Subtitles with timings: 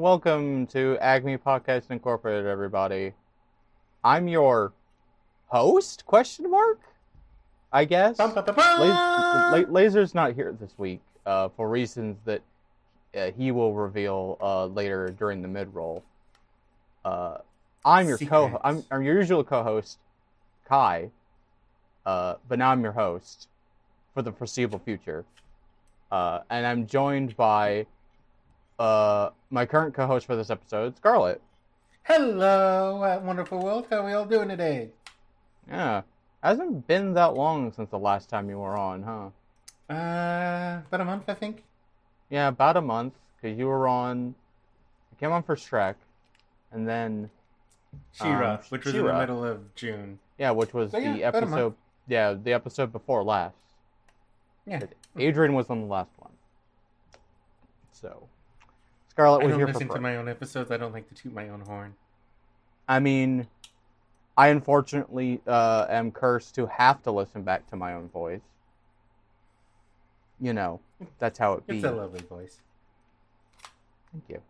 [0.00, 3.12] welcome to Acme Podcast Incorporated, everybody.
[4.02, 4.72] I'm your
[5.48, 6.06] host?
[6.06, 6.80] Question mark?
[7.70, 8.16] I guess.
[8.16, 8.32] Bum,
[9.68, 12.40] Laser's not here this week uh, for reasons that
[13.14, 16.02] uh, he will reveal uh, later during the mid roll.
[17.04, 17.36] Uh,
[17.84, 18.58] I'm your co.
[18.64, 19.98] I'm, I'm your usual co-host,
[20.66, 21.10] Kai,
[22.06, 23.48] uh, but now I'm your host
[24.14, 25.26] for the foreseeable future,
[26.10, 27.84] uh, and I'm joined by
[28.80, 31.40] uh, my current co-host for this episode, Scarlett.
[32.04, 33.86] Hello, uh, wonderful world.
[33.90, 34.88] How are we all doing today?
[35.68, 36.02] Yeah,
[36.42, 39.28] hasn't been that long since the last time you were on, huh?
[39.94, 41.62] Uh, about a month, I think.
[42.30, 44.34] Yeah, about a month because you were on.
[45.12, 45.96] You came on for Shrek,
[46.72, 47.28] and then
[48.12, 50.18] She-Ra, Um, which was in the middle of June.
[50.38, 51.74] yeah, which was So, yeah, the about episode.
[52.08, 53.56] Yeah, the episode before last.
[54.66, 54.80] Yeah.
[55.18, 56.32] Adrian was on the last one.
[57.92, 58.28] So,
[59.10, 60.70] Scarlett I was don't here listen to my own episodes.
[60.70, 61.94] I don't like to toot my own horn.
[62.88, 63.46] I mean,
[64.36, 68.40] I unfortunately uh, am cursed to have to listen back to my own voice.
[70.40, 70.80] You know,
[71.18, 71.76] that's how it be.
[71.76, 72.60] It's a lovely voice.
[74.12, 74.40] Thank you.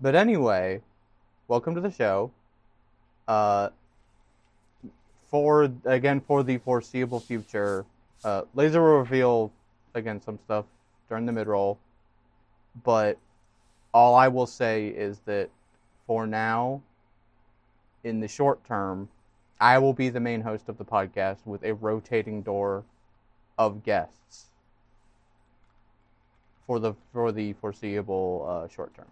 [0.00, 0.80] But anyway,
[1.48, 2.30] welcome to the show.
[3.26, 3.70] Uh,
[5.28, 7.84] for again for the foreseeable future,
[8.24, 9.52] uh, Laser will reveal
[9.94, 10.64] again some stuff
[11.08, 11.78] during the mid roll.
[12.82, 13.18] But
[13.94, 15.48] all I will say is that
[16.06, 16.82] for now,
[18.02, 19.08] in the short term,
[19.60, 22.84] I will be the main host of the podcast with a rotating door
[23.56, 24.50] of guests
[26.66, 29.06] for the for the foreseeable uh, short term.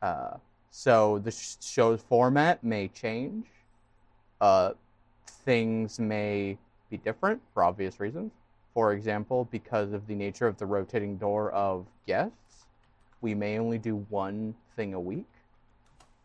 [0.00, 0.36] Uh,
[0.70, 3.46] so the sh- show's format may change.
[4.40, 4.72] Uh,
[5.26, 6.56] things may
[6.88, 8.32] be different for obvious reasons.
[8.74, 12.43] For example, because of the nature of the rotating door of guests,
[13.24, 15.26] we may only do one thing a week.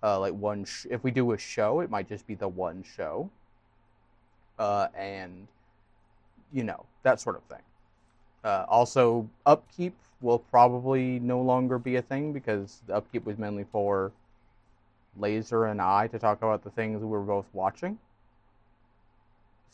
[0.03, 2.83] Uh, like one, sh- if we do a show, it might just be the one
[2.83, 3.30] show.
[4.60, 5.48] Uh, and
[6.52, 7.64] you know that sort of thing.
[8.43, 13.65] Uh, also, upkeep will probably no longer be a thing because the upkeep was mainly
[13.71, 14.11] for
[15.17, 17.98] Laser and I to talk about the things we were both watching.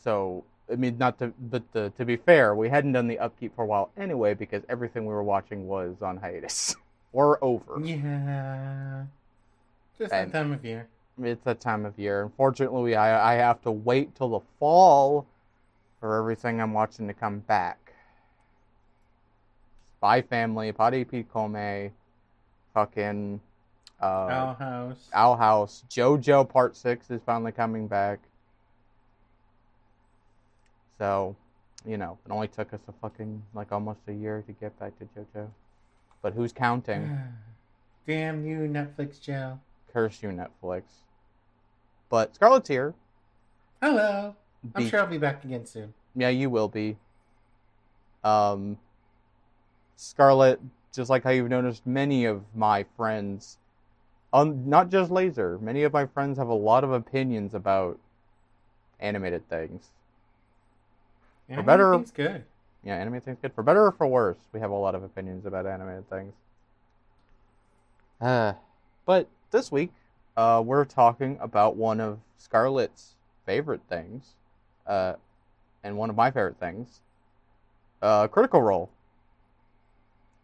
[0.04, 3.56] So, I mean, not to, but to, to be fair, we hadn't done the upkeep
[3.56, 6.76] for a while anyway because everything we were watching was on hiatus
[7.12, 7.80] or over.
[7.80, 9.04] Yeah.
[9.98, 10.88] Just And- that time of year.
[11.18, 12.24] It's that time of year.
[12.24, 15.26] Unfortunately, I, I have to wait till the fall
[15.98, 17.94] for everything I'm watching to come back.
[19.96, 21.90] Spy Family, Paddy Piccome,
[22.74, 23.40] fucking
[24.02, 25.08] uh, Owl House.
[25.14, 28.18] Owl House, JoJo Part 6 is finally coming back.
[30.98, 31.34] So,
[31.86, 34.92] you know, it only took us a fucking, like, almost a year to get back
[34.98, 35.48] to JoJo.
[36.26, 37.16] But who's counting?
[38.08, 39.60] Damn you, Netflix Joe.
[39.92, 40.82] Curse you, Netflix.
[42.10, 42.94] But Scarlett's here.
[43.80, 44.34] Hello.
[44.74, 45.94] I'm sure I'll be back again soon.
[46.16, 46.96] Yeah, you will be.
[48.24, 48.76] Um,
[49.94, 50.58] Scarlett,
[50.92, 53.58] just like how you've noticed, many of my friends,
[54.32, 58.00] um, not just Laser, many of my friends have a lot of opinions about
[58.98, 59.90] animated things.
[61.48, 62.44] Yeah, better- everything's good.
[62.86, 63.52] Yeah, animated things good.
[63.52, 66.32] For better or for worse, we have a lot of opinions about animated things.
[68.20, 68.52] Uh,
[69.04, 69.90] but this week,
[70.36, 74.34] uh, we're talking about one of Scarlett's favorite things,
[74.86, 75.14] uh,
[75.82, 77.00] and one of my favorite things,
[78.02, 78.88] uh, Critical Role.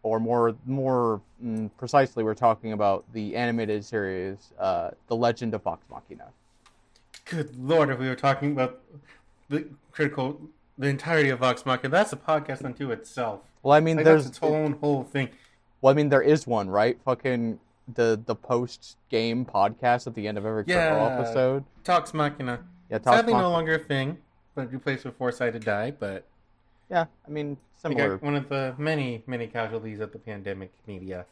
[0.03, 5.63] Or more, more mm, precisely, we're talking about the animated series, uh, The Legend of
[5.63, 6.27] Vox Machina.
[7.25, 8.81] Good lord, if we were talking about
[9.49, 10.41] the critical,
[10.79, 13.41] the entirety of Vox Machina, that's a podcast unto itself.
[13.63, 15.29] Well, I mean, Like, there's its own whole thing.
[15.81, 16.99] Well, I mean, there is one, right?
[17.05, 17.59] Fucking
[17.93, 21.17] the the post game podcast at the end of every Yeah.
[21.19, 21.65] episode.
[21.85, 22.65] Vox Machina.
[22.91, 24.19] Yeah, talk Sadly, Mach- no longer a thing,
[24.55, 25.99] but replaced with 4-Sided Dive.
[25.99, 26.25] But
[26.91, 28.19] Yeah, I mean, similar.
[28.19, 31.27] one of the many, many casualties of the pandemic media.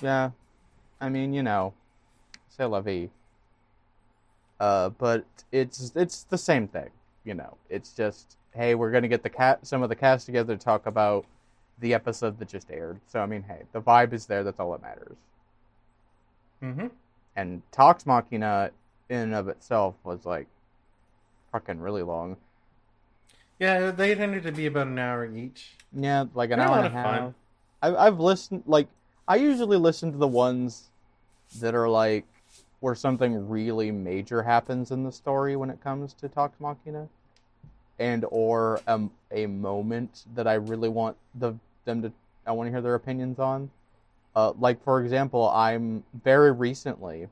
[0.00, 0.30] Yeah,
[1.00, 1.74] I mean, you know,
[2.48, 3.10] c'est la vie.
[4.60, 6.90] Uh, but it's it's the same thing,
[7.24, 7.56] you know.
[7.68, 10.86] It's just hey, we're gonna get the cat some of the cast together to talk
[10.86, 11.26] about
[11.80, 13.00] the episode that just aired.
[13.06, 14.44] So I mean, hey, the vibe is there.
[14.44, 15.16] That's all that matters.
[16.62, 16.86] Mm-hmm.
[17.36, 18.70] And Talks Machina,
[19.08, 20.46] in and of itself, was like
[21.52, 22.36] fucking really long.
[23.58, 25.72] Yeah, they tended to be about an hour each.
[25.92, 27.34] Yeah, like an They're hour and a half.
[27.82, 28.88] I've listened like
[29.28, 30.90] I usually listen to the ones
[31.60, 32.24] that are like
[32.84, 37.08] where something really major happens in the story when it comes to Talks Machina,
[37.98, 41.54] and or um, a moment that I really want the
[41.86, 42.12] them to
[42.46, 43.70] I want to hear their opinions on.
[44.36, 47.28] Uh, like for example, I'm very recently.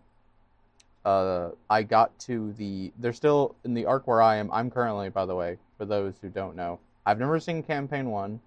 [1.04, 2.90] Uh, I got to the.
[2.98, 4.50] They're still in the arc where I am.
[4.52, 8.40] I'm currently, by the way, for those who don't know, I've never seen campaign one.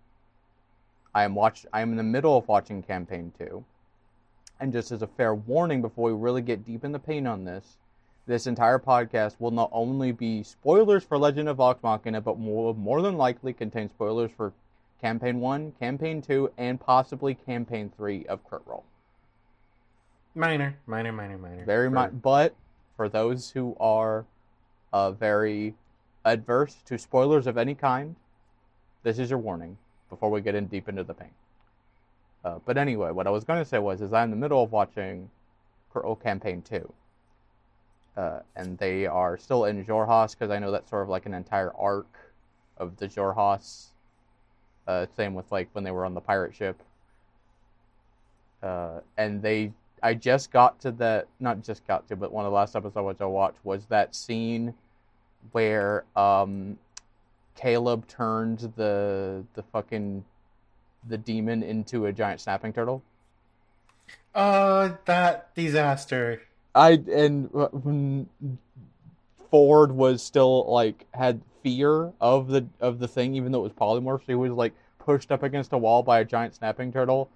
[1.14, 1.68] I am watch.
[1.72, 3.64] I am in the middle of watching campaign two.
[4.60, 7.44] And just as a fair warning, before we really get deep in the pain on
[7.44, 7.78] this,
[8.28, 12.74] this entire podcast will not only be spoilers for Legend of Vox Machina, but will
[12.74, 14.54] more than likely contain spoilers for
[15.02, 18.84] Campaign 1, Campaign 2, and possibly Campaign 3 of Crit Role.
[20.34, 21.66] Minor, minor, minor, minor.
[21.66, 22.56] Very much, but
[22.98, 24.26] for those who are
[24.92, 25.76] uh, very
[26.26, 28.16] adverse to spoilers of any kind,
[29.04, 29.78] this is your warning
[30.10, 31.30] before we get in deep into the pain.
[32.46, 34.64] Uh, but anyway, what I was going to say was, is I'm in the middle
[34.64, 35.32] of watching
[35.92, 36.94] Crit Role Campaign 2.
[38.16, 41.34] Uh, and they are still in Xhorhas because I know that's sort of like an
[41.34, 42.06] entire arc
[42.78, 43.88] of the Xhorhas.
[44.88, 46.80] Uh, same with like when they were on the pirate ship.
[48.62, 49.72] Uh, and they,
[50.04, 53.22] I just got to that, not just got to, but one of the last episodes
[53.22, 54.76] I watched was that scene
[55.52, 56.78] where um,
[57.56, 60.24] Caleb turned the the fucking
[61.08, 63.04] the demon into a giant snapping turtle.
[64.34, 66.42] Oh, that disaster.
[66.74, 67.70] I and uh,
[69.50, 73.72] Fjord was still like had fear of the of the thing, even though it was
[73.74, 74.20] polymorph.
[74.22, 77.30] So he was like pushed up against a wall by a giant snapping turtle,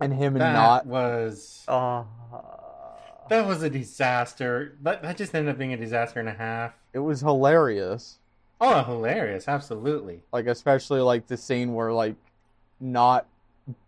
[0.00, 0.86] and him That not.
[0.86, 2.04] was Uh,
[3.28, 4.76] that was a disaster.
[4.82, 6.74] That that just ended up being a disaster and a half.
[6.92, 8.18] it was hilarious.
[8.60, 9.46] Oh, hilarious!
[9.46, 10.20] Absolutely.
[10.32, 12.16] Like especially like the scene where like
[12.80, 13.26] Nott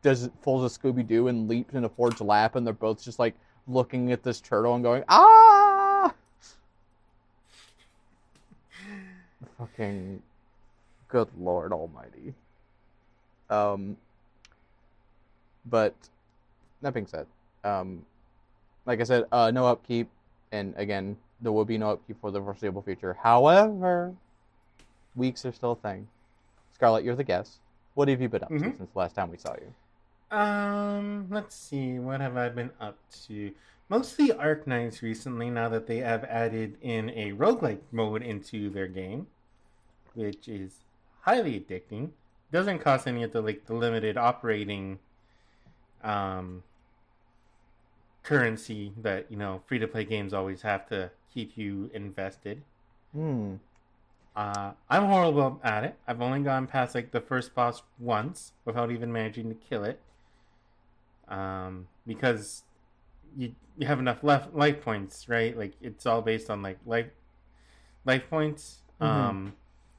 [0.03, 3.19] does it pulls a Scooby Doo and leaps into Fjord's lap, and they're both just
[3.19, 3.35] like
[3.67, 6.13] looking at this turtle and going ah.
[9.59, 10.23] Fucking
[11.09, 12.35] good lord almighty.
[13.49, 13.97] Um
[15.67, 15.95] but
[16.83, 17.27] that being said,
[17.65, 18.05] um
[18.87, 20.09] like I said, uh no upkeep
[20.53, 23.17] and again there will be no upkeep for the foreseeable future.
[23.23, 24.15] However,
[25.15, 26.09] weeks are still a thing.
[26.73, 27.59] Scarlett, you're the guest.
[27.95, 28.77] What have you been up to Mhm.
[28.79, 30.37] since the last time we saw you?
[30.37, 31.99] Um, let's see.
[31.99, 32.97] What have I been up
[33.27, 33.53] to?
[33.89, 35.51] Mostly Arknights recently.
[35.51, 39.27] Now that they have added in a roguelike mode into their game,
[40.15, 40.85] which is
[41.23, 42.13] highly addicting.
[42.53, 45.01] Doesn't cost any of the like the limited operating
[46.03, 46.63] um
[48.23, 52.63] currency that you know free to play games always have to keep you invested.
[53.13, 53.57] Hmm.
[54.37, 55.97] Uh, I'm horrible at it.
[56.07, 60.01] I've only gone past like the first boss once without even managing to kill it.
[61.29, 62.63] Um, because
[63.37, 65.57] you you have enough left life points, right?
[65.57, 67.07] Like it's all based on like life
[68.05, 68.79] life points.
[69.01, 69.07] Mhm.
[69.07, 69.53] Um,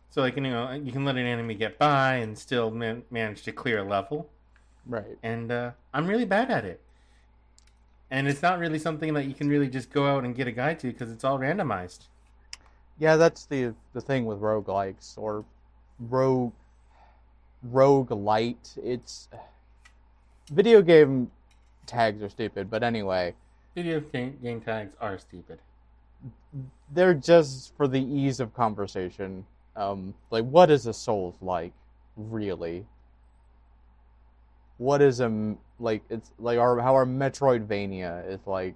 [0.09, 3.43] so like you know you can let an enemy get by and still man- manage
[3.43, 4.29] to clear a level.
[4.85, 5.17] Right.
[5.23, 6.81] And uh, I'm really bad at it.
[8.09, 10.51] And it's not really something that you can really just go out and get a
[10.51, 12.07] guide to because it's all randomized.
[12.99, 15.45] Yeah, that's the the thing with roguelikes or
[15.99, 16.53] rogue
[17.63, 18.75] rogue light.
[18.83, 19.27] It's
[20.51, 21.31] video game
[21.85, 23.35] tags are stupid, but anyway,
[23.75, 25.59] Video game, game tags are stupid.
[26.91, 29.45] they're just for the ease of conversation.
[29.75, 31.71] Um, like, what is a Souls like,
[32.17, 32.85] really?
[34.77, 36.01] What is a like?
[36.09, 38.75] It's like our how our Metroidvania is like.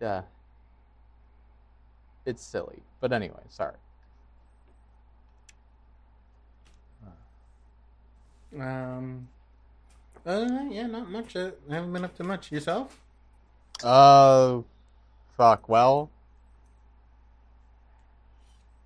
[0.00, 0.22] Yeah.
[2.26, 3.76] It's silly, but anyway, sorry.
[8.58, 9.28] Um,
[10.24, 11.36] uh, yeah, not much.
[11.36, 12.52] Uh, I haven't been up to much.
[12.52, 13.00] Yourself?
[13.82, 14.60] Uh,
[15.36, 15.68] fuck.
[15.68, 16.10] Well,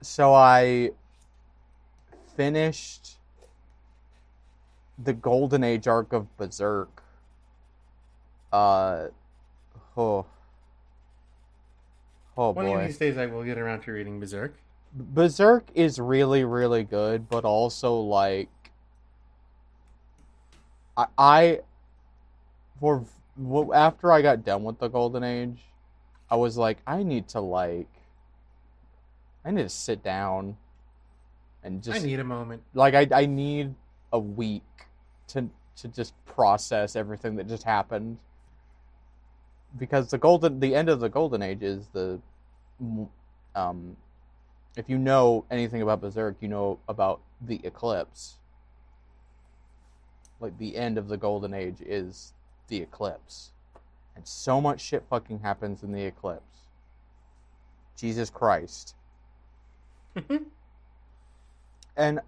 [0.01, 0.91] so I
[2.37, 3.19] finished
[4.99, 7.03] the Golden Age arc of Berserk.
[8.53, 9.09] Uh,
[9.97, 10.27] oh,
[12.39, 14.55] oh One of these days I will get around to reading Berserk.
[14.95, 18.49] Berserk is really, really good, but also like
[20.97, 21.61] I, I
[22.81, 23.05] for
[23.75, 25.59] after I got done with the Golden Age,
[26.31, 27.89] I was like, I need to like,
[29.45, 30.57] I need to sit down
[31.63, 32.63] and just I need a moment.
[32.75, 33.75] like I I need
[34.13, 34.63] a week
[35.29, 38.19] to to just process everything that just happened
[39.77, 42.21] because the golden the end of the golden age is the
[43.55, 43.97] um
[44.77, 48.39] if you know anything about berserk you know about the eclipse.
[50.41, 52.33] Like the end of the golden age is
[52.69, 53.53] the eclipse.
[54.17, 56.43] And so much shit fucking happens in the eclipse.
[57.97, 58.95] Jesus christ.
[61.97, 62.21] And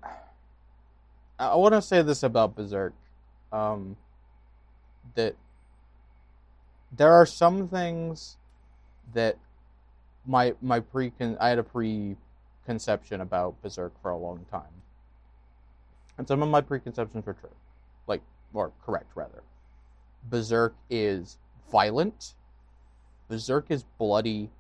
[1.38, 2.92] I want to say this about Berserk.
[3.52, 3.96] um,
[5.14, 5.36] that
[6.92, 8.36] there are some things
[9.14, 9.36] that
[10.26, 14.82] my my pre I had a preconception about Berserk for a long time,
[16.18, 17.50] and some of my preconceptions were true,
[18.06, 19.42] like or correct rather.
[20.28, 21.38] Berserk is
[21.70, 22.34] violent.
[23.28, 24.50] Berserk is bloody.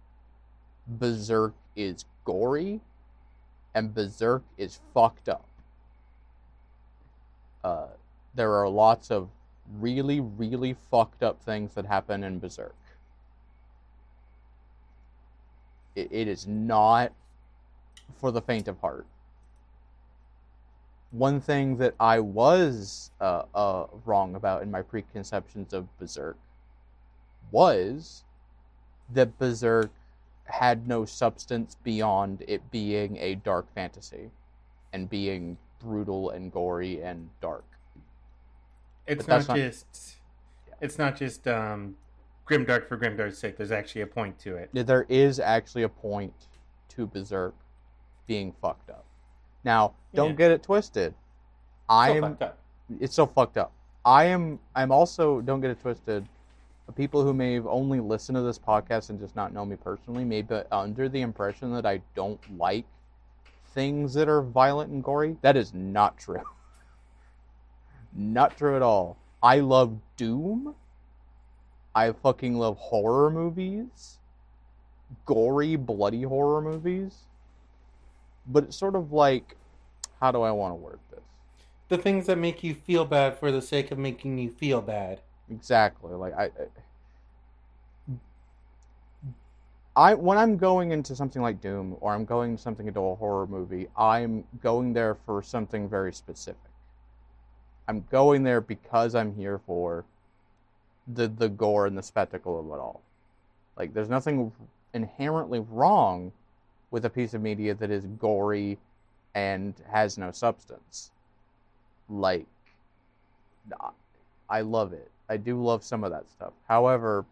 [0.86, 2.80] Berserk is gory,
[3.74, 5.46] and Berserk is fucked up.
[7.62, 7.88] Uh,
[8.34, 9.28] there are lots of
[9.78, 12.74] really, really fucked up things that happen in Berserk.
[15.94, 17.12] It, it is not
[18.16, 19.06] for the faint of heart.
[21.10, 26.36] One thing that I was uh, uh, wrong about in my preconceptions of Berserk
[27.50, 28.22] was
[29.12, 29.90] that Berserk
[30.44, 34.30] had no substance beyond it being a dark fantasy
[34.92, 37.64] and being brutal and gory and dark.
[39.10, 40.16] It's not, not- just.
[40.80, 41.96] It's not just um,
[42.48, 43.56] grimdark for grimdark's sake.
[43.56, 44.70] There's actually a point to it.
[44.72, 46.32] There is actually a point
[46.90, 47.54] to Berserk
[48.26, 49.04] being fucked up.
[49.64, 50.36] Now, don't Yeah.
[50.36, 51.14] get it twisted.
[51.88, 52.38] I am
[53.00, 53.72] it's so fucked up.
[54.04, 56.26] I am I'm also don't get it twisted.
[56.96, 60.24] People who may have only listened to this podcast and just not know me personally
[60.24, 62.84] may be under the impression that I don't like
[63.74, 65.36] things that are violent and gory.
[65.42, 66.42] That is not true.
[68.12, 69.16] not true at all.
[69.42, 70.74] I love Doom.
[71.94, 74.18] I fucking love horror movies.
[75.26, 77.26] Gory, bloody horror movies.
[78.46, 79.56] But it's sort of like
[80.20, 81.20] how do I want to word this?
[81.88, 85.20] The things that make you feel bad for the sake of making you feel bad.
[85.50, 86.12] Exactly.
[86.12, 86.50] Like I,
[89.96, 93.14] I, I when I'm going into something like Doom or I'm going something into a
[93.16, 96.69] horror movie, I'm going there for something very specific.
[97.90, 100.04] I'm going there because I'm here for
[101.12, 103.02] the the gore and the spectacle of it all.
[103.76, 104.52] Like there's nothing
[104.94, 106.30] inherently wrong
[106.92, 108.78] with a piece of media that is gory
[109.34, 111.10] and has no substance.
[112.08, 112.46] Like
[114.48, 115.10] I love it.
[115.28, 116.52] I do love some of that stuff.
[116.68, 117.24] However,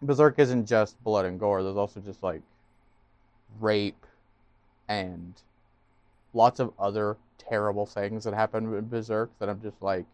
[0.00, 1.62] Berserk isn't just blood and gore.
[1.62, 2.40] There's also just like
[3.60, 4.06] rape
[4.88, 5.34] and
[6.38, 10.06] lots of other terrible things that happen in Berserk that I'm just like,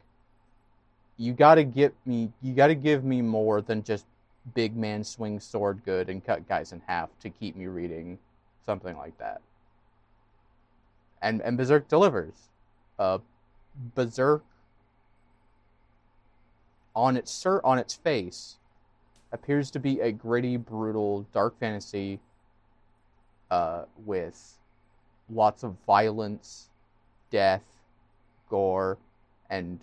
[1.18, 2.32] you got to get me.
[2.42, 4.06] You got to give me more than just
[4.54, 8.18] big man swing sword good and cut guys in half to keep me reading
[8.64, 9.40] something like that.
[11.22, 12.48] And and Berserk delivers.
[12.98, 13.18] Uh,
[13.94, 14.42] Berserk
[16.96, 18.56] on its sur- on its face
[19.30, 22.20] appears to be a gritty, brutal, dark fantasy
[23.50, 24.54] uh, with
[25.30, 26.68] lots of violence,
[27.30, 27.64] death,
[28.48, 28.98] gore,
[29.50, 29.80] and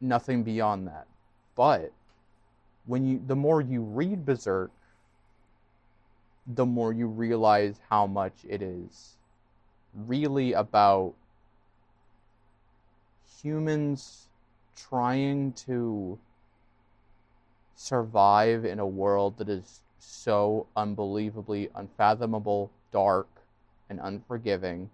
[0.00, 1.06] nothing beyond that.
[1.56, 1.92] But
[2.86, 4.70] when you the more you read Berserk,
[6.46, 9.16] the more you realize how much it is
[9.94, 11.14] really about
[13.42, 14.28] humans
[14.76, 16.18] trying to
[17.74, 23.28] survive in a world that is so unbelievably unfathomable, dark,
[23.92, 24.90] and unforgiving,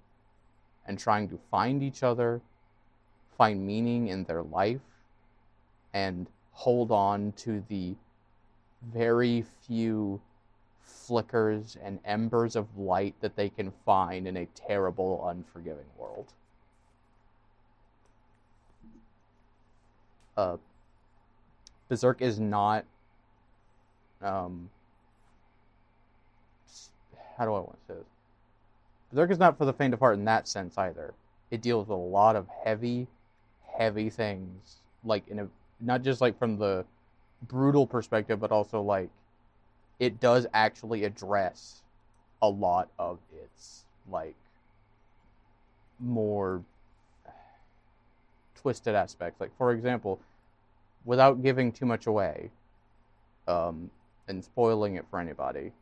[0.87, 2.41] and trying to find each other,
[3.37, 4.81] find meaning in their life,
[5.95, 7.95] and hold on to the
[8.93, 10.21] very few
[10.83, 16.33] flickers and embers of light that they can find in a terrible, unforgiving world.
[20.39, 20.57] uh,
[21.89, 22.85] Berserk is not.
[24.23, 24.71] Um,
[27.37, 28.18] how do I want to say this?
[29.13, 31.15] Berserk is not for the faint of heart in that sense either.
[31.51, 33.07] It deals with a lot of heavy,
[33.79, 35.49] heavy things, like in a
[35.81, 36.85] not just like from the
[37.43, 39.09] brutal perspective, but also like
[39.99, 41.83] it does actually address
[42.43, 44.37] a lot of its like
[45.99, 46.63] more
[48.55, 49.41] twisted aspects.
[49.41, 50.21] Like for example,
[51.05, 52.51] without giving too much away,
[53.47, 53.91] um,
[54.29, 55.73] and spoiling it for anybody.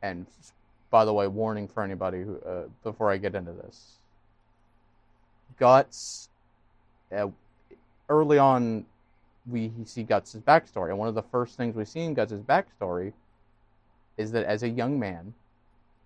[0.00, 0.26] And
[0.90, 3.96] by the way, warning for anybody who uh, before I get into this.
[5.58, 6.28] Guts,
[7.14, 7.28] uh,
[8.08, 8.84] early on,
[9.46, 13.12] we see Guts' backstory, and one of the first things we see in Guts' backstory
[14.16, 15.34] is that as a young man,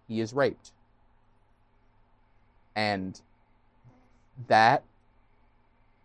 [0.08, 0.72] he is raped,
[2.74, 3.20] and
[4.48, 4.82] that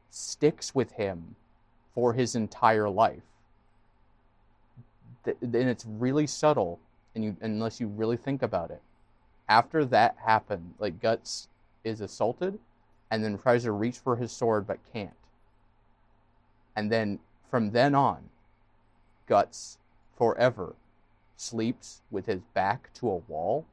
[0.10, 1.36] sticks with him
[1.93, 3.24] for his entire life.
[5.25, 6.79] And it's really subtle,
[7.17, 8.81] and you unless you really think about it.
[9.50, 11.50] After that happened, like Guts
[11.83, 12.59] is assaulted,
[13.09, 15.12] and then tries to reach for his sword but can't.
[16.75, 17.19] And then
[17.50, 18.29] from then on,
[19.25, 19.79] Guts
[20.15, 20.75] forever
[21.36, 23.65] sleeps with his back to a wall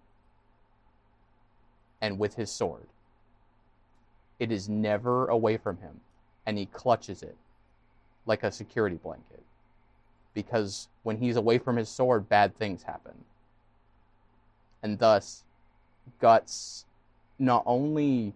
[2.00, 2.86] and with his sword.
[4.38, 6.00] It is never away from him,
[6.46, 7.36] and he clutches it
[8.26, 9.42] like a security blanket.
[10.32, 13.14] Because when he's away from his sword, bad things happen.
[14.84, 15.42] And thus,
[16.20, 16.84] Guts
[17.38, 18.34] not only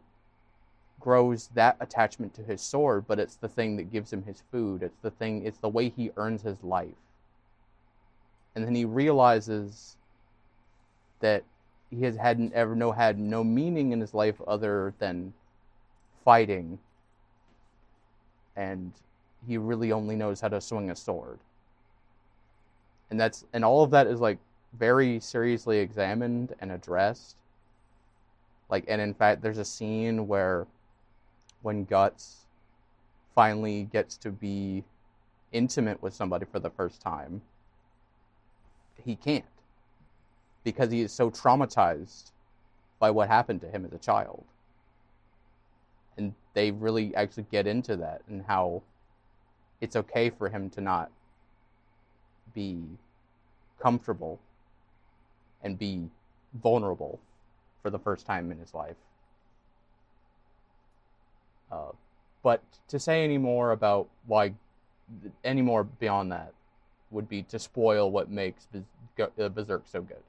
[0.98, 4.82] grows that attachment to his sword, but it's the thing that gives him his food.
[4.82, 6.96] It's the thing, it's the way he earns his life.
[8.54, 9.96] And then he realizes
[11.20, 11.44] that
[11.90, 15.34] he has had ever no had no meaning in his life other than
[16.24, 16.78] fighting
[18.56, 18.92] and
[19.46, 21.38] he really only knows how to swing a sword
[23.10, 24.38] and that's and all of that is like
[24.72, 27.36] very seriously examined and addressed.
[28.68, 30.66] Like and in fact there's a scene where
[31.62, 32.46] when guts
[33.34, 34.84] finally gets to be
[35.52, 37.40] intimate with somebody for the first time
[39.04, 39.44] he can't
[40.64, 42.32] because he is so traumatized
[42.98, 44.44] by what happened to him as a child.
[46.16, 48.82] And they really actually get into that and how
[49.80, 51.10] it's okay for him to not
[52.54, 52.82] be
[53.80, 54.40] comfortable
[55.62, 56.08] and be
[56.62, 57.20] vulnerable
[57.82, 58.96] for the first time in his life.
[61.70, 61.92] Uh,
[62.42, 64.54] but to say any more about why,
[65.44, 66.52] any more beyond that,
[67.10, 68.66] would be to spoil what makes
[69.18, 70.22] uh, Berserk so good.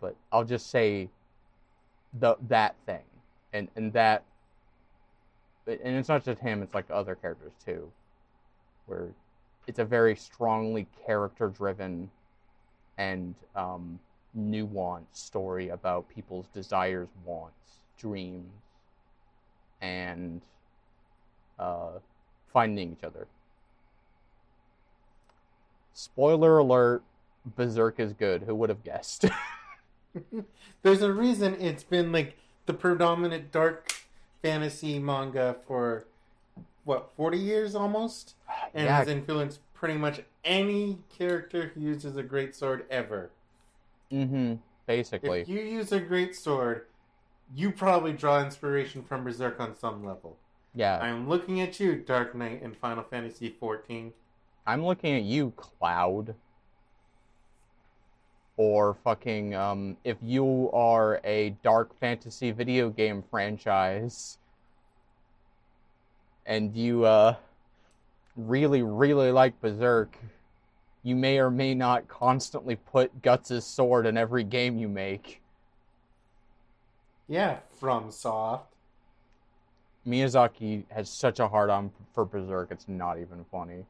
[0.00, 1.08] But I'll just say
[2.18, 3.04] the that thing,
[3.52, 4.24] and and that,
[5.66, 7.90] and it's not just him; it's like other characters too,
[8.86, 9.08] where
[9.66, 12.10] it's a very strongly character-driven
[12.98, 13.98] and um,
[14.36, 18.52] nuanced story about people's desires, wants, dreams,
[19.80, 20.40] and
[21.58, 21.92] uh,
[22.52, 23.26] finding each other.
[25.92, 27.02] Spoiler alert:
[27.44, 28.42] Berserk is good.
[28.42, 29.24] Who would have guessed?
[30.82, 33.92] There's a reason it's been like the predominant dark
[34.42, 36.06] fantasy manga for
[36.84, 38.34] what 40 years almost,
[38.74, 38.96] and Yeah.
[38.98, 43.30] has influenced pretty much any character who uses a great sword ever.
[44.12, 44.54] Mm-hmm.
[44.86, 46.86] Basically, If you use a great sword,
[47.54, 50.36] you probably draw inspiration from Berserk on some level.
[50.74, 50.98] yeah.
[51.00, 54.12] I'm looking at you, Dark Knight in Final Fantasy 14.
[54.66, 56.34] I'm looking at you, Cloud.
[58.56, 64.38] Or fucking, um, if you are a dark fantasy video game franchise
[66.46, 67.34] and you, uh,
[68.36, 70.16] really, really like Berserk,
[71.06, 75.40] you may or may not constantly put Guts' sword in every game you make.
[77.28, 78.62] Yeah, FromSoft.
[80.04, 83.84] Miyazaki has such a hard on for Berserk, it's not even funny.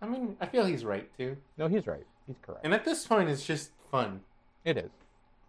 [0.00, 1.36] I mean, I feel he's right too.
[1.58, 2.06] No, he's right.
[2.26, 2.64] He's correct.
[2.64, 4.20] And at this point, it's just fun.
[4.64, 4.90] It is.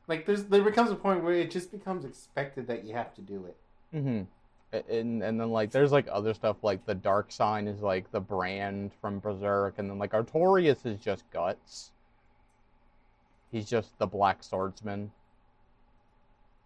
[0.10, 3.22] Like, there's there becomes a point where it just becomes expected that you have to
[3.22, 3.56] do it.
[3.96, 4.24] Mm-hmm.
[4.72, 8.20] And and then like there's like other stuff like the dark sign is like the
[8.20, 11.92] brand from Berserk, and then like Artorias is just guts.
[13.52, 15.12] He's just the black swordsman.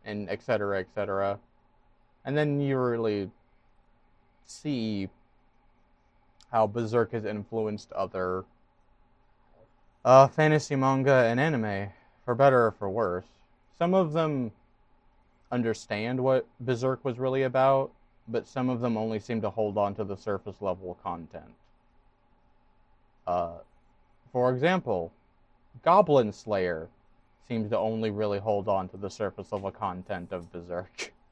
[0.06, 1.40] And etc cetera, et cetera.
[2.26, 3.32] And then you really
[4.46, 5.08] see
[6.52, 8.44] how Berserk has influenced other
[10.04, 11.90] uh, fantasy manga and anime,
[12.26, 13.26] for better or for worse.
[13.78, 14.52] Some of them
[15.54, 17.92] understand what Berserk was really about,
[18.28, 21.54] but some of them only seem to hold on to the surface level content.
[23.28, 23.58] Uh,
[24.32, 25.14] for example,
[25.84, 26.90] Goblin Slayer
[27.48, 31.14] seems to only really hold on to the surface level content of Berserk.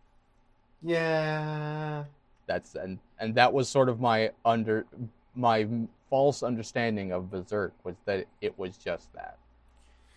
[0.83, 2.05] Yeah.
[2.47, 4.87] That's and and that was sort of my under
[5.35, 5.67] my
[6.09, 9.37] false understanding of Berserk was that it was just that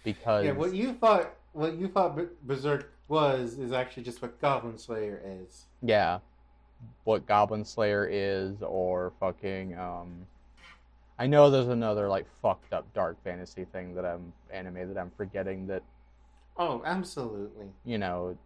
[0.04, 4.78] because Yeah, what you thought what you thought Berserk was is actually just what Goblin
[4.78, 5.66] Slayer is.
[5.82, 6.18] yeah,
[7.04, 9.76] what Goblin Slayer is, or fucking.
[9.78, 10.26] Um,
[11.18, 15.12] I know there's another like fucked up dark fantasy thing that I'm anime that I'm
[15.16, 15.82] forgetting that
[16.56, 17.66] Oh, absolutely.
[17.84, 18.36] you know,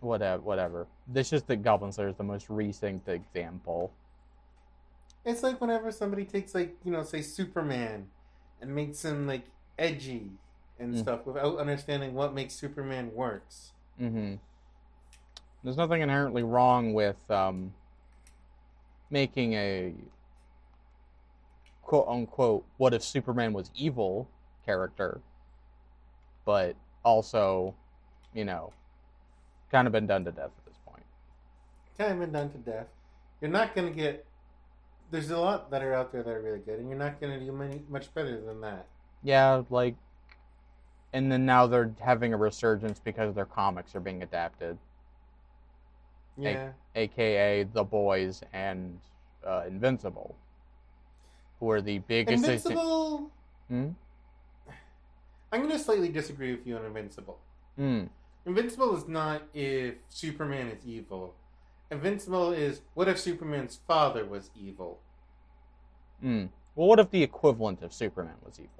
[0.00, 0.86] whatever, whatever.
[1.08, 3.92] This just that Goblin Slayer is the most recent example.
[5.24, 8.06] It's like whenever somebody takes like, you know, say Superman
[8.60, 9.44] and makes him like
[9.78, 10.30] edgy
[10.80, 10.98] and Mm.
[10.98, 13.72] stuff without understanding what makes Superman works.
[13.98, 14.36] hmm
[15.62, 17.74] There's nothing inherently wrong with um,
[19.10, 19.94] making a
[21.82, 24.26] quote unquote "What if Superman was evil"
[24.64, 25.20] character,
[26.44, 27.74] but also,
[28.32, 28.72] you know,
[29.70, 31.04] kind of been done to death at this point.
[31.98, 32.86] kind of been done to death.
[33.40, 34.24] You're not gonna get.
[35.10, 37.40] There's a lot that are out there that are really good, and you're not gonna
[37.40, 38.86] do many, much better than that.
[39.22, 39.96] Yeah, like,
[41.12, 44.78] and then now they're having a resurgence because their comics are being adapted,
[46.36, 46.72] Yeah.
[46.94, 49.00] aka The Boys and
[49.46, 50.34] uh, Invincible,
[51.58, 52.44] who are the biggest.
[52.44, 53.30] Invincible.
[53.68, 53.88] Hmm?
[55.52, 57.38] I'm gonna slightly disagree with you on Invincible.
[57.76, 58.04] Hmm.
[58.46, 61.34] Invincible is not if Superman is evil.
[61.90, 65.00] Invincible is what if Superman's father was evil?
[66.20, 66.46] Hmm.
[66.76, 68.79] Well, what if the equivalent of Superman was evil?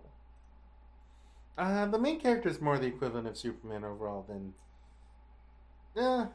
[1.61, 4.55] Uh, the main character is more the equivalent of Superman overall than.
[5.94, 6.29] Uh,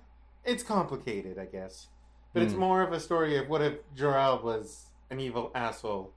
[0.44, 1.88] it's complicated, I guess.
[2.32, 2.60] But it's Hmm.
[2.60, 6.14] more of a story of what if Jor-El was an evil asshole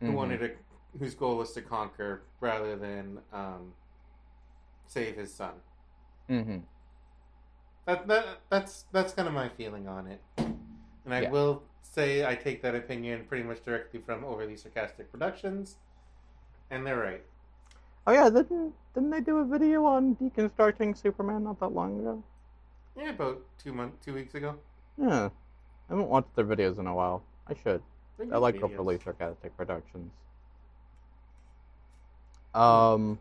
[0.00, 0.14] who Mhm.
[0.14, 3.72] wanted to, whose goal was to conquer rather than um,
[4.86, 5.62] save his son.
[6.28, 6.58] Mm-hmm.
[7.86, 11.30] That, that that's that's kind of my feeling on it, and I Yeah.
[11.30, 15.78] will say I take that opinion pretty much directly from Overly Sarcastic Productions,
[16.70, 17.24] and they're right.
[18.06, 22.22] Oh yeah, didn't didn't they do a video on deconstructing Superman not that long ago?
[22.96, 24.56] Yeah, about two months, two weeks ago.
[24.98, 25.26] Yeah,
[25.88, 27.22] I haven't watched their videos in a while.
[27.46, 27.82] I should.
[28.32, 28.74] I like videos.
[28.74, 30.12] Overly Sarcastic Productions.
[32.54, 33.18] Um,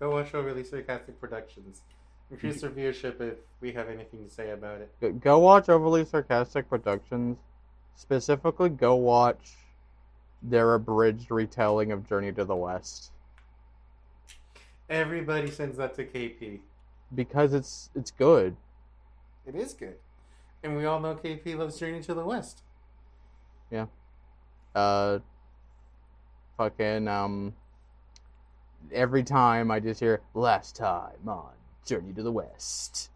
[0.00, 1.82] Go watch Overly Sarcastic Productions.
[2.30, 5.20] Increase our viewership if we have anything to say about it.
[5.20, 7.36] go watch Overly Sarcastic Productions.
[7.94, 9.52] Specifically, go watch
[10.42, 13.11] their abridged retelling of Journey to the West
[14.92, 16.60] Everybody sends that to KP.
[17.14, 18.54] because it's it's good.
[19.46, 19.96] It is good,
[20.62, 22.60] and we all know KP loves Journey to the West.
[23.70, 23.86] Yeah.
[24.74, 25.20] Uh,
[26.58, 27.54] fucking um.
[28.92, 31.52] Every time I just hear "Last time on
[31.86, 33.08] Journey to the West,"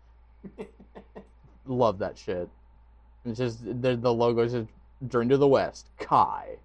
[1.66, 2.48] love that shit.
[3.26, 4.68] It's just the the logo is just
[5.08, 6.56] Journey to the West, Kai.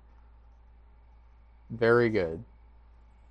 [1.70, 2.44] Very good,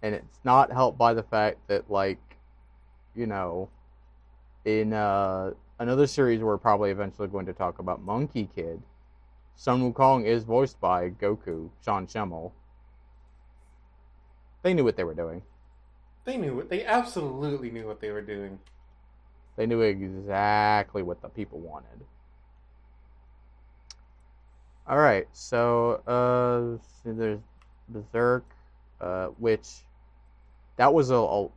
[0.02, 2.18] and it's not helped by the fact that like,
[3.14, 3.68] you know,
[4.64, 8.82] in uh, another series we're probably eventually going to talk about, Monkie Kid.
[9.56, 12.52] Sun Wukong is voiced by Goku, Sean Schemmel.
[14.62, 15.42] They knew what they were doing.
[16.24, 18.58] They knew what They absolutely knew what they were doing.
[19.56, 22.04] They knew exactly what the people wanted.
[24.86, 27.40] All right, so uh, there's
[27.88, 28.44] Berserk,
[29.00, 29.66] uh, which
[30.81, 31.49] that was a, a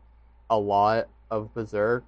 [0.49, 2.03] a lot of Berserk.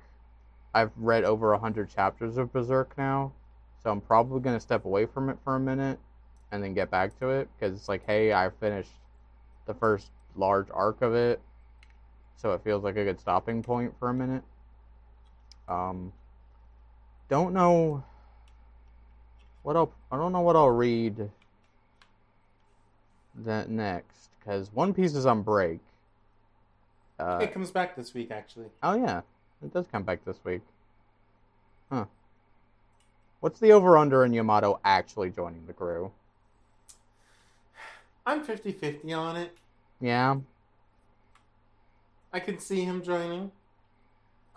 [0.73, 3.31] I've read over a hundred chapters of Berserk now,
[3.81, 5.97] so I'm probably gonna step away from it for a minute
[6.51, 8.91] and then get back to it because it's like, hey, I finished
[9.65, 11.39] the first large arc of it,
[12.35, 14.43] so it feels like a good stopping point for a minute.
[15.69, 16.11] Um,
[17.29, 18.03] don't know
[19.63, 19.93] what I'll.
[20.11, 21.31] I don't know what I'll read.
[23.45, 25.79] That next, because One Piece is on break.
[27.19, 28.67] Uh, it comes back this week, actually.
[28.83, 29.21] oh yeah,
[29.63, 30.61] it does come back this week.
[31.91, 32.05] Huh.
[33.39, 36.11] What's the over under in Yamato actually joining the crew?
[38.25, 39.55] I'm 50 50 on it.
[40.01, 40.37] Yeah.
[42.33, 43.51] I can see him joining.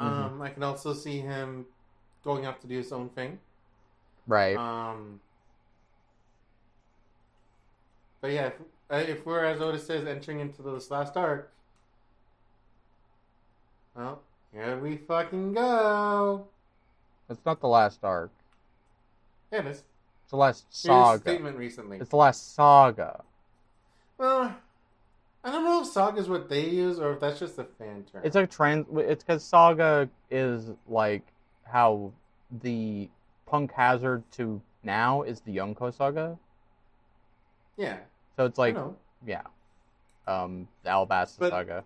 [0.01, 0.05] Mhm.
[0.05, 1.67] Um, I can also see him
[2.25, 3.39] going off to do his own thing.
[4.27, 4.57] Right.
[4.57, 5.21] Um,
[8.21, 8.47] but yeah,
[8.91, 11.53] if, if we're, as Otis says, entering into this last arc,
[13.99, 16.47] well, here we fucking go.
[17.29, 18.31] it's not the last arc.
[19.53, 19.79] Yeah, it is.
[20.23, 21.21] It's the last Here's a saga.
[21.21, 21.99] statement recently.
[21.99, 23.25] It's the last saga.
[24.17, 24.55] Well,
[25.45, 28.05] I don't know if saga is what they use or if that's just a fan
[28.13, 28.23] term.
[28.25, 28.87] It's a trans.
[28.97, 31.23] It's because Saga is like
[31.65, 32.13] how
[32.63, 33.09] the
[33.47, 36.39] Punk Hazard to now is the Yonko Saga.
[37.77, 37.99] yeah,
[38.37, 38.77] So it's like
[39.27, 39.43] yeah,
[40.27, 41.85] um, the Alabasta But- Saga.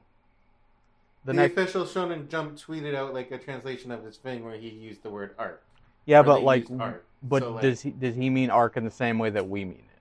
[1.25, 4.57] The, The next, official Shonen Jump tweeted out like a translation of his thing where
[4.57, 5.63] he used the word art.
[6.05, 7.05] yeah, but like, art.
[7.23, 9.65] but So, like, does he does he mean arc in the same way that we
[9.65, 10.01] mean it?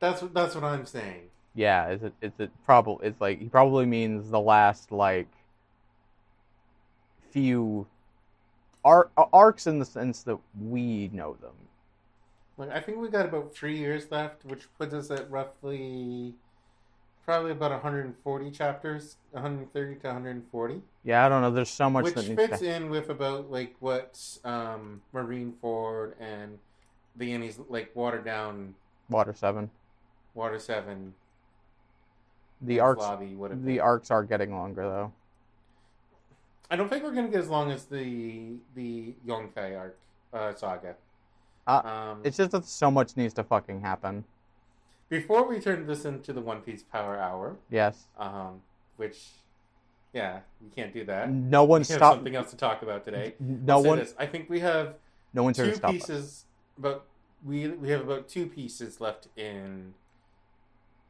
[0.00, 1.24] that's what that's what I'm saying.
[1.54, 5.28] Yeah, is it is it probably it's like he probably means the last like
[7.30, 7.86] few
[8.84, 11.52] arc arcs in the sense that we know them.
[12.56, 16.34] Like I think we got about three years left, which puts us at roughly
[17.30, 21.52] probably about 140 chapters, 130 to 140, Yeah, I don't know.
[21.52, 22.74] There's so much which that fits to.
[22.74, 26.58] in with about like what um, Marineford and
[27.14, 28.74] the Enies like watered down
[29.08, 29.70] Water Seven.
[30.34, 31.14] Water Seven
[32.62, 33.80] The arcs, lobby would have the been.
[33.80, 35.12] arcs are getting longer though.
[36.68, 39.96] I don't think we're gonna get as long as the the Yonko arc
[40.32, 40.96] uh, saga.
[41.68, 44.24] Uh, um, It's just that so much needs to fucking happen.
[45.10, 48.06] Before we turn this into the One Piece Power Hour, Yes.
[48.18, 48.62] um,
[48.96, 49.18] which,
[50.14, 51.30] yeah, we can't do that.
[51.30, 52.14] No one we have stop.
[52.14, 53.34] something else to talk about today.
[53.38, 53.98] No I'll one.
[53.98, 54.14] this.
[54.18, 54.94] I think we have
[55.34, 56.46] No one's two pieces.
[56.78, 57.04] But
[57.44, 59.92] we we have about two pieces left in,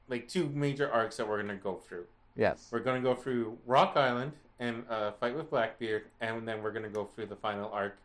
[0.09, 2.07] like two major arcs that we're gonna go through.
[2.37, 2.69] Yes.
[2.73, 6.89] We're gonna go through Rock Island and uh, fight with Blackbeard, and then we're gonna
[6.89, 7.99] go through the final arc,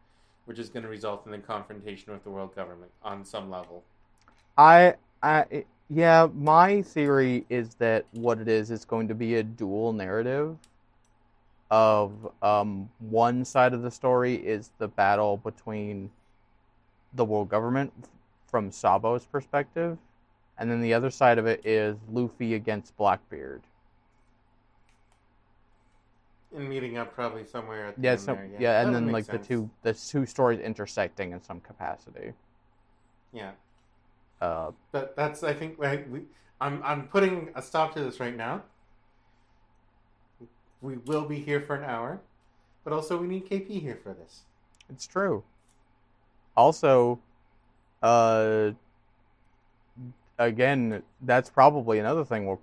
[0.45, 3.83] which is gonna result in a confrontation with the world government on some level.
[4.57, 9.43] I, I, yeah, my theory is that what it is is going to be a
[9.43, 10.57] dual narrative.
[11.71, 16.11] Of um, one side of the story is the battle between
[17.13, 17.91] the world government
[18.47, 19.97] from Sabo's perspective,
[20.57, 23.63] and then the other side of it is Luffy against Blackbeard.
[26.55, 28.49] And meeting up probably somewhere at the Yeah, there.
[28.59, 29.45] yeah, that and then like sense.
[29.45, 32.33] the two the two stories intersecting in some capacity.
[33.33, 33.51] Yeah,
[34.41, 36.21] Uh, but that's I think like, we.
[36.61, 38.63] I'm I'm putting a stop to this right now.
[40.81, 42.21] We will be here for an hour,
[42.83, 44.43] but also we need KP here for this.
[44.89, 45.43] It's true.
[46.55, 47.19] Also,
[48.01, 48.71] uh,
[50.37, 52.45] again, that's probably another thing.
[52.45, 52.57] We're,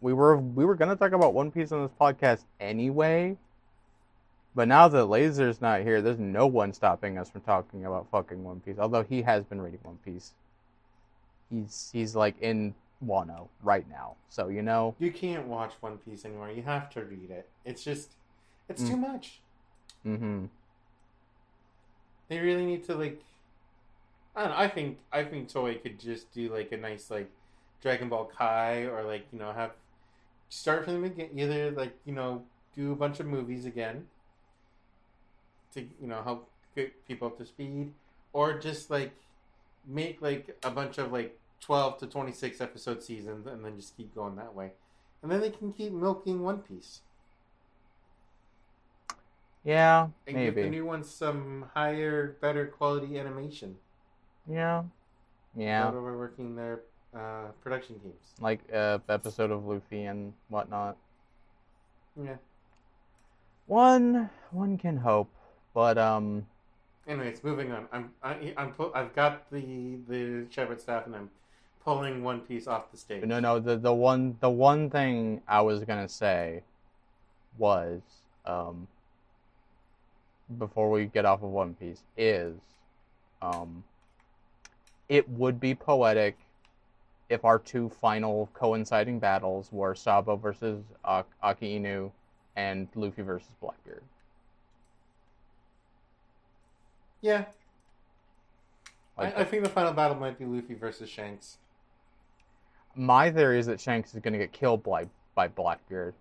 [0.00, 3.36] we were we were gonna talk about One Piece on this podcast anyway,
[4.54, 8.42] but now that Laser's not here, there's no one stopping us from talking about fucking
[8.42, 8.78] One Piece.
[8.78, 10.32] Although he has been reading One Piece.
[11.50, 14.94] He's he's like in Wano right now, so you know.
[14.98, 16.50] You can't watch One Piece anymore.
[16.50, 17.48] You have to read it.
[17.64, 18.10] It's just,
[18.68, 18.88] it's Mm.
[18.88, 19.40] too much.
[20.04, 20.46] Mm-hmm.
[22.28, 23.22] They really need to like.
[24.34, 24.56] I don't know.
[24.56, 27.30] I think I think Toei could just do like a nice like
[27.80, 29.72] Dragon Ball Kai or like you know have
[30.48, 31.38] start from the beginning.
[31.38, 32.42] Either like you know
[32.74, 34.06] do a bunch of movies again
[35.74, 37.92] to you know help get people up to speed,
[38.32, 39.12] or just like
[39.86, 43.96] make like a bunch of like twelve to twenty six episode seasons and then just
[43.96, 44.72] keep going that way,
[45.22, 47.00] and then they can keep milking One Piece.
[49.64, 53.76] Yeah, and give the new ones some higher, better quality animation.
[54.48, 54.84] Yeah,
[55.56, 55.90] yeah.
[55.90, 56.82] While we're working their
[57.14, 58.34] uh, production teams.
[58.40, 60.96] Like uh, episode of Luffy and whatnot.
[62.22, 62.36] Yeah.
[63.66, 65.30] One one can hope,
[65.74, 66.46] but um,
[67.06, 67.86] Anyways, moving on.
[67.92, 71.30] I'm I, I'm pu- I've got the the Shepherd staff and I'm
[71.84, 73.24] pulling One Piece off the stage.
[73.24, 73.60] no, no.
[73.60, 76.62] The the one the one thing I was gonna say
[77.58, 78.00] was
[78.44, 78.88] um
[80.58, 82.56] before we get off of One Piece is
[83.40, 83.84] um
[85.08, 86.36] it would be poetic
[87.28, 92.10] if our two final coinciding battles were Sabo versus uh, Akainu
[92.56, 94.02] and Luffy versus Blackbeard.
[97.26, 97.46] Yeah,
[99.18, 101.58] Like I, I think the final battle might be Luffy versus Shanks.
[102.94, 106.14] My theory is that Shanks is going to get killed by by Blackbeard.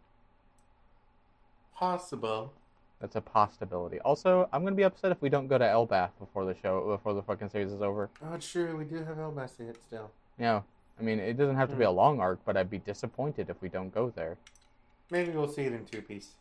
[1.76, 2.54] Possible.
[3.00, 4.00] That's a possibility.
[4.00, 6.98] Also, I'm going to be upset if we don't go to Elbaf before the show
[6.98, 8.10] before the fucking series is over.
[8.24, 8.76] Oh, true.
[8.76, 10.10] We do have Elbaf to hit still.
[10.40, 10.62] Yeah,
[11.00, 11.90] I mean, it doesn't have to be hmm.
[11.90, 14.38] a long arc, but I'd be disappointed if we don't go there.
[15.12, 16.32] Maybe we'll see it in two piece.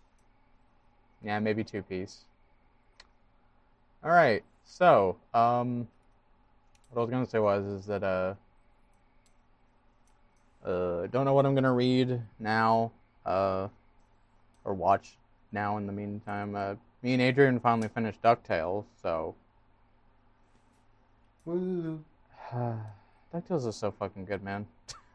[1.23, 2.25] Yeah, maybe two piece.
[4.03, 4.43] All right.
[4.65, 5.89] So, um,
[6.91, 8.35] what I was gonna say was is that uh,
[10.67, 12.93] uh, don't know what I'm gonna read now,
[13.25, 13.69] uh,
[14.65, 15.17] or watch
[15.53, 15.77] now.
[15.77, 19.35] In the meantime, uh, me and Adrian finally finished Ducktales, so
[21.45, 22.03] Woo.
[23.35, 24.67] Ducktales is so fucking good, man.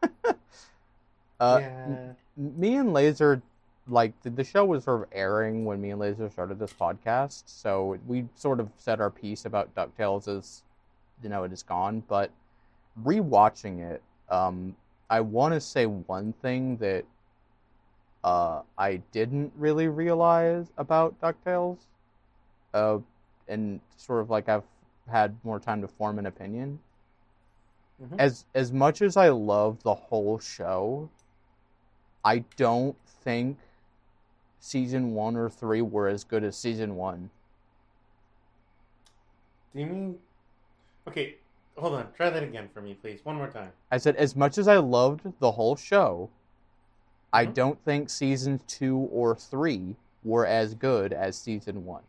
[1.40, 2.12] uh, yeah.
[2.36, 3.42] me and Laser,
[3.90, 7.42] like the, the show was sort of airing when me and Laser started this podcast,
[7.46, 10.62] so we sort of said our piece about Ducktales as,
[11.22, 12.02] you know, it is gone.
[12.08, 12.30] But
[13.04, 14.76] rewatching it, um,
[15.08, 17.04] I want to say one thing that
[18.22, 21.78] uh, I didn't really realize about Ducktales,
[22.74, 22.98] uh,
[23.48, 24.64] and sort of like I've
[25.10, 26.78] had more time to form an opinion.
[28.02, 28.16] Mhm.
[28.18, 31.10] As as much as I love the whole show,
[32.24, 33.58] I don't think
[34.60, 37.30] season one or three were as good as season one.
[39.74, 40.18] Do you mean?
[41.08, 41.36] Okay,
[41.76, 42.12] hold on.
[42.12, 43.24] Try that again for me, please.
[43.24, 43.72] One more time.
[43.90, 46.30] I said, as much as I loved the whole show,
[47.32, 47.54] I Mhm.
[47.54, 52.02] don't think season two or three were as good as season one.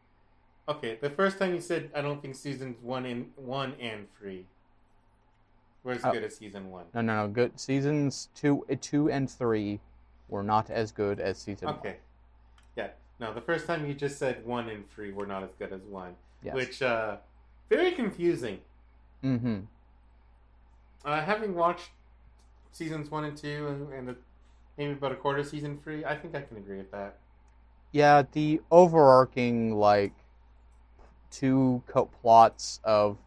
[0.67, 4.45] Okay, the first time you said I don't think seasons one and one and three
[5.83, 6.11] were as Oh.
[6.11, 6.85] good as season one.
[6.93, 7.31] No, no, no.
[7.31, 9.79] Good seasons two, two and three
[10.27, 11.77] were not as good as season one.
[11.79, 11.97] Okay.
[12.75, 12.89] Yeah.
[13.19, 15.81] No, the first time you just said one and three were not as good as
[15.81, 16.15] one.
[16.43, 16.55] Yes.
[16.55, 17.17] which uh
[17.69, 18.59] very confusing.
[19.23, 19.59] Mm-hmm.
[21.05, 21.89] Uh, having watched
[22.71, 24.15] seasons one and two, and, and the,
[24.77, 27.17] maybe about a quarter season three, I think I can agree with that.
[27.91, 30.13] Yeah, the overarching like
[31.31, 33.17] two co- plots of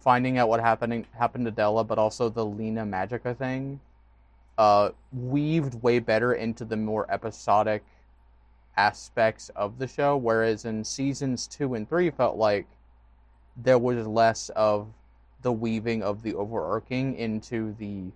[0.00, 3.80] finding out what happening happened to Della, but also the Lena Magica thing,
[4.58, 7.82] uh, weaved way better into the more episodic
[8.76, 10.16] aspects of the show.
[10.16, 12.66] Whereas in seasons two and three, felt like
[13.56, 14.88] there was less of
[15.42, 18.10] the weaving of the overarching into the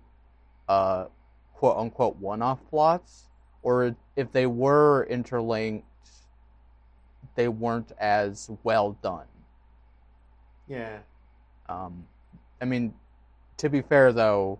[0.67, 1.05] uh,
[1.53, 3.25] quote unquote one off plots,
[3.63, 5.85] or if they were interlinked,
[7.35, 9.27] they weren't as well done.
[10.67, 10.99] Yeah.
[11.67, 12.05] Um,
[12.61, 12.93] I mean,
[13.57, 14.59] to be fair though,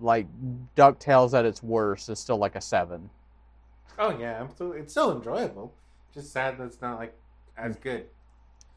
[0.00, 0.26] like
[0.76, 3.10] Ducktales at its worst is still like a seven.
[3.98, 5.74] Oh yeah, I'm it's still enjoyable.
[6.12, 7.14] Just sad that it's not like
[7.56, 8.06] as good.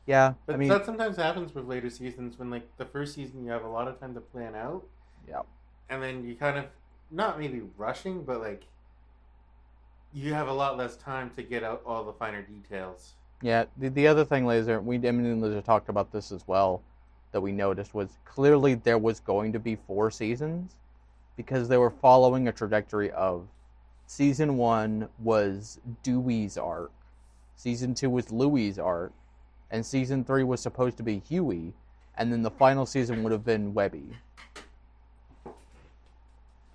[0.05, 3.43] Yeah, But I mean, that sometimes happens with later seasons when like the first season
[3.43, 4.85] you have a lot of time to plan out,
[5.27, 5.41] yeah,
[5.89, 6.65] and then you kind of
[7.11, 8.67] not maybe rushing, but like
[10.13, 13.15] you have a lot less time to get out all the finer details.
[13.41, 13.65] yeah.
[13.77, 16.83] The the other thing, Laser, we I mean, Laser talked about this as well.
[17.31, 20.75] That we noticed was clearly there was going to be four seasons
[21.37, 23.47] because they were following a trajectory of
[24.15, 26.91] season one was Dewey's arc,
[27.55, 29.13] season two was Louie's arc,
[29.71, 31.71] and season three was supposed to be Huey,
[32.17, 34.17] and then the final season would have been Webby.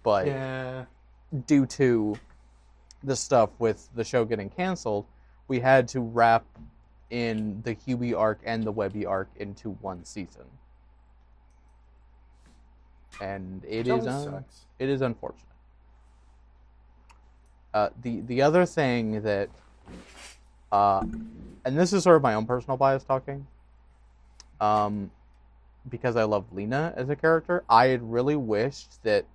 [0.02, 0.86] But Yeah.
[1.46, 2.16] due to
[3.04, 5.04] the stuff with the show getting canceled,
[5.46, 6.46] we had to wrap
[7.10, 10.46] in the Huey arc and the Webby arc into one season.
[13.20, 14.44] And it Which is un-
[14.78, 15.42] it is unfortunate.
[17.76, 19.50] Uh, the the other thing that,
[20.72, 21.04] uh,
[21.62, 23.46] and this is sort of my own personal bias talking,
[24.62, 25.10] um,
[25.86, 29.26] because I love Lena as a character, I had really wished that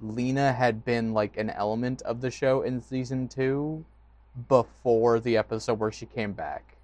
[0.00, 3.84] Lena had been like an element of the show in season two
[4.48, 6.78] before the episode where she came back.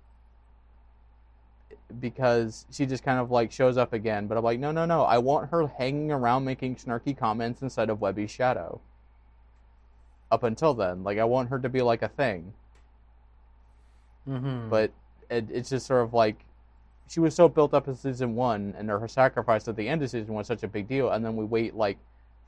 [1.99, 5.05] Because she just kind of like shows up again, but I'm like, no, no, no.
[5.05, 8.83] I want her hanging around making snarky comments instead of Webby's shadow.
[10.31, 12.53] Up until then, like I want her to be like a thing,
[14.29, 14.69] Mm-hmm.
[14.69, 14.91] but
[15.31, 16.45] it, it's just sort of like
[17.09, 20.11] she was so built up in season one, and her sacrifice at the end of
[20.11, 21.97] season one was such a big deal, and then we wait like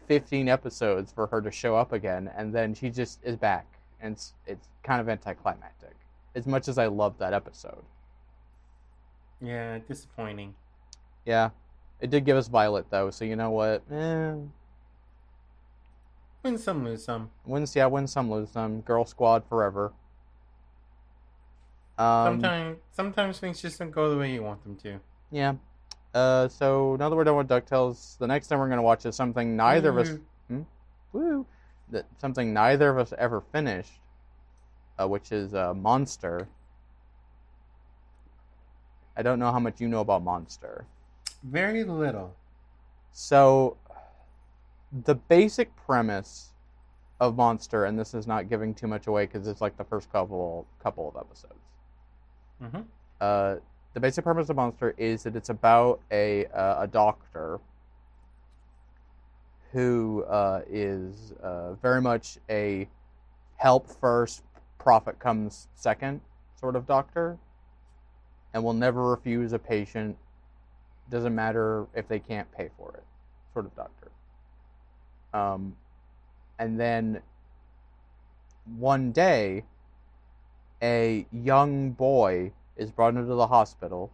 [0.09, 3.64] 15 episodes for her to show up again, and then she just is back,
[4.03, 5.95] and it's, it's kind of anticlimactic.
[6.35, 7.83] As much as I love that episode,
[9.40, 10.55] yeah, disappointing.
[11.25, 11.49] yeah,
[12.03, 13.83] it did give us Violet though, so you know what?
[13.90, 14.35] Eh,
[16.42, 17.31] Win some, lose some.
[17.44, 18.81] wins, yeah, win some, lose some.
[18.81, 19.92] Girl Squad forever.
[21.98, 25.00] Um, Sometimes, sometimes things just don't go the way you want them to.
[25.31, 25.55] Yeah.
[26.14, 29.14] Uh, so now that we're done with Ducktales, the next thing we're gonna watch is
[29.14, 30.18] something neither of us,
[30.50, 30.64] Mm.
[31.12, 31.46] woo,
[31.90, 34.00] that something neither of us ever finished,
[34.98, 36.48] uh, which is uh, Monster.
[39.16, 40.87] I don't know how much you know about Monster.
[41.42, 42.35] Very little.
[43.12, 43.76] So,
[44.92, 46.53] the basic premise
[47.20, 50.11] of Monster, and this is not giving too much away because it's like the first
[50.11, 51.55] couple couple of episodes.
[52.62, 52.81] Mm-hmm.
[53.20, 53.57] Uh,
[53.92, 57.61] the basic premise of Monster is that it's about a uh, a doctor
[59.72, 62.88] who uh, is uh, very much a
[63.57, 64.42] help first,
[64.79, 66.20] profit comes second
[66.59, 67.38] sort of doctor,
[68.53, 70.16] and will never refuse a patient.
[71.11, 73.05] Doesn't matter if they can't pay for it,
[73.53, 74.11] sort of doctor.
[75.33, 75.77] Um,
[76.59, 77.23] and then
[78.79, 79.64] one day,
[80.83, 84.11] a young boy is brought into the hospital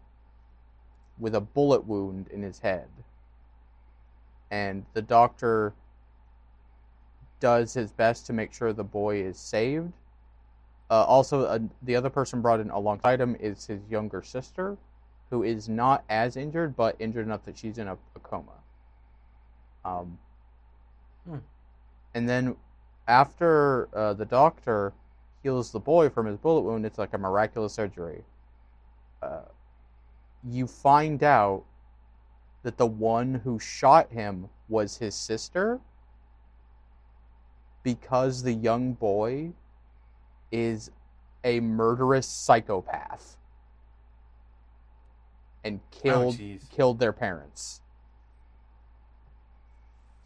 [1.18, 2.88] with a bullet wound in his head.
[4.50, 5.72] And the doctor
[7.40, 9.92] does his best to make sure the boy is saved.
[10.90, 14.76] Uh, also, uh, the other person brought in alongside him is his younger sister,
[15.30, 18.52] who is not as injured, but injured enough that she's in a, a coma.
[19.84, 20.18] Um,
[21.28, 21.38] Hmm.
[22.14, 22.56] And then
[23.08, 24.92] after uh, the doctor
[25.42, 28.24] heals the boy from his bullet wound, it's like a miraculous surgery.
[29.22, 29.42] Uh,
[30.44, 31.64] you find out
[32.62, 35.80] that the one who shot him was his sister
[37.82, 39.52] because the young boy
[40.50, 40.90] is
[41.44, 43.36] a murderous psychopath
[45.62, 46.68] and killed jeez.
[46.70, 47.80] killed their parents.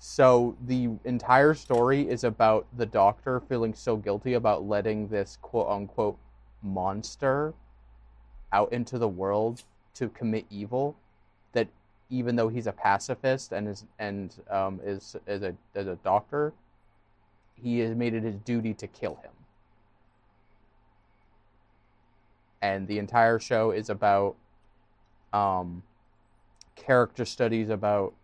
[0.03, 5.69] So the entire story is about the doctor feeling so guilty about letting this quote
[5.69, 6.17] unquote
[6.63, 7.53] monster
[8.51, 9.63] out into the world
[9.95, 10.97] to commit evil
[11.53, 11.69] that
[12.09, 16.55] even though he's a pacifist and is and um, is is a as a doctor,
[17.63, 19.33] he has made it his duty to kill him.
[22.63, 24.35] And the entire show is about
[25.35, 25.83] um,
[26.75, 28.15] character studies about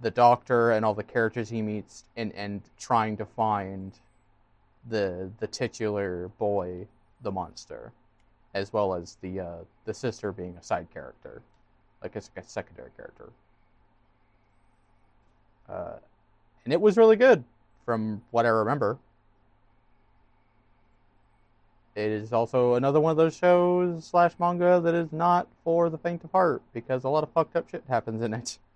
[0.00, 3.92] the doctor and all the characters he meets and, and trying to find
[4.88, 6.86] the the titular boy,
[7.22, 7.92] the monster,
[8.54, 11.42] as well as the uh, the sister being a side character,
[12.02, 13.30] like a, a secondary character.
[15.68, 15.98] Uh,
[16.64, 17.44] and it was really good,
[17.84, 18.98] from what I remember.
[21.94, 25.98] It is also another one of those shows slash manga that is not for the
[25.98, 28.58] faint of heart because a lot of fucked up shit happens in it.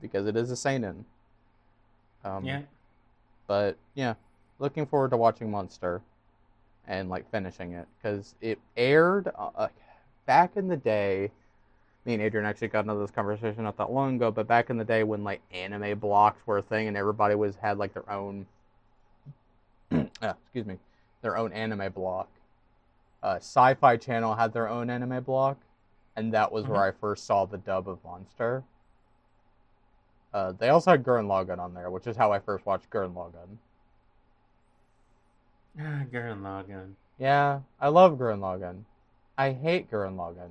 [0.00, 1.04] Because it is a seinen.
[2.24, 2.62] Um, yeah.
[3.46, 4.14] but yeah,
[4.58, 6.02] looking forward to watching Monster
[6.88, 9.68] and like finishing it because it aired uh, uh,
[10.26, 11.30] back in the day.
[12.04, 14.76] Me and Adrian actually got into this conversation not that long ago, but back in
[14.76, 18.08] the day when like anime blocks were a thing and everybody was had like their
[18.08, 18.46] own,
[19.90, 20.78] uh, excuse me,
[21.22, 22.28] their own anime block.
[23.22, 25.56] Uh, Sci-Fi Channel had their own anime block,
[26.14, 28.62] and that was where I first saw the dub of Monster.
[30.36, 33.14] Uh, they also had Gurren Lagann on there, which is how I first watched Gurren
[33.14, 33.56] Lagann.
[35.80, 36.92] Ah, Gurren Lagann.
[37.18, 38.82] Yeah, I love Gurren Lagann.
[39.38, 40.50] I hate Gurren Lagann.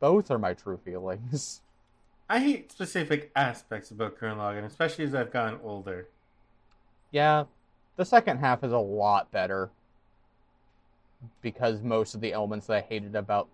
[0.00, 1.62] Both are my true feelings.
[2.28, 6.06] I hate specific aspects about Gurren Lagann, especially as I've gotten older.
[7.10, 7.44] yeah,
[7.96, 9.70] the second half is a lot better
[11.40, 13.48] because most of the elements that I hated about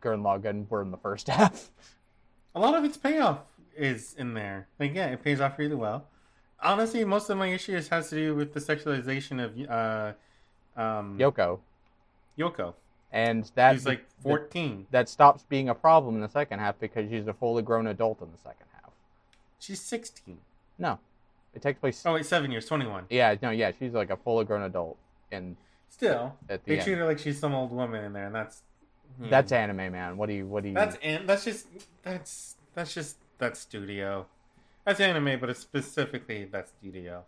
[0.00, 1.70] Gurren Lagann were in the first half.
[2.54, 3.40] A lot of its payoff
[3.76, 4.68] is in there.
[4.78, 6.06] Like, yeah, it pays off really well.
[6.62, 11.58] Honestly, most of my issues has to do with the sexualization of uh, um, Yoko,
[12.38, 12.74] Yoko.
[13.12, 14.86] and that She's like 14.
[14.90, 18.22] that stops being a problem in the second half because she's a fully grown adult
[18.22, 18.90] in the second half.
[19.58, 20.38] She's 16.
[20.78, 20.98] No,
[21.54, 22.02] it takes place.
[22.06, 23.04] Oh, wait, seven years, 21.
[23.10, 24.96] Yeah, no, yeah, she's like a fully grown adult,
[25.30, 25.56] and
[25.90, 26.84] Still, at the they end.
[26.84, 28.62] treat her like she's some old woman in there, and that's.
[29.18, 29.28] hmm.
[29.30, 30.16] That's anime, man.
[30.16, 30.46] What do you?
[30.46, 30.74] What do you?
[30.74, 31.66] That's an, that's just
[32.02, 34.26] that's that's just that's studio.
[34.84, 37.24] That's anime, but it's specifically that studio.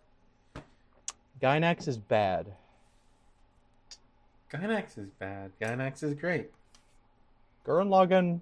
[1.41, 2.53] Gainax is bad.
[4.51, 5.51] Gainax is bad.
[5.61, 6.51] Gainax is great.
[7.65, 8.39] Gurren Lagann,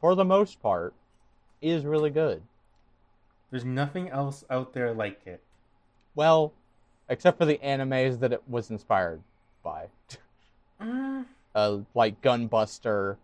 [0.00, 0.94] for the most part,
[1.60, 2.42] is really good.
[3.50, 5.42] There's nothing else out there like it.
[6.14, 6.52] Well,
[7.08, 9.20] except for the animes that it was inspired
[9.62, 9.86] by,
[10.80, 11.24] Mm,
[11.54, 13.16] uh, like Gunbuster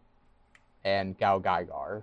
[0.85, 2.03] and Gao Gaigar.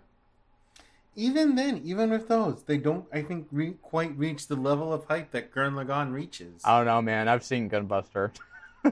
[1.15, 3.05] Even then, even with those, they don't.
[3.11, 6.61] I think re- quite reach the level of hype that Gurren Lagann reaches.
[6.63, 7.27] I don't know, man.
[7.27, 8.31] I've seen Gunbuster.
[8.85, 8.91] I,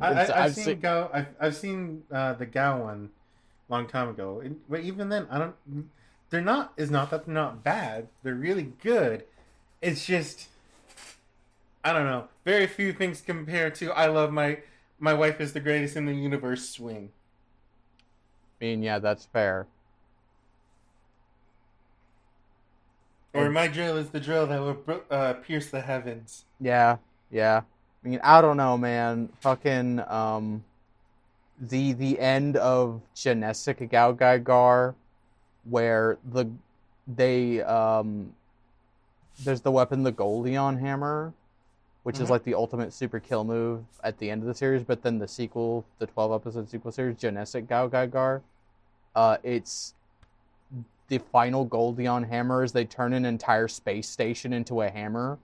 [0.00, 1.10] I, I've, I've seen seen- Gao.
[1.12, 3.10] I've, I've seen uh, the Gao one,
[3.68, 4.42] long time ago.
[4.68, 5.54] But even then, I don't.
[6.30, 6.72] They're not.
[6.76, 8.08] It's not that they're not bad.
[8.22, 9.24] They're really good.
[9.80, 10.48] It's just,
[11.84, 12.28] I don't know.
[12.44, 14.58] Very few things compare to "I love my
[14.98, 17.10] my wife is the greatest in the universe" swing.
[18.60, 19.66] I mean, yeah, that's fair.
[23.34, 26.44] Or my drill is the drill that will uh, pierce the heavens.
[26.60, 26.98] Yeah,
[27.30, 27.62] yeah.
[28.04, 29.28] I mean, I don't know, man.
[29.40, 30.62] Fucking um,
[31.60, 34.94] the the end of Genetic Gao Gaigar,
[35.64, 36.48] where the
[37.08, 38.32] they um,
[39.42, 41.32] there's the weapon, the Goldion hammer,
[42.04, 42.30] which is Mhm.
[42.30, 44.84] like the ultimate super kill move at the end of the series.
[44.84, 48.42] But then the sequel, the twelve episode sequel series, Genetic Gao Gaigar,
[49.16, 49.94] uh, it's
[51.08, 55.38] the final Goldion hammer is they turn an entire space station into a hammer.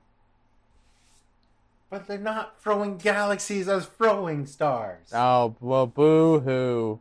[1.91, 5.13] But they're not throwing galaxies as throwing stars.
[5.13, 7.01] Oh, well, boo hoo.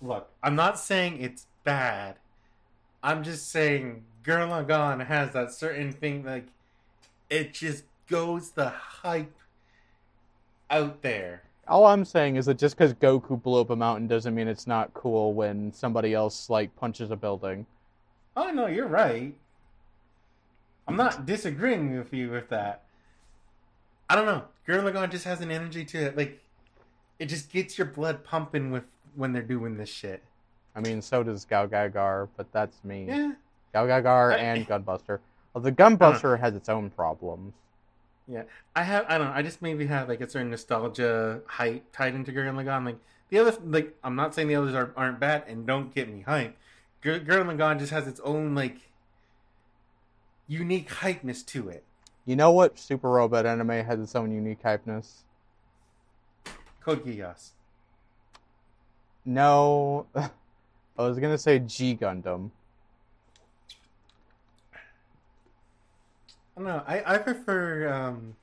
[0.00, 2.16] Look, I'm not saying it's bad.
[3.02, 6.46] I'm just saying Gurren Lagann has that certain thing like
[7.28, 9.36] it just goes the hype
[10.70, 11.42] out there.
[11.68, 14.66] All I'm saying is that just because Goku blew up a mountain doesn't mean it's
[14.66, 17.66] not cool when somebody else, like, punches a building.
[18.36, 19.34] Oh no, you're right.
[20.88, 22.82] I'm not disagreeing with you with that.
[24.08, 24.44] I don't know.
[24.66, 26.16] Gurren Lagann just has an energy to it.
[26.16, 26.40] Like
[27.18, 28.84] it just gets your blood pumping with
[29.14, 30.22] when they're doing this shit.
[30.74, 33.04] I mean, so does Gaigar, but that's me.
[33.06, 33.32] Yeah.
[33.74, 35.20] Gaigar I- and Gunbuster.
[35.54, 36.36] Well, the Gunbuster uh-huh.
[36.38, 37.52] has its own problems.
[38.28, 38.44] Yeah,
[38.74, 39.04] I have.
[39.08, 39.28] I don't.
[39.28, 39.32] know.
[39.34, 42.84] I just maybe have like a certain nostalgia hype tied into Gurren Lagann.
[42.84, 42.98] Like
[43.30, 46.22] the other, like I'm not saying the others are, aren't bad, and don't get me
[46.22, 46.56] hype.
[47.02, 48.76] Gurren Lagann just has its own like
[50.46, 51.84] unique hypeness to it.
[52.24, 55.22] You know what Super Robot Anime has its own unique hypeness?
[56.80, 57.50] Code Geass.
[59.24, 60.30] No, I
[60.96, 62.50] was gonna say G Gundam.
[66.62, 66.82] Don't know.
[66.86, 68.36] I, I prefer um,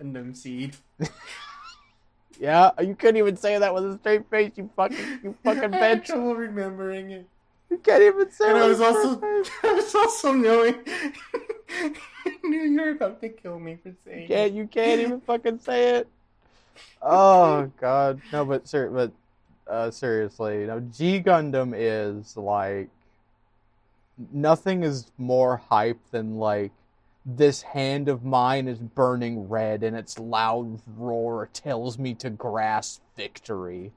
[0.00, 0.76] Gundam Seed.
[2.40, 4.52] Yeah, you couldn't even say that with a straight face.
[4.54, 5.74] You fucking, you fucking bitch.
[5.74, 7.26] I had trouble remembering it.
[7.68, 8.48] You can't even say.
[8.48, 9.50] And it I was also face.
[9.64, 14.52] I was also knowing I knew you were about to kill me for saying can't
[14.52, 14.56] it.
[14.56, 16.08] you can't even fucking say it.
[17.02, 19.10] Oh god, no, but sir, but
[19.66, 20.78] uh, seriously, no.
[20.78, 22.88] G Gundam is like
[24.32, 26.72] nothing is more hype than like
[27.24, 33.02] this hand of mine is burning red and its loud roar tells me to grasp
[33.16, 33.92] victory.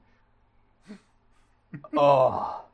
[1.96, 2.64] oh,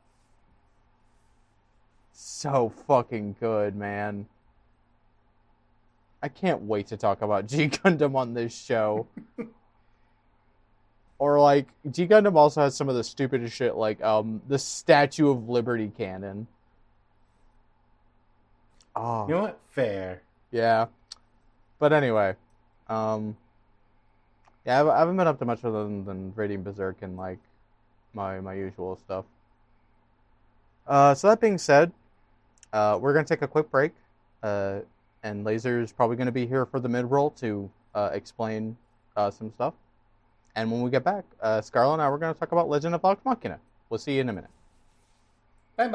[2.11, 4.27] so fucking good, man.
[6.21, 9.07] I can't wait to talk about G Gundam on this show.
[11.19, 15.29] or like G Gundam also has some of the stupidest shit like um the Statue
[15.29, 16.47] of Liberty cannon.
[19.01, 19.59] Oh You know what?
[19.69, 20.21] Fair.
[20.51, 20.87] yeah.
[21.79, 22.35] But anyway,
[22.87, 23.37] um
[24.65, 27.39] yeah, I haven't been up to much other than, than raiding Berserk and like
[28.13, 29.25] my my usual stuff.
[30.85, 31.91] Uh, so that being said,
[32.73, 33.93] uh, we're gonna take a quick break,
[34.43, 34.79] uh,
[35.23, 38.75] and is probably gonna be here for the mid roll to uh, explain
[39.15, 39.75] uh, some stuff.
[40.55, 43.01] And when we get back, uh, Scarlet and I we're gonna talk about Legend of
[43.01, 43.59] Vox Machina.
[43.89, 44.49] We'll see you in a minute.
[45.77, 45.87] Bye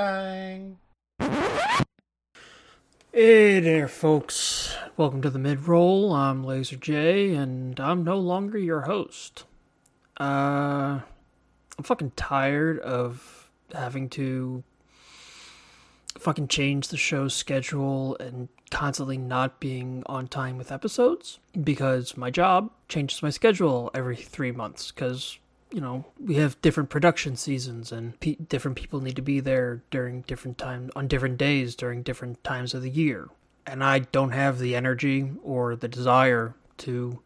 [1.20, 1.76] bye.
[3.16, 4.76] Hey there, folks.
[4.96, 6.12] Welcome to the mid roll.
[6.12, 9.44] I'm Laser J, and I'm no longer your host.
[10.18, 10.98] Uh,
[11.78, 14.64] I'm fucking tired of having to
[16.18, 22.30] fucking change the show's schedule and constantly not being on time with episodes because my
[22.30, 25.38] job changes my schedule every three months because
[25.75, 29.83] you know we have different production seasons and pe- different people need to be there
[29.91, 33.29] during different time on different days during different times of the year.
[33.66, 37.18] And i don't have the energy or the desire to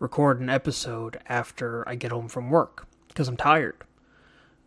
[0.00, 3.76] record an episode after i get home from work because i'm tired.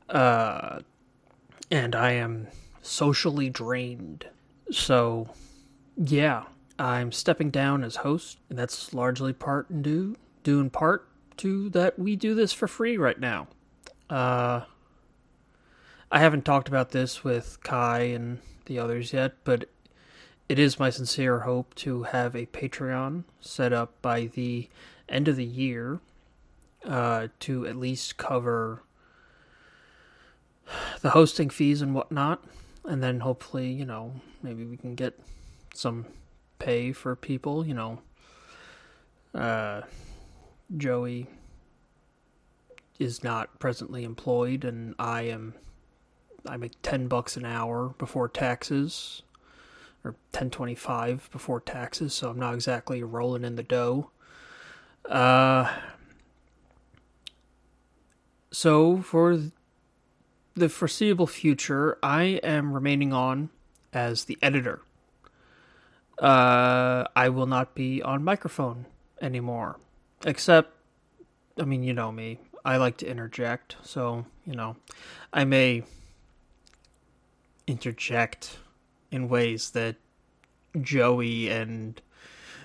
[0.07, 0.79] Uh
[1.69, 2.47] and i am
[2.81, 4.27] socially drained.
[4.71, 5.29] So
[5.97, 6.43] yeah
[6.79, 11.08] i'm stepping down as host and that's largely part and due due in part
[11.39, 13.47] to that we do this for free right now.
[14.09, 14.61] Uh,
[16.11, 19.69] I haven't talked about this with Kai and the others yet, but
[20.47, 24.67] it is my sincere hope to have a Patreon set up by the
[25.07, 25.99] end of the year
[26.85, 28.81] uh, to at least cover
[31.01, 32.43] the hosting fees and whatnot.
[32.85, 35.19] And then hopefully, you know, maybe we can get
[35.75, 36.05] some
[36.57, 37.99] pay for people, you know.
[39.35, 39.81] Uh,
[40.77, 41.27] Joey
[42.99, 45.55] is not presently employed and I am
[46.47, 49.23] I make 10 bucks an hour before taxes
[50.03, 54.11] or 10.25 before taxes so I'm not exactly rolling in the dough.
[55.05, 55.73] Uh
[58.51, 59.39] so for
[60.55, 63.49] the foreseeable future I am remaining on
[63.93, 64.81] as the editor.
[66.19, 68.85] Uh I will not be on microphone
[69.21, 69.79] anymore
[70.25, 70.73] except
[71.59, 72.39] I mean, you know me.
[72.63, 74.77] I like to interject, so, you know,
[75.33, 75.83] I may
[77.67, 78.57] interject
[79.11, 79.95] in ways that
[80.79, 82.01] Joey and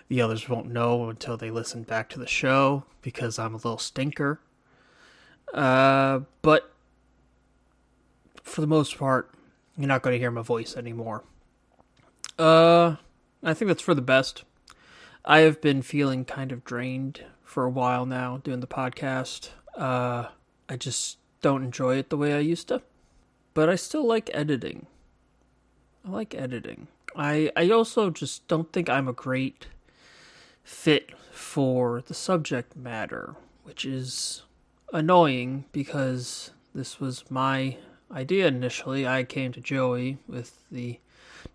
[0.09, 3.79] the others won't know until they listen back to the show because I'm a little
[3.79, 4.41] stinker.
[5.53, 6.73] Uh, but
[8.43, 9.31] for the most part,
[9.77, 11.25] you're not going to hear my voice anymore.
[12.39, 12.97] Uh,
[13.43, 14.45] I think that's for the best.
[15.25, 19.51] I have been feeling kind of drained for a while now doing the podcast.
[19.77, 20.27] Uh,
[20.69, 22.83] I just don't enjoy it the way I used to,
[23.53, 24.87] but I still like editing.
[26.07, 26.89] I like editing.
[27.15, 29.67] I I also just don't think I'm a great
[30.63, 34.43] fit for the subject matter, which is
[34.93, 37.77] annoying because this was my
[38.11, 39.07] idea initially.
[39.07, 40.99] I came to Joey with the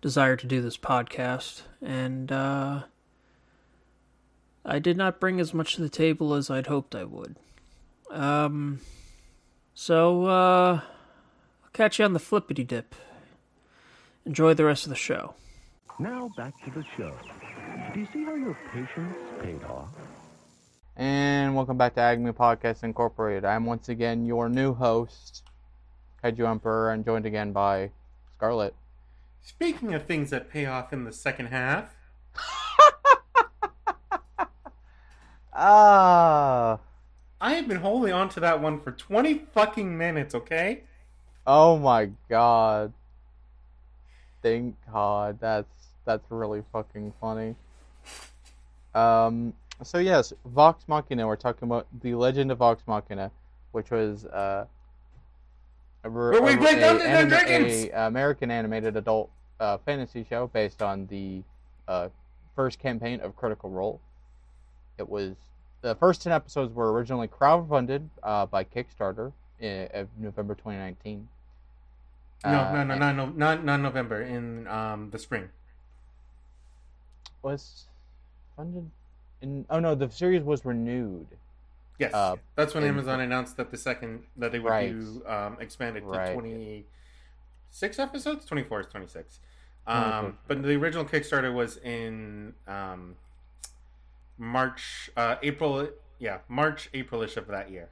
[0.00, 2.82] desire to do this podcast, and uh,
[4.64, 7.36] I did not bring as much to the table as I'd hoped I would.
[8.10, 8.80] Um,
[9.74, 10.80] so, uh,
[11.62, 12.94] I'll catch you on the flippity dip.
[14.26, 15.34] Enjoy the rest of the show.
[15.98, 17.14] Now back to the show.
[17.94, 19.88] Do you see how your patience paid off?
[20.96, 23.44] And welcome back to Agme Podcast Incorporated.
[23.44, 25.42] I'm once again your new host,
[26.22, 27.90] Kaiju Emperor, and joined again by
[28.36, 28.74] Scarlet.
[29.42, 31.94] Speaking of things that pay off in the second half,
[35.52, 36.78] Ah,
[37.40, 40.82] I have been holding on to that one for 20 fucking minutes, okay?
[41.46, 42.92] Oh my god.
[44.42, 45.38] Thank God.
[45.40, 45.68] That's
[46.04, 47.54] that's really fucking funny.
[48.94, 49.52] Um.
[49.82, 51.26] So yes, Vox Machina.
[51.26, 53.30] We're talking about the Legend of Vox Machina,
[53.72, 54.66] which was uh.
[56.04, 57.84] A, Where we a- play a Dungeons and Dragons!
[57.92, 61.42] a American animated adult uh, fantasy show based on the
[61.88, 62.08] uh,
[62.56, 64.00] first campaign of Critical Role.
[65.00, 65.34] It was
[65.80, 71.26] the first ten episodes were originally crowdfunded uh, by Kickstarter in, of November 2019.
[72.44, 75.48] No, Uh, no, no, no, no, not not November in um the spring.
[77.42, 77.86] was
[78.56, 78.90] funded
[79.40, 81.26] in oh no the series was renewed
[81.98, 84.90] Yes, Uh, that's when in- Amazon announced that the second that they would Right.
[84.90, 86.32] do um, expanded to Right.
[86.34, 86.86] twenty
[87.70, 88.44] six episodes.
[88.46, 89.40] Twenty four is twenty six.
[89.86, 90.12] 24.
[90.18, 93.16] Um, but the original Kickstarter was in um,
[94.40, 95.88] March, uh, April.
[96.18, 97.88] Yeah, March, Aprilish of that year.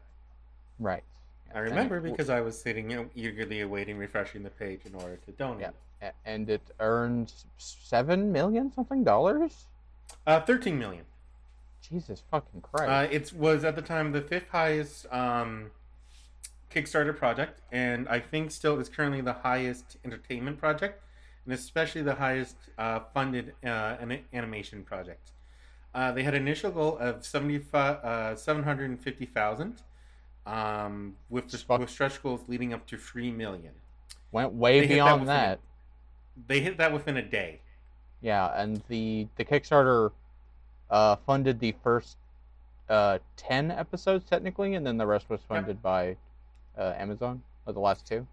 [0.80, 1.04] right
[1.54, 4.94] I remember it- because I was sitting you know, eagerly awaiting refreshing the page in
[4.94, 5.70] order to donate.
[6.00, 6.10] Yeah.
[6.24, 9.66] and it earned seven million something dollars
[10.26, 11.04] Uh, Thirteen million.
[11.82, 15.70] jesus fucking christ Uh, it was at the time the fifth highest um,
[16.70, 21.02] Kickstarter project, and I think still is currently the highest entertainment project,
[21.46, 25.32] and especially the highest uh, funded uh, an animation project.
[25.98, 29.82] Uh, they had an initial goal of 75, uh, 750,000,
[30.46, 33.72] um, with, with stretch goals leading up to 3 million.
[34.30, 35.58] went way they hit that beyond within that,
[36.46, 37.62] They hit that within a day.
[38.20, 40.12] yeah and the the kickstarter
[40.90, 42.16] uh funded the first
[42.88, 46.16] uh 10 episodes technically and then the rest was funded by
[46.76, 48.24] uh amazon or the last two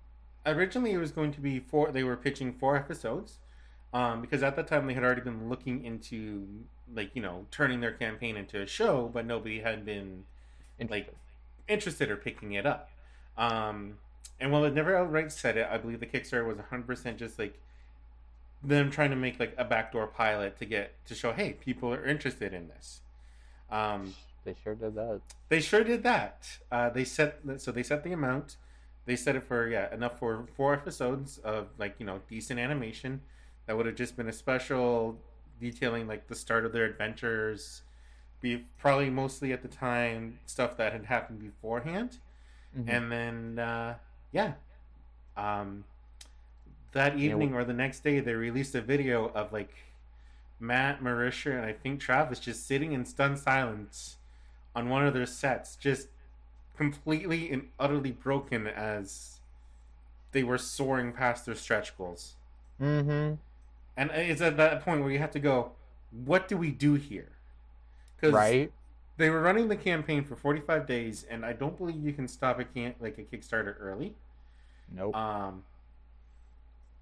[0.46, 3.40] originally it was going to be four they were pitching four episodes
[3.94, 6.48] um, because at that time they had already been looking into
[6.94, 10.24] like you know turning their campaign into a show but nobody had been
[10.90, 11.14] like
[11.68, 12.90] interested or picking it up
[13.38, 13.98] um,
[14.40, 17.60] and while it never outright said it i believe the kickstarter was 100% just like
[18.64, 22.06] them trying to make like a backdoor pilot to get to show hey people are
[22.06, 23.02] interested in this
[23.72, 24.14] um,
[24.44, 26.58] they sure did that they sure did that.
[26.72, 28.58] Uh, they set so they set the amount.
[29.06, 33.22] They set it for yeah enough for four episodes of like you know decent animation.
[33.68, 35.18] That would have just been a special
[35.60, 37.84] detailing like the start of their adventures.
[38.42, 42.18] Be probably mostly at the time stuff that had happened beforehand,
[42.76, 42.88] Mhm.
[42.88, 43.96] and then uh,
[44.32, 44.54] yeah,
[45.38, 45.86] um,
[46.94, 49.74] that Yeah, evening or the next day they released a video of like
[50.60, 54.18] Matt, Marisha, and I think Travis just sitting in stunned silence
[54.76, 56.10] on one of their sets, just
[56.78, 59.40] completely and utterly broken as
[60.32, 62.36] they were soaring past their stretch goals.
[62.82, 63.36] mm-hmm
[63.98, 65.72] And it's at that point where you have to go,
[66.26, 67.30] what do we do here?
[68.16, 68.72] Because right
[69.18, 72.60] they were running the campaign for 45 days, and I don't believe you can stop
[72.60, 74.14] a can like a Kickstarter early.
[74.94, 75.64] nope Um,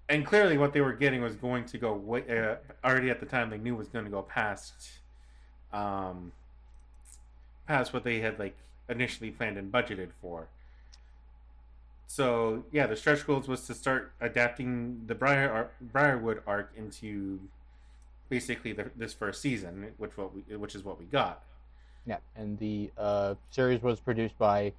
[0.08, 3.26] and clearly, what they were getting was going to go way, uh, already at the
[3.26, 4.90] time they knew was going to go past,
[5.72, 6.32] um,
[7.66, 8.56] past what they had like
[8.88, 10.48] initially planned and budgeted for.
[12.06, 17.40] So yeah, the stretch goals was to start adapting the Briar Ar- Briarwood arc into
[18.28, 21.42] basically the, this first season, which what we, which is what we got.
[22.06, 24.72] Yeah, and the uh, series was produced by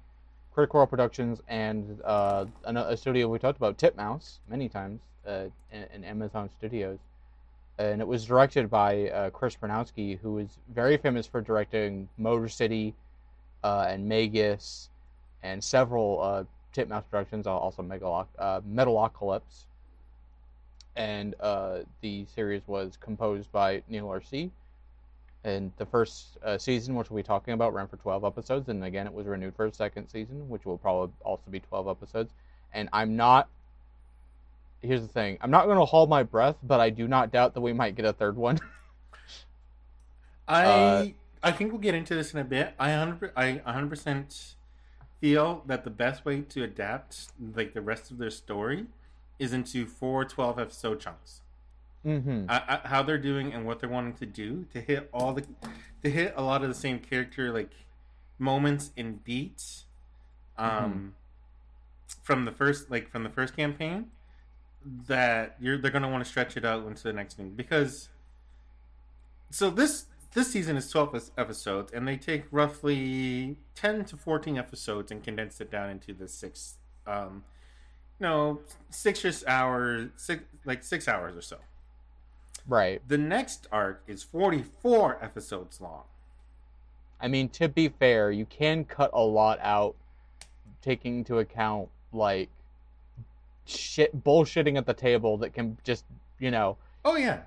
[0.54, 6.48] Critical Productions and uh, a studio we talked about, Titmouse, many times, uh, in, Amazon
[6.58, 6.98] Studios.
[7.78, 12.48] And it was directed by uh, Chris Prynoski, who is very famous for directing Motor
[12.48, 12.94] City
[13.62, 14.88] uh, and Magus
[15.42, 16.44] and several uh,
[16.76, 19.64] Titmouse productions, al- also Megaloc- uh, Metalocalypse.
[20.94, 24.50] And uh, the series was composed by Neal Acree
[25.44, 28.68] and the first uh, season, which we'll be talking about, ran for 12 episodes.
[28.68, 31.88] And again, it was renewed for a second season, which will probably also be 12
[31.88, 32.32] episodes.
[32.74, 33.48] And I'm not.
[34.82, 37.54] Here's the thing I'm not going to hold my breath, but I do not doubt
[37.54, 38.58] that we might get a third one.
[40.48, 41.06] I Uh,
[41.42, 42.74] I think we'll get into this in a bit.
[42.78, 44.54] I 100 I 100%
[45.20, 48.86] feel that the best way to adapt like the rest of their story
[49.38, 51.40] is into four 12 episode chunks.
[52.04, 52.46] mm-hmm.
[52.48, 55.44] I, I, how they're doing and what they're wanting to do to hit all the
[56.02, 57.70] to hit a lot of the same character like
[58.38, 59.84] moments and beats
[60.58, 61.14] um
[62.22, 64.10] from the first like from the first campaign
[65.06, 68.08] that you're they're going to want to stretch it out into the next thing because
[69.50, 70.06] so this
[70.36, 75.60] this season is 12 episodes and they take roughly 10 to 14 episodes and condense
[75.62, 76.74] it down into the six
[77.06, 77.42] um
[78.20, 78.60] no
[78.90, 81.56] six hours six like six hours or so
[82.68, 83.00] Right.
[83.08, 86.02] the next arc is 44 episodes long.
[87.20, 89.94] I mean, to be fair, you can cut a lot out,
[90.82, 92.50] taking into account like
[93.66, 96.04] shit bullshitting at the table that can just
[96.40, 97.42] you know Oh yeah,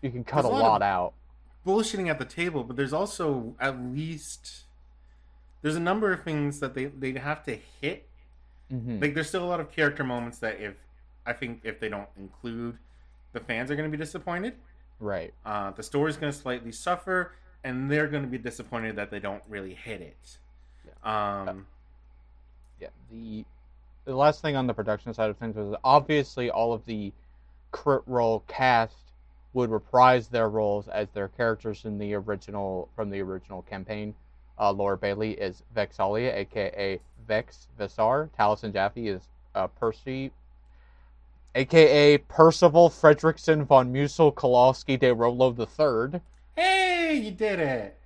[0.00, 1.12] you can cut a a lot lot of- out.
[1.66, 4.64] Bullshitting at the table, but there's also at least
[5.62, 8.08] there's a number of things that they they'd have to hit.
[8.70, 10.74] hmm Like there's still a lot of character moments that if
[11.26, 12.78] I think if they don't include,
[13.32, 14.54] the fans are going to be disappointed.
[14.98, 15.32] Right.
[15.44, 17.32] Uh, the story's going to slightly suffer,
[17.64, 20.38] and they're going to be disappointed that they don't really hit it.
[21.08, 21.66] Um,
[22.80, 22.88] Yeah.
[23.10, 23.44] The
[24.06, 27.12] the last thing on the production side of things was obviously all of the
[27.70, 29.09] crit role cast
[29.52, 34.14] would reprise their roles as their characters in the original from the original campaign.
[34.58, 38.28] Uh, Laura Bailey is Vex'ahlia, aka Vex Vessar.
[38.38, 39.22] Taliesin Jaffe is
[39.54, 40.30] uh, Percy,
[41.54, 46.20] aka Percival Fredrickstein von Musel Klossowski de Rolo III.
[46.56, 47.96] hey, you did it!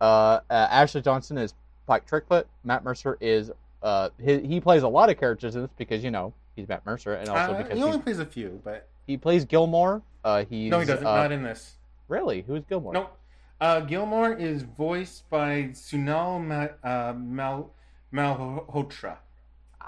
[0.00, 1.54] Uh, uh, Ashley Johnson is
[1.86, 2.44] Pike Trickfoot.
[2.64, 3.50] Matt Mercer is
[3.82, 6.86] uh, he, he plays a lot of characters in this because you know he's Matt
[6.86, 10.00] Mercer, and also Uh, because he, only plays a few, but he plays Gilmore.
[10.24, 11.06] Uh, he's no, he doesn't.
[11.06, 11.74] uh, not in this.
[12.08, 12.94] really who's Gilmore?
[12.94, 13.16] Nope.
[13.60, 17.70] Uh, Gilmore is voiced by Sunil Ma- uh, Mal-
[18.12, 19.18] Malhotra.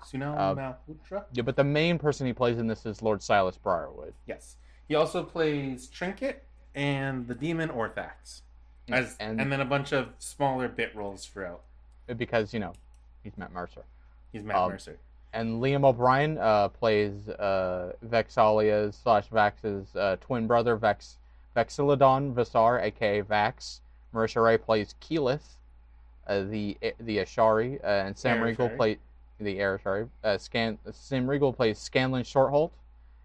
[0.04, 1.24] Sunil Uh, Malhotra?
[1.32, 4.14] Yeah, but the main person he plays in this is Lord Silas Briarwood.
[4.26, 4.56] Yes.
[4.88, 8.42] He also plays Trinket and the demon Orthax.
[8.88, 11.62] As, And- and, then a bunch of smaller bit roles throughout.
[12.16, 12.72] because you know
[13.24, 13.84] he's Matt Mercer.
[14.32, 14.98] He's Matt Um, Mercer.
[15.36, 21.18] And Liam O'Brien uh, plays uh, Vex'ahlia's slash Vax's uh, twin brother, Vex
[21.54, 23.80] Vax'ildan Vessar, aka Vax.
[24.14, 25.58] Marisha Ray plays Keyleth,
[26.26, 28.96] uh, the the Ashari, uh, and Sam Air Riegel plays
[29.38, 30.08] the Air Ashari.
[30.24, 32.72] Uh, Scan Sam Riegel plays Scanlan Shorthalt,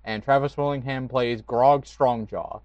[0.03, 2.59] and Travis Willingham plays Grog Strongjaw.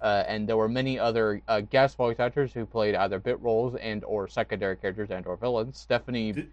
[0.00, 3.74] Uh, and there were many other uh, guest voice actors who played either bit roles
[3.74, 5.76] and or secondary characters and or villains.
[5.76, 6.50] Stephanie, Did-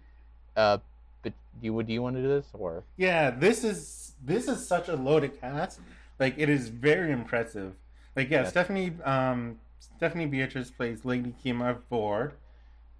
[0.56, 0.78] uh,
[1.26, 2.84] but do you do you want to do this or?
[2.96, 5.80] Yeah, this is this is such a loaded cast.
[6.20, 7.72] Like it is very impressive.
[8.14, 8.44] Like yeah.
[8.44, 12.34] Stephanie um Stephanie Beatrice plays Lady Kima Ford.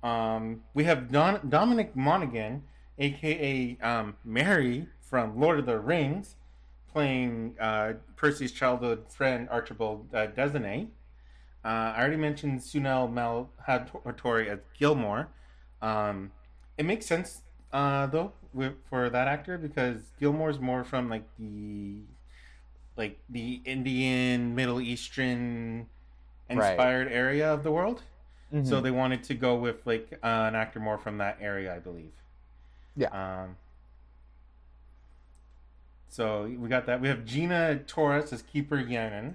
[0.02, 2.64] Um we have Don, Dominic Monaghan,
[2.98, 6.34] aka um Merry from Lord of the Rings,
[6.92, 10.88] playing uh, Percy's childhood friend Archibald uh.
[11.64, 15.28] Uh, I already mentioned Sunil Malhatori as Gilmore.
[15.80, 16.32] Um,
[16.76, 17.42] it makes sense
[17.76, 18.32] uh, though
[18.88, 22.00] for that actor because Gilmore's more from like the
[22.96, 25.86] like the Indian Middle Eastern
[26.48, 28.02] inspired area of the world.
[28.62, 28.82] So Mhm.
[28.82, 32.12] they wanted to go with like uh, an actor more from that area, I believe.
[32.96, 33.10] Yeah.
[33.12, 33.56] Um.
[36.08, 37.00] So we got that.
[37.00, 39.34] We have Gina Torres as Keeper Yennen.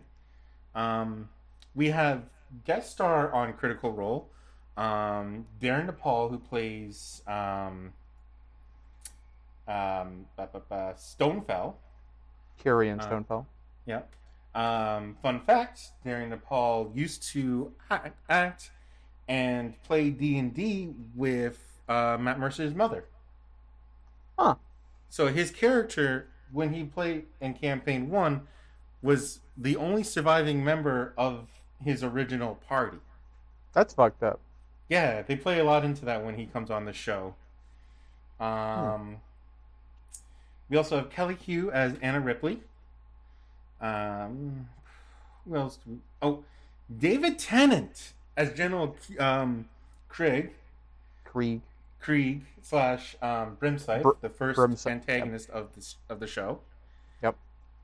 [0.73, 1.29] Um,
[1.75, 2.23] we have
[2.65, 4.29] guest star on Critical Role,
[4.77, 7.93] um, Darin De Paul, who plays um,
[9.71, 11.75] um, Stonefell.
[12.63, 13.45] Kyrian Uh, Stonefell.
[13.85, 14.01] yeah.
[14.53, 17.71] Um, fun fact: Darin De Paul used to
[18.29, 18.71] act,
[19.27, 23.05] and play D and D with uh, Matt Mercer's mother.
[24.37, 24.55] Huh.
[25.09, 28.47] So his character, when he played in campaign one,
[29.01, 31.47] was the only surviving member of
[31.83, 32.97] his original party.
[33.73, 34.39] That's fucked up.
[34.89, 37.35] Yeah, they play a lot into that when he comes on the show.
[38.39, 39.17] Um,
[40.71, 42.61] We also have Kelly Hu as Anna Ripley.
[43.81, 44.69] Um,
[45.45, 45.77] who else?
[45.85, 45.97] Do we...
[46.21, 46.45] Oh,
[46.97, 49.67] David Tennant as General um,
[50.07, 50.51] Craig.
[51.25, 51.59] Krieg.
[51.99, 56.59] Krieg slash um, Br- the first antagonist of this of the show.
[57.21, 57.35] Yep.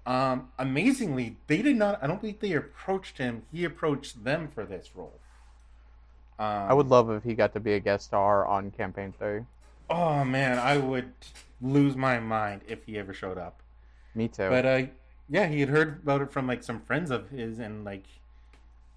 [0.05, 2.01] Um, amazingly, they did not.
[2.01, 3.43] I don't think they approached him.
[3.51, 5.19] He approached them for this role.
[6.39, 9.41] Um, I would love if he got to be a guest star on Campaign 3.
[9.89, 11.11] Oh man, I would
[11.61, 13.61] lose my mind if he ever showed up.
[14.15, 14.49] Me too.
[14.49, 14.83] But uh,
[15.29, 18.05] yeah, he had heard about it from like some friends of his, and like,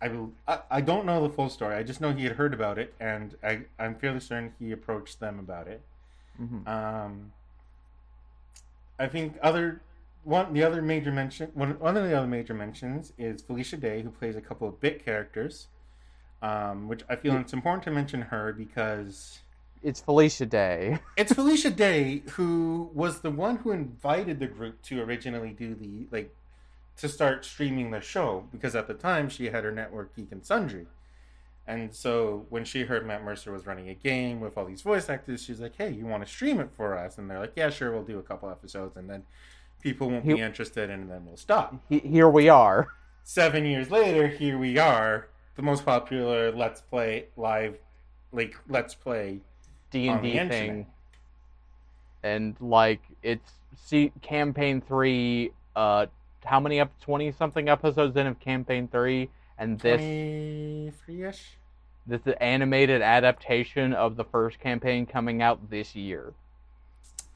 [0.00, 0.32] I will.
[0.48, 1.74] I, I don't know the full story.
[1.76, 5.20] I just know he had heard about it, and I I'm fairly certain he approached
[5.20, 5.82] them about it.
[6.40, 6.66] Mhm.
[6.66, 7.32] Um,
[8.98, 9.80] I think other
[10.24, 14.02] one the other major mention one one of the other major mentions is Felicia Day,
[14.02, 15.68] who plays a couple of bit characters.
[16.42, 17.40] Um, which I feel Yeah.
[17.40, 19.40] it's important to mention her because
[19.82, 20.98] It's Felicia Day.
[21.16, 26.06] it's Felicia Day who was the one who invited the group to originally do the
[26.10, 26.34] like
[26.98, 30.44] to start streaming the show because at the time she had her network Geek and
[30.44, 30.86] Sundry.
[31.66, 35.08] And so when she heard Matt Mercer was running a game with all these voice
[35.08, 37.70] actors, she's like, "Hey, you want to stream it for us?" And they're like, "Yeah,
[37.70, 39.22] sure, we'll do a couple episodes, and then
[39.80, 42.88] people won't be interested, and then we'll stop." He- Here we are.
[43.22, 47.78] Seven years later, here we are, the most popular Let's Play live
[48.32, 49.40] like let's play.
[49.90, 50.50] D and D internet.
[50.50, 50.86] thing,
[52.22, 55.52] and like it's see campaign three.
[55.74, 56.06] Uh,
[56.44, 59.28] how many up twenty something episodes in of campaign three,
[59.58, 61.56] and this Twenty-three ish.
[62.06, 66.32] this is animated adaptation of the first campaign coming out this year.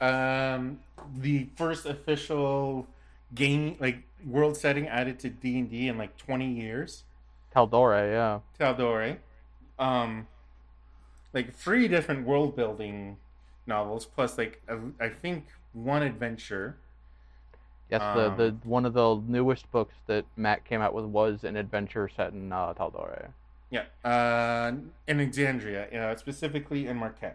[0.01, 0.79] Um,
[1.15, 2.87] the first official
[3.33, 7.03] game like world setting added to D and D in like twenty years.
[7.55, 8.39] Tal'Dorei, yeah.
[8.59, 9.17] Tal'Dorei.
[9.79, 10.27] Um,
[11.35, 13.17] like three different world building
[13.67, 16.77] novels, plus like a, I think one adventure.
[17.91, 21.43] Yes, the, the Um, one of the newest books that Matt came out with was
[21.43, 23.27] an adventure set in uh, Tal'Dorei.
[23.69, 24.71] Yeah, uh,
[25.07, 27.33] in Exandria, uh, specifically in Marquet,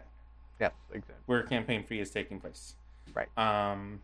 [0.59, 1.15] Yes, exactly.
[1.27, 2.75] where campaign three is taking place.
[3.13, 3.29] Right.
[3.37, 4.01] Um,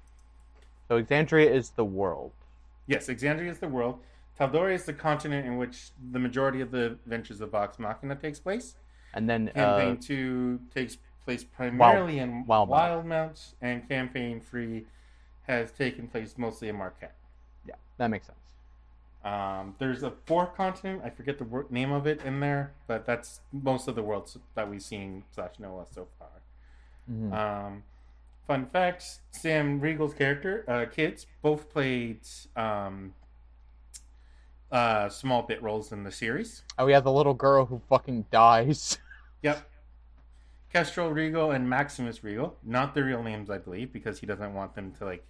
[0.88, 2.32] So Exandria is the world.
[2.86, 4.00] yes, Exandria is the world.
[4.40, 8.40] Tal'Dorei is the continent in which the majority of the adventures of Vox Machina takes
[8.40, 8.76] place.
[9.18, 12.70] And then Campaign uh, two takes place primarily in Wildemount.
[13.06, 14.86] Wildemount, and campaign three
[15.48, 17.10] has taken place mostly in Marquet.
[17.68, 18.38] yeah, that makes sense.
[19.26, 21.02] Um, there's a fourth continent.
[21.04, 24.38] I forget the wor- name of it in there, but that's most of the worlds
[24.54, 26.30] that we've seen slash know so far.
[27.12, 27.34] Mhm.
[27.34, 27.84] Um,
[28.46, 32.20] fun facts: Sam Riegel's character, uh, kids, both played
[32.56, 33.16] um,
[34.72, 36.62] uh, small bit roles in the series.
[36.78, 38.98] Oh yeah, the little girl who fucking dies.
[39.42, 39.70] Yep.
[40.74, 44.76] Kestrel Riegel and Maximus Riegel, not their real names, I believe, because he doesn't want
[44.76, 45.26] them to like.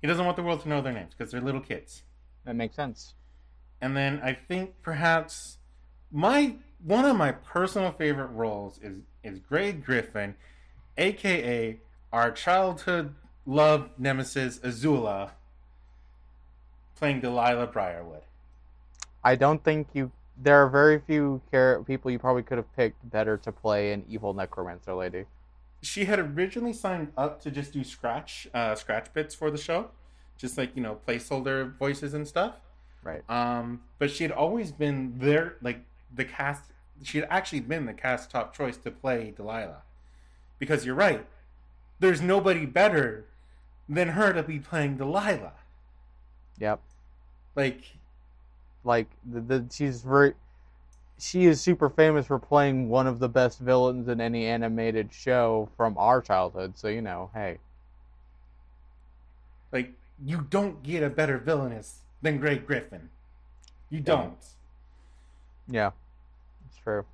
[0.00, 2.02] He doesn't want the world to know their names because they're little kids.
[2.44, 3.14] that makes sense.
[3.80, 5.58] And then I think perhaps
[6.10, 10.34] my one of my personal favorite roles is is Grey Griffin,
[10.96, 11.78] aka
[12.12, 13.14] our childhood
[13.44, 15.30] love nemesis Azula,
[16.96, 18.22] playing Delilah Briarwood.
[19.22, 20.12] I don't think you.
[20.36, 24.04] There are very few char- people you probably could have picked better to play an
[24.08, 25.24] evil necromancer lady.
[25.82, 29.90] She had originally signed up to just do scratch uh, scratch bits for the show,
[30.36, 32.56] just like you know placeholder voices and stuff.
[33.02, 33.22] Right.
[33.30, 36.64] Um, but she had always been there, like the cast.
[37.02, 39.82] She had actually been the cast top choice to play Delilah,
[40.58, 41.26] because you're right.
[41.98, 43.26] There's nobody better
[43.88, 45.54] than her to be playing Delilah.
[46.58, 46.80] Yep.
[47.54, 47.96] Like,
[48.86, 50.34] Like the, the she's very.
[51.18, 55.70] She is super famous for playing one of the best villains in any animated show
[55.76, 56.76] from our childhood.
[56.76, 57.58] So you know, hey,
[59.72, 59.92] like
[60.24, 63.10] you don't get a better villainess than Grey Griffin.
[63.90, 64.36] You don't.
[65.68, 65.90] yeah,
[66.68, 67.04] it's true.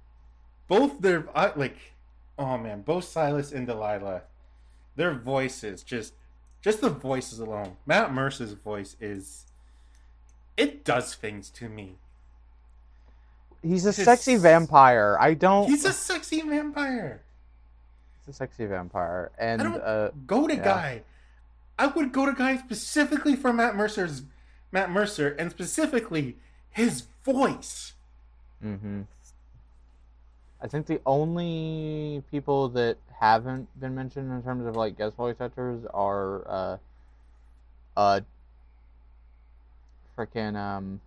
[0.69, 1.77] Both their uh, like,
[2.39, 4.23] oh man, both Silas and Delilah,
[4.97, 6.15] their voices just,
[6.63, 7.77] just the voices alone.
[7.85, 9.47] Matt Mercer's voice is,
[10.57, 11.97] it does things to me.
[13.63, 15.17] He's a sexy vampire.
[15.21, 15.69] I don't.
[15.69, 17.23] He's a sexy vampire.
[18.19, 20.65] He's a sexy vampire, and I don't uh, go to yeah.
[20.65, 21.03] guy.
[21.79, 24.23] I would go to guy specifically for Matt Mercer's
[24.73, 26.37] Matt Mercer and specifically
[26.71, 27.93] his voice.
[28.61, 29.03] hmm
[30.61, 35.35] I think the only people that haven't been mentioned in terms of like guest voice
[35.41, 36.77] actors are uh,
[37.97, 38.21] uh,
[40.17, 41.01] freaking um,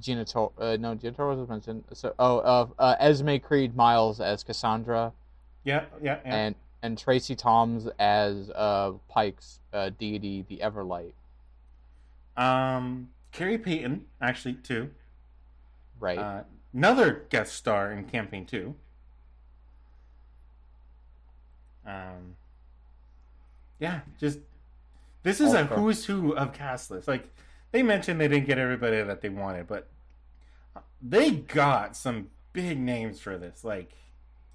[0.00, 1.84] Gina Tor- uh, no Gina Torres was mentioned.
[1.92, 5.12] So oh, uh, uh, Esme Creed Miles as Cassandra,
[5.64, 6.34] Yeah, yeah, yeah.
[6.34, 11.12] and and Tracie Thoms as uh Pike's uh, deity, the Everlight.
[12.36, 14.90] um, Khary Payton actually too.
[15.98, 16.18] Right.
[16.18, 16.42] Uh,
[16.74, 18.74] another guest star in Campaign Two.
[21.86, 22.36] Um,
[23.78, 24.40] yeah, just
[25.22, 27.06] this is a who's who of cast list.
[27.08, 27.28] Like
[27.76, 29.86] they mentioned, they didn't get everybody that they wanted, but
[31.02, 33.64] they got some big names for this.
[33.64, 33.92] Like,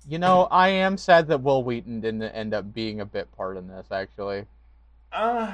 [0.09, 3.57] you know, I am sad that Wil Wheaton didn't end up being a bit part
[3.57, 3.91] in this.
[3.91, 4.47] Actually.
[5.11, 5.51] uh,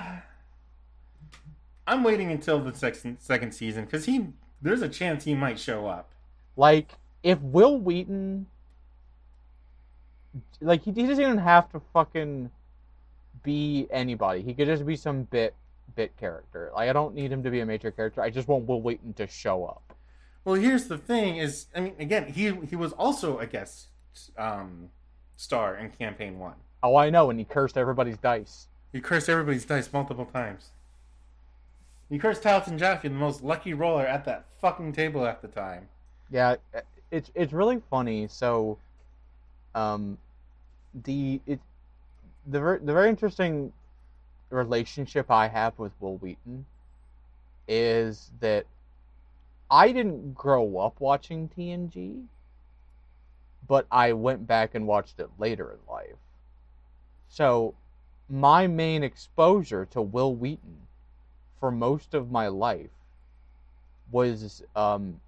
[1.86, 4.28] I'm waiting until the second second season because he
[4.62, 6.10] there's a chance he might show up.
[6.56, 8.48] Like, if Wil Wheaton,
[10.62, 12.50] like, he, he doesn't even have to fucking
[13.44, 14.42] be anybody.
[14.42, 15.54] He could just be some bit
[15.96, 16.72] bit character.
[16.74, 18.22] Like, I don't need him to be a major character.
[18.22, 19.94] I just want Wil Wheaton to show up.
[20.46, 23.88] Well, here's the thing: is I mean, again, he he was also a guest
[24.38, 24.90] um,
[25.36, 26.56] star in campaign one.
[26.84, 28.68] Oh, I know, and he cursed everybody's dice.
[28.94, 30.70] He cursed everybody's dice multiple times.
[32.10, 35.90] He cursed Talton Jaffe, the most lucky roller at that fucking table at the time.
[36.32, 36.56] Yeah,
[37.12, 38.28] it's it's really funny.
[38.28, 38.78] So,
[39.76, 40.18] um,
[41.04, 41.60] the it
[42.46, 43.74] the the very interesting
[44.50, 46.66] relationship I have with Wil Wheaton
[47.68, 48.66] is that
[49.70, 52.24] I didn't grow up watching TNG,
[53.68, 56.16] but I went back and watched it later in life.
[57.28, 57.76] So,
[58.30, 60.88] my main exposure to Wil Wheaton
[61.60, 62.90] for most of my life
[64.12, 65.20] was um,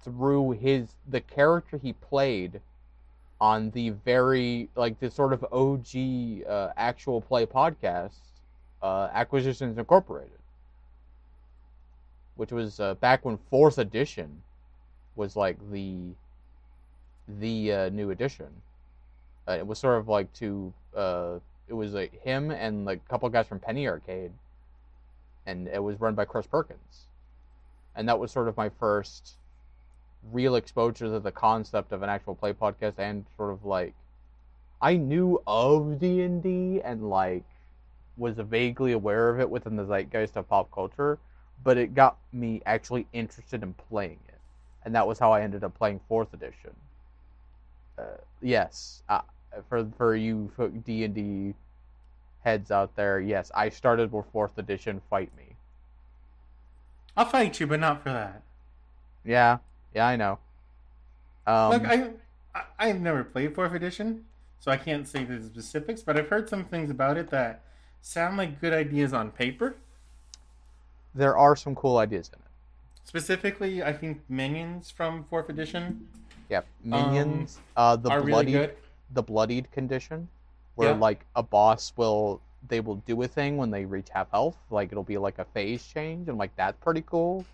[0.00, 2.60] through his the character he played
[3.40, 8.27] on the very like the sort of OG uh, actual play podcast,
[8.82, 10.38] uh, Acquisitions Incorporated,
[12.36, 14.42] which was uh, back when fourth edition
[15.16, 16.14] was like the
[17.40, 18.48] the uh, new edition.
[19.46, 23.08] Uh, it was sort of like to uh, it was like him and like a
[23.10, 24.32] couple guys from Penny Arcade,
[25.46, 27.06] and it was run by Chris Perkins,
[27.96, 29.36] and that was sort of my first
[30.32, 33.94] real exposure to the concept of an actual play podcast and sort of like
[34.80, 37.44] I knew of D and D and like
[38.18, 41.18] was vaguely aware of it within the zeitgeist of pop culture,
[41.64, 44.40] but it got me actually interested in playing it,
[44.84, 46.74] and that was how I ended up playing fourth edition.
[47.98, 49.20] Uh, yes, uh,
[49.68, 50.50] for for you
[50.84, 51.54] D and D
[52.44, 55.00] heads out there, yes, I started with fourth edition.
[55.10, 55.54] Fight me.
[57.16, 58.42] I'll fight you, but not for that.
[59.24, 59.58] Yeah,
[59.94, 60.38] yeah, I know.
[61.46, 62.10] Um, Look, I,
[62.54, 64.24] I I've never played fourth edition,
[64.60, 66.02] so I can't say the specifics.
[66.02, 67.62] But I've heard some things about it that
[68.00, 69.76] sound like good ideas on paper.
[71.14, 72.44] there are some cool ideas in it.
[73.04, 76.06] Specifically, I think minions from fourth edition
[76.48, 77.58] Yep, minions.
[77.76, 78.76] uh, the Um, really bloodied, good.
[79.10, 80.28] the bloodied condition,
[80.76, 80.96] where Yeah.
[80.98, 84.56] like a boss will they will do a thing when they reach half health.
[84.70, 87.44] Like it'll be like a phase change, and like that's pretty cool.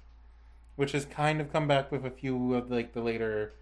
[0.77, 3.53] which has kind of come back with a few of like the later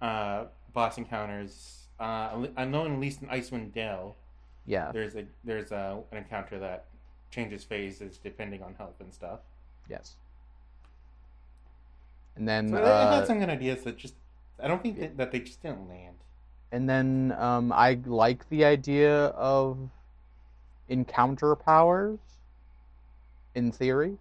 [0.00, 1.88] uh, boss encounters.
[1.98, 4.14] Uh, I know at least in Icewind Dale,
[4.66, 6.86] Yeah, there's a there's a, an encounter that
[7.30, 9.40] changes phases depending on health and stuff.
[9.88, 10.16] yes.
[12.36, 14.14] And then So I uh, had some good ideas that just
[14.62, 16.16] I don't think that, that they just didn't land.
[16.72, 19.76] And then um, I like the idea of
[20.88, 22.18] encounter powers
[23.54, 24.18] in theory.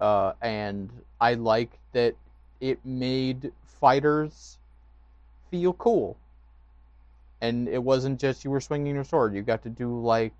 [0.00, 2.14] Uh, and I like that
[2.60, 4.58] it made fighters
[5.50, 6.16] feel cool.
[7.40, 10.32] And it wasn't just you were swinging your sword, you got to do like,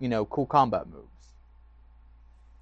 [0.00, 1.34] you know, cool combat moves.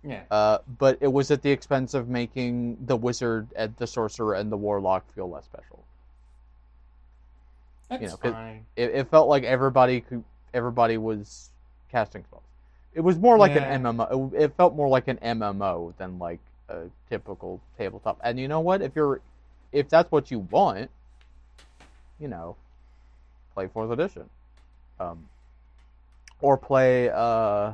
[0.03, 4.34] Yeah, Uh, but it was at the expense of making the wizard and the sorcerer
[4.34, 5.84] and the warlock feel less special.
[7.89, 8.66] that's you know, fine.
[8.76, 10.24] it, it felt like everybody could,
[10.55, 11.51] everybody was
[11.91, 12.43] casting spells.
[12.95, 13.64] It was more like Yeah.
[13.74, 14.32] an MMO.
[14.34, 18.18] It, it felt more like an MMO than like a typical tabletop.
[18.22, 18.82] And you know what?
[18.82, 19.20] If you're,
[19.72, 20.91] if that's what you want,
[22.18, 22.57] you know,
[23.57, 24.30] play fourth edition,
[25.00, 25.28] um,
[26.40, 27.11] or play.
[27.11, 27.72] Uh,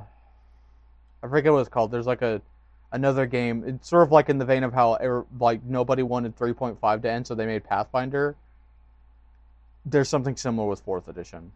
[1.23, 1.91] I forget what it's called.
[1.91, 2.41] There's like a
[2.93, 3.65] another game.
[3.67, 7.11] It's sort of like in the vein of how er, like nobody wanted 3.5 to
[7.11, 8.37] end, so they made Pathfinder
[9.85, 11.53] there's something similar with fourth edition.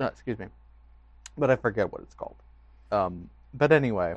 [0.00, 0.46] Uh, excuse me,
[1.38, 2.36] but I forget what it's called.
[2.90, 4.14] Um, but anyway,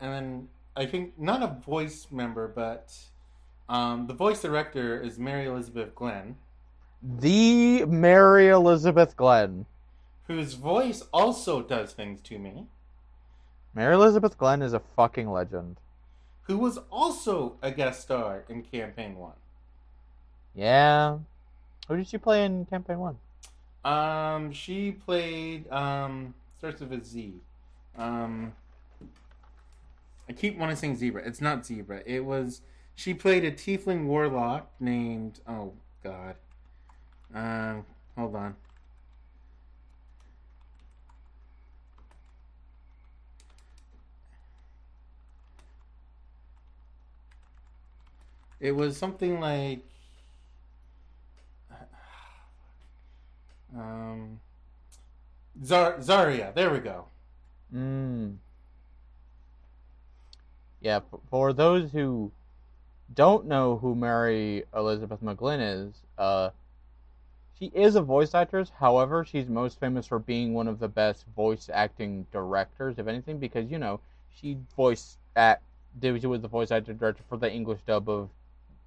[0.00, 2.96] And then I think not a voice member, but
[3.68, 6.34] um, the voice director is Mary Elizabeth McGlynn,
[7.04, 9.66] the Mary Elizabeth McGlynn.
[10.26, 12.66] whose voice also does things to me.
[13.74, 15.76] Mary Elizabeth McGlynn is a fucking legend.
[16.42, 19.32] Who was also a guest star in Campaign One.
[20.54, 21.18] Yeah.
[21.88, 23.18] Who did she play in campaign one?
[23.84, 27.34] Um, she played um starts with a Z.
[27.98, 28.54] Um,
[30.28, 31.22] I keep wanting to sing zebra.
[31.26, 32.02] It's not zebra.
[32.06, 32.62] It was
[32.94, 36.36] she played a tiefling warlock named oh god.
[37.34, 37.84] Um,
[38.16, 38.54] hold on.
[48.60, 49.80] It was something like
[53.76, 54.40] um
[55.62, 56.52] Zar- Zahra.
[56.54, 57.06] There we go.
[57.74, 58.36] Mm.
[60.80, 62.30] Yeah, for those who
[63.12, 66.50] don't know who Mary Elizabeth McGlynn is, uh,
[67.58, 68.70] she is a voice actress.
[68.78, 73.38] However, she's most famous for being one of the best voice acting directors, if anything,
[73.38, 74.00] because you know
[74.34, 75.60] she voiced at
[76.00, 78.28] Did she was the voice actor director for the English dub of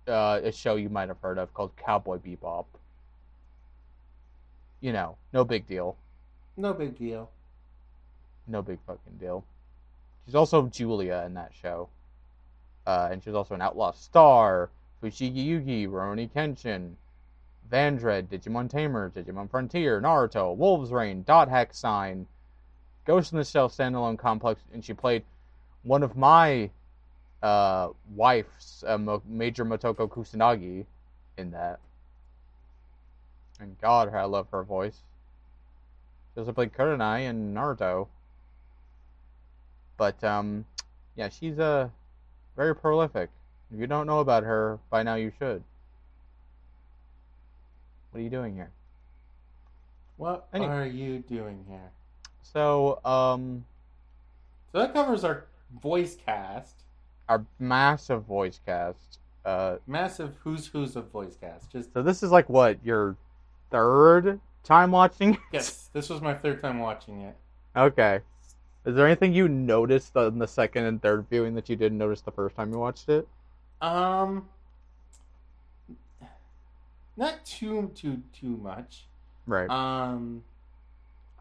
[0.07, 2.65] uh, a show you might have heard of called Cowboy Bebop.
[4.81, 5.97] You know, no big deal.
[6.55, 7.29] No big deal.
[8.47, 9.43] No big fucking deal.
[10.25, 11.89] She's also Julia in that show.
[12.85, 14.69] Uh, and she's also an Outlaw Star,
[15.01, 16.93] Fushigi Yugi, Rurouni Kenshin,
[17.71, 22.27] Vandred, Digimon Tamers, Digimon Frontier, Naruto, Wolf's Rain, Dot Hack Sign,
[23.05, 25.23] Ghost in the Shell standalone complex, and she played
[25.83, 26.69] one of my
[27.41, 30.85] uh, wife's uh, Mo- Major Motoko Kusanagi
[31.37, 31.79] in that.
[33.59, 35.03] And God, I love her voice.
[36.33, 38.07] She also played Kurenai in Naruto.
[39.97, 40.65] But um,
[41.15, 41.89] yeah, she's uh,
[42.55, 43.29] very prolific.
[43.73, 45.63] If you don't know about her by now, you should.
[48.11, 48.71] What are you doing here?
[50.17, 50.73] What Anyway.
[50.73, 51.91] are you doing here?
[52.41, 53.65] So, um,
[54.71, 55.45] So that covers our
[55.81, 56.83] voice cast.
[57.29, 59.19] our massive voice cast.
[59.45, 61.71] Uh, Massive who's who's of voice cast.
[61.71, 63.15] Just so this is like what your
[63.69, 65.33] third time watching?
[65.35, 65.39] it?
[65.53, 67.35] yes, this was my third time watching it.
[67.75, 68.19] Okay.
[68.85, 72.21] Is there anything you noticed in the second and third viewing that you didn't notice
[72.21, 73.27] the first time you watched it?
[73.81, 74.47] Um,
[77.17, 79.05] not too too too much.
[79.45, 79.69] Right.
[79.69, 80.43] Um,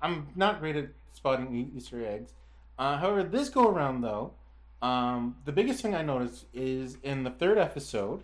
[0.01, 2.33] I'm not great at spotting Easter eggs.
[2.79, 4.33] Uh, however, this go around though,
[4.83, 8.22] um, the biggest thing I noticed is in the third episode,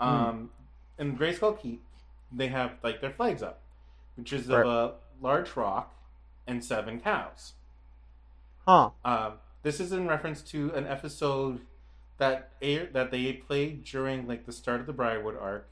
[0.00, 0.50] um,
[0.98, 1.82] in Greyskull Keep,
[2.32, 3.60] they have like their flags up,
[4.16, 5.94] which is of a large rock
[6.46, 7.52] and seven cows.
[8.66, 8.90] huh.
[9.04, 11.60] Um, this is in reference to an episode
[12.18, 15.68] that aired that they played during like the start of the Briarwood arc,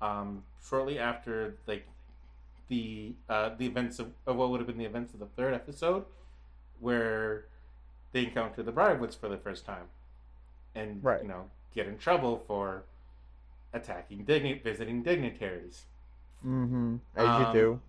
[0.00, 1.86] um, shortly after like
[2.68, 5.54] the uh, the events of, of what would have been the events of the third
[5.54, 6.04] episode,
[6.80, 7.44] where
[8.12, 9.84] they encounter the Briarwoods for the first time,
[10.74, 11.22] and Right.
[11.22, 12.84] you know get in trouble for
[13.72, 15.84] attacking digni- visiting dignitaries
[16.46, 16.96] Mm-hmm.
[17.16, 17.80] As Um, you do.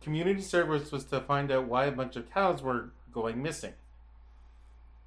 [0.00, 3.74] community service was to find out why a bunch of cows were going missing.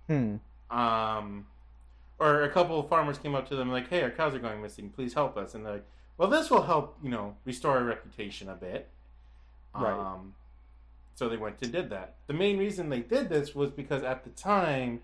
[0.08, 0.36] Hmm.
[0.70, 1.48] um,
[2.20, 4.62] or a couple of farmers came up to them like, "Hey, our cows are going
[4.62, 4.90] missing.
[4.90, 5.86] Please help us." And they're like,
[6.22, 8.88] "Well, this will help, you know, restore our reputation a bit."
[9.74, 9.92] Right.
[9.92, 10.36] Um,
[11.16, 12.16] so they went and did that.
[12.28, 15.02] The main reason they did this was because at the time,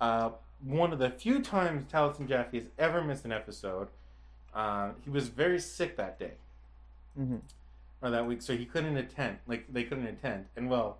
[0.00, 0.30] uh,
[0.64, 3.88] one of the few times Taliesin Jaffe has ever missed an episode,
[4.54, 6.34] uh, he was very sick that day
[7.18, 7.38] Mm-hmm.
[8.02, 9.38] or that week, so he couldn't attend.
[9.48, 10.98] Like they couldn't attend, and well,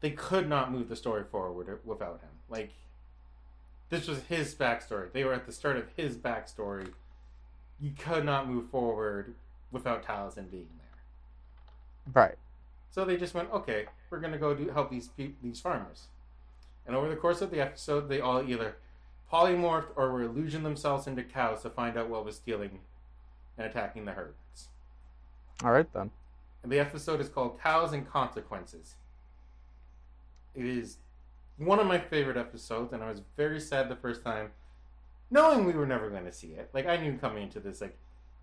[0.00, 2.30] they could not move the story forward without him.
[2.50, 2.72] Like
[3.88, 5.10] this was his backstory.
[5.10, 6.92] They were at the start of his backstory.
[7.80, 9.34] You could not move forward
[9.70, 12.12] without Taliesin being there.
[12.12, 12.36] Right.
[12.90, 16.08] So they just went, okay, we're gonna go do help these peop these farmers.
[16.86, 18.76] And over the course of the episode, they all either
[19.32, 22.80] polymorphed or were illusioned themselves into cows to find out what was stealing
[23.58, 24.68] and attacking the herds.
[25.62, 26.10] All right then.
[26.62, 28.94] And the episode is called Cows and Consequences.
[30.54, 30.98] It is
[31.56, 34.50] one of my favorite episodes, and I was very sad the first time,
[35.30, 36.70] knowing we were never going to see it.
[36.72, 37.96] Like, I knew coming into this, like,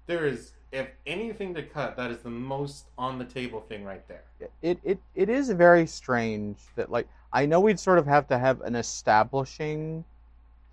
[0.08, 4.06] there is, if anything to cut, that is the most on the table thing right
[4.08, 4.24] there.
[4.62, 8.38] It it it is very strange that like I know we'd sort of have to
[8.38, 10.04] have an establishing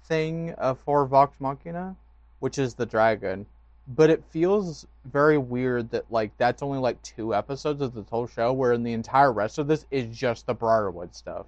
[0.05, 1.95] thing uh, for Vox Machina,
[2.41, 3.47] which is the dragon,
[3.89, 8.27] but it feels very weird that like that's only like two episodes of the whole
[8.27, 11.47] show, where in the entire rest of this is just the Briarwood stuff.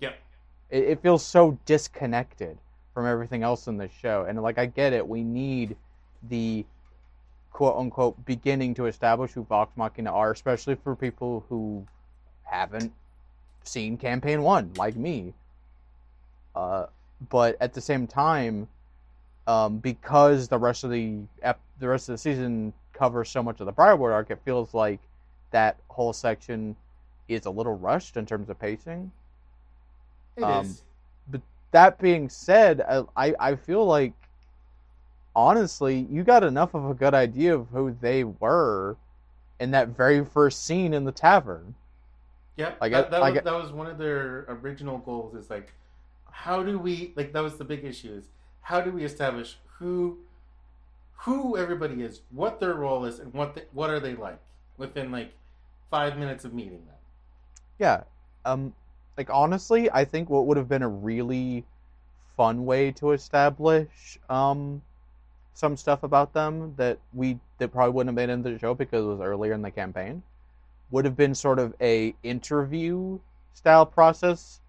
[0.00, 0.16] Yep.
[0.70, 2.58] It, it feels so disconnected
[2.98, 5.76] from everything else in the show, and like I get it, we need
[6.28, 6.66] the
[7.52, 11.86] quote unquote beginning to establish who Vox Machina are, especially for people who
[12.42, 12.92] haven't
[13.62, 15.32] seen campaign one, like me.
[16.56, 16.86] Uh,
[17.28, 18.66] but at the same time,
[19.46, 23.60] um, because the rest of the ep- the rest of the season covers so much
[23.60, 24.98] of the Briarwood arc, it feels like
[25.52, 26.74] that whole section
[27.28, 29.12] is a little rushed in terms of pacing.
[30.36, 30.82] It is.
[31.72, 34.12] That being said, I, I I feel like
[35.36, 38.96] honestly, you got enough of a good idea of who they were
[39.60, 41.74] in that very first scene in the tavern.
[42.56, 42.78] Yep.
[42.80, 45.34] I that, that, I was, get- that was one of their original goals.
[45.34, 45.72] Is like,
[46.30, 47.32] how do we like?
[47.32, 48.14] That was the big issue.
[48.14, 48.24] Is
[48.62, 50.18] how do we establish who,
[51.18, 54.40] who everybody is, what their role is, and what they, what are they like
[54.76, 55.32] within like
[55.90, 56.96] five minutes of meeting them.
[57.78, 58.02] Yeah.
[58.44, 58.74] Um
[59.18, 61.64] like honestly, I think what would have been a really
[62.36, 64.80] fun way to establish um
[65.54, 69.04] some stuff about them that we that probably wouldn't have made into the show because
[69.04, 70.22] it was earlier in the campaign
[70.92, 73.18] would have been sort of a interview
[73.54, 74.60] style process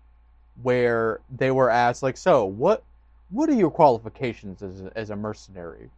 [0.63, 2.83] where they were asked like so what
[3.29, 5.91] what are your qualifications as a, as a mercenary?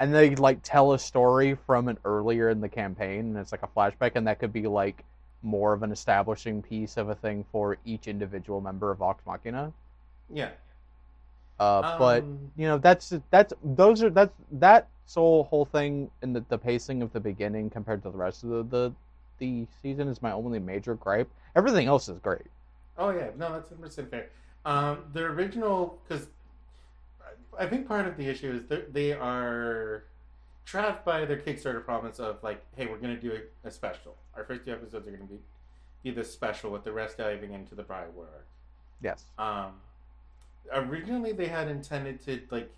[0.00, 3.62] And they like tell a story from an earlier in the campaign and it's like
[3.62, 5.04] a flashback and that could be like
[5.44, 9.72] more of an establishing piece of a thing for each individual member of Vox Machina.
[10.32, 10.50] Yeah.
[11.58, 16.32] Uh, but Um, you know that's that's those are that's that whole whole thing in
[16.32, 18.92] the, the pacing of the beginning compared to the rest of the, the
[19.38, 21.30] the season is my only major gripe.
[21.54, 22.46] Everything else is great.
[22.98, 24.30] Oh yeah, no, that's 100 percent fair.
[24.64, 26.28] Um, the original because
[27.58, 30.04] I think part of the issue is that they are
[30.64, 33.32] trapped by their Kickstarter promise of like, hey, we're gonna do
[33.64, 34.16] a, a special.
[34.36, 35.38] Our first two episodes are gonna be
[36.02, 38.46] be this special with the rest diving into the Briarwood arc.
[39.00, 39.24] Yes.
[39.38, 39.72] Um,
[40.72, 42.70] originally they had intended to like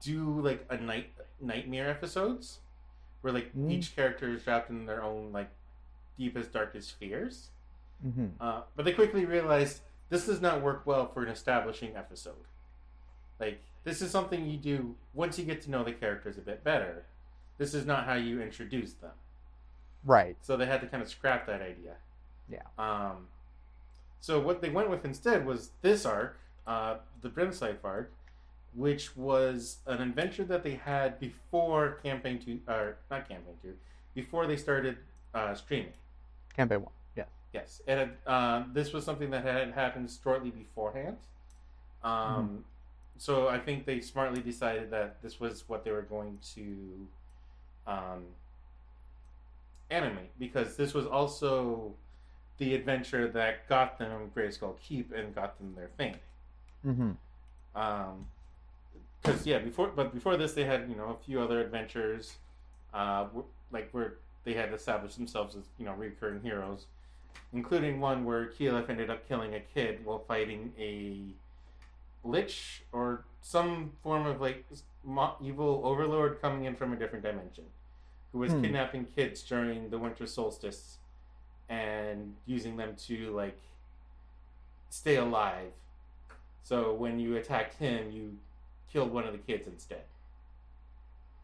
[0.00, 1.10] do like a night
[1.40, 2.58] nightmare episodes
[3.22, 3.70] where like Mm.
[3.72, 5.50] each character is trapped in their own like
[6.18, 7.50] deepest darkest fears.
[8.02, 9.80] hmm Uh, but they quickly realized
[10.10, 12.44] this does not work well for an establishing episode.
[13.40, 16.64] Like this is something you do once you get to know the characters a bit
[16.64, 17.04] better.
[17.58, 19.12] This is not how you introduce them.
[20.04, 20.36] Right.
[20.42, 21.94] So they had to kind of scrap that idea.
[22.48, 22.62] Yeah.
[22.78, 23.28] Um,
[24.20, 28.10] so what they went with instead was this arc, uh, the Brimscythe arc,
[28.74, 33.74] which was an adventure that they had before campaign two, or not campaign two,
[34.14, 34.96] before they started
[35.34, 35.92] uh, streaming.
[36.56, 36.92] Campaign one.
[37.16, 37.28] Yes.
[37.52, 41.16] Yes, and uh, this was something that had happened shortly beforehand.
[42.02, 42.64] Um,
[43.16, 47.06] So I think they smartly decided that this was what they were going to
[47.86, 48.24] um,
[49.90, 51.94] animate because this was also
[52.58, 56.16] the adventure that got them Greyskull Keep and got them their fame.
[56.86, 57.10] Mm-hmm.
[57.76, 58.26] Um
[59.22, 62.36] 'cause because yeah, before but before this they had you know a few other adventures,
[62.92, 63.26] uh,
[63.72, 64.14] like where
[64.44, 66.86] they had established themselves as you know recurring heroes,
[67.52, 71.18] including one where Keyleth ended up killing a kid while fighting a
[72.24, 74.64] lich or some form of like
[75.42, 77.64] evil overlord coming in from a different dimension,
[78.32, 78.62] who was Hmm.
[78.62, 80.98] kidnapping kids during the winter solstice
[81.68, 83.60] and using them to like
[84.88, 85.72] stay alive.
[86.62, 88.38] So when you attacked him, you
[88.90, 90.04] killed one of the kids instead.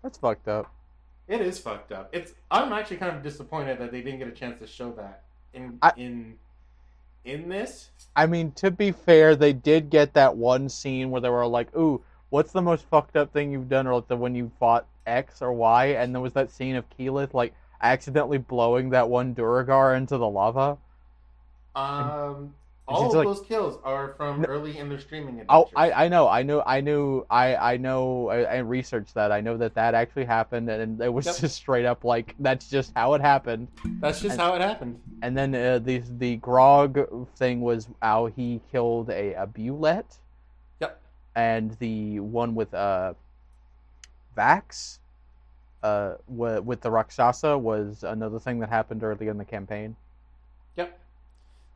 [0.03, 0.73] That's fucked up.
[1.29, 2.09] It is fucked up.
[2.13, 5.25] It's I'm actually kind of disappointed that they didn't get a chance to show that
[5.53, 6.39] in I- in
[7.25, 7.91] in this.
[8.17, 11.75] I mean, to be fair, they did get that one scene where they were like,
[11.77, 14.87] "Ooh, what's the most fucked up thing you've done?" Or like the when you fought
[15.07, 19.35] X or Y, and there was that scene of Keyleth like accidentally blowing that one
[19.35, 20.77] Duergar into the lava.
[21.75, 22.55] Um,
[22.91, 25.73] all of like- those kills are from No- early in their streaming Oh, adventures.
[25.77, 29.31] I, I know, I knew, I knew, I, I know, I, I researched that.
[29.33, 31.37] I know that that actually happened, and it was Yep.
[31.37, 33.69] just straight up like that's just how it happened.
[34.01, 35.01] That's just and- how it happened.
[35.23, 40.19] And then uh, the the Grog thing was how he killed a, a Bulette.
[40.81, 41.01] Yep.
[41.37, 43.15] And the one with uh,
[44.37, 44.99] Vax,
[45.83, 49.97] uh, w- with the Rakshasa was another thing that happened early in the campaign.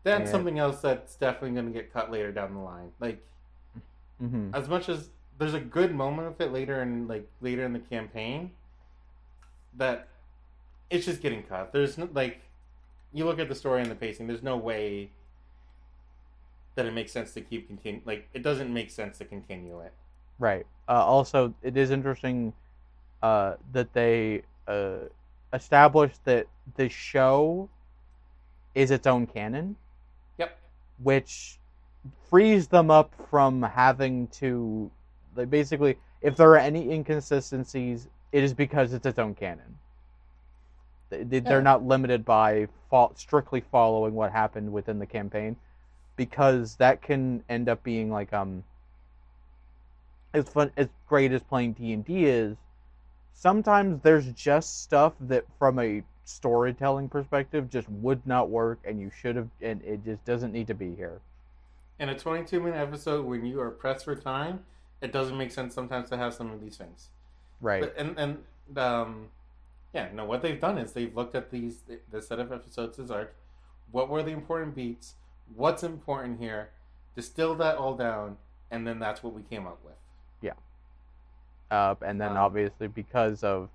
[0.04, 2.92] Then And- something else that's definitely going to get cut later down the line.
[3.00, 3.22] Like
[4.20, 7.72] hmm as much as there's a good moment of it later in like later in
[7.72, 8.52] the campaign,
[9.76, 10.08] that
[10.90, 11.72] it's just getting cut.
[11.72, 12.40] There's no, like
[13.12, 14.26] you look at the story and the pacing.
[14.28, 15.10] There's no way
[16.76, 18.00] that it makes sense to keep continue.
[18.04, 19.92] Like it doesn't make sense to continue it.
[20.38, 20.66] Right.
[20.88, 22.52] Uh, also, it is interesting
[23.22, 25.06] uh, that they uh,
[25.52, 27.68] established that the show
[28.74, 29.76] is its own canon.
[31.04, 31.60] Which
[32.28, 34.90] frees them up from having to,
[35.36, 39.78] like, basically, if there are any inconsistencies, it is because it's its own canon.
[41.10, 41.60] They, Yeah.
[41.60, 42.68] not limited by
[43.16, 45.56] strictly following what happened within the campaign,
[46.16, 48.64] because that can end up being like um
[50.32, 52.56] as fun as great as playing D and D is,
[53.32, 59.10] sometimes there's just stuff that from a storytelling perspective just would not work and you
[59.10, 61.20] should have and it just doesn't need to be here.
[61.98, 64.60] In a 22 minute episode, when you are pressed for time,
[65.00, 67.08] it doesn't make sense sometimes to have some of these things.
[67.60, 67.82] Right.
[67.82, 69.28] But, and and um,
[69.92, 70.24] yeah, no.
[70.24, 73.34] What they've done is they've looked at these the set of episodes as arc.
[73.90, 75.14] What were the important beats?
[75.54, 76.70] What's important here?
[77.14, 78.38] Distill that all down,
[78.70, 79.94] and then that's what we came up with.
[80.40, 80.54] Yeah.
[81.70, 83.68] Uh, and then Um, obviously because of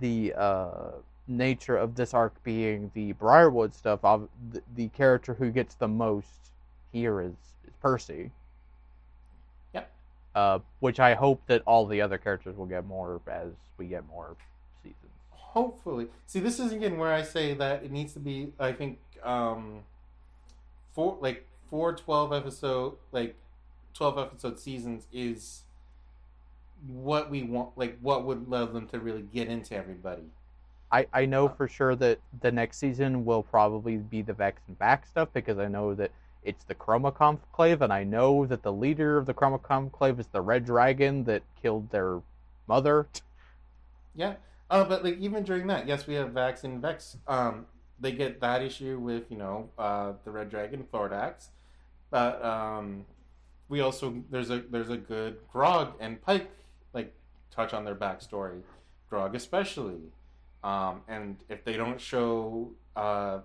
[0.00, 0.90] the uh,
[1.28, 6.50] nature of this arc being the Briarwood stuff, the, the character who gets the most
[6.92, 7.34] here is,
[7.66, 8.30] is Percy.
[9.74, 9.90] Yep.
[10.34, 14.06] Uh, which I hope that all the other characters will get more as we get
[14.06, 14.36] more
[14.82, 15.12] seasons.
[15.30, 18.52] Hopefully, see, this is again where I say that it needs to be.
[18.58, 19.80] I think um,
[20.94, 23.36] four like four 12 episode like
[23.92, 25.62] twelve episode seasons is
[26.86, 27.76] what we want.
[27.76, 30.30] Like what would love them to really get into everybody.
[30.90, 34.62] I, I know Uh, for sure that the next season will probably be the Vex
[34.68, 36.10] and Vax stuff because I know that
[36.44, 40.28] it's the Chroma Conclave, and I know that the leader of the Chroma Conclave is
[40.28, 42.20] the Red Dragon that killed their
[42.66, 43.06] mother.
[44.14, 44.34] Yeah.
[44.70, 47.16] Uh, but like even during that, yes, we have Vax and Vex.
[47.26, 47.66] Um,
[48.00, 51.46] they get that issue with you know uh, the Red Dragon Thordak,
[52.10, 53.04] but um,
[53.68, 56.50] we also there's a there's a good Grog and Pike
[56.92, 57.14] like
[57.50, 58.60] touch on their backstory,
[59.08, 60.12] Grog especially,
[60.62, 63.40] um, and if they don't show uh,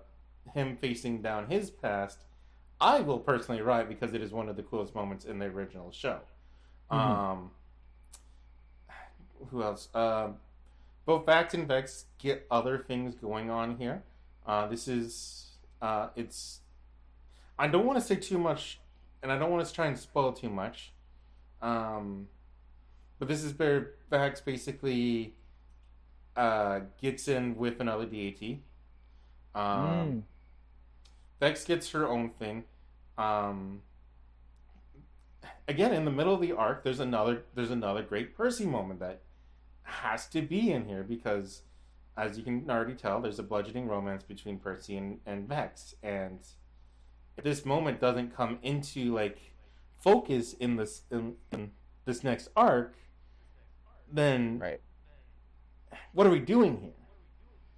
[0.52, 2.24] him facing down his past,
[2.80, 5.90] I will personally write because it is one of the coolest moments in the original
[5.92, 6.20] show.
[6.90, 6.96] Mhm.
[6.96, 7.50] Um,
[9.50, 9.88] who else?
[9.94, 10.36] Um,
[11.06, 14.02] both Vax and Vex get other things going on here.
[14.46, 16.60] Uh, this is uh, it's.
[17.58, 18.80] I don't want to say too much,
[19.22, 20.92] and I don't want to try and spoil too much.
[21.62, 22.28] Um,
[23.18, 25.34] but this is where Vax basically
[26.36, 28.62] uh, gets in with another deity.
[29.54, 30.22] Um, Mm.
[31.40, 32.64] Vex gets her own thing.
[33.18, 33.82] Um,
[35.68, 39.20] again, in the middle of the arc, there's another there's another great Percy moment that
[39.82, 41.62] has to be in here because,
[42.16, 46.40] as you can already tell, there's a bludgeoning romance between Percy and, and Vex, and
[47.36, 49.38] if this moment doesn't come into like
[50.00, 51.72] focus in this in, in
[52.04, 52.96] this next arc,
[54.10, 54.80] then Right.
[56.12, 56.92] What are we doing here?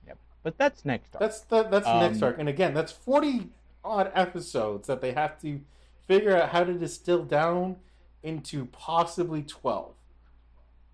[0.06, 0.18] Yep.
[0.42, 1.20] But that's next arc.
[1.20, 3.50] That's the that's the next Um, arc, and again, that's forty
[3.84, 5.60] odd episodes that they have to
[6.06, 7.76] figure out how to distill down
[8.22, 9.94] into possibly twelve.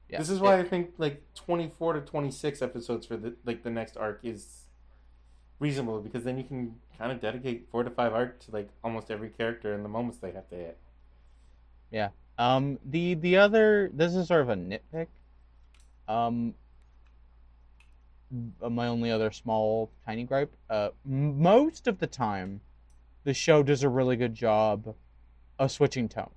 [0.08, 0.18] Yeah.
[0.18, 3.62] This is why I think like twenty four to twenty six episodes for the like
[3.62, 4.64] the next arc is
[5.58, 9.10] reasonable because then you can kind of dedicate four to five arc to like almost
[9.10, 10.78] every character and the moments they have to hit.
[11.90, 12.08] Yeah.
[12.38, 15.06] Um, the the other this is sort of a nitpick.
[16.08, 16.54] Um,
[18.60, 20.52] my only other small tiny gripe.
[20.70, 22.60] Uh, most of the time,
[23.24, 24.94] the show does a really good job
[25.58, 26.30] of switching tones.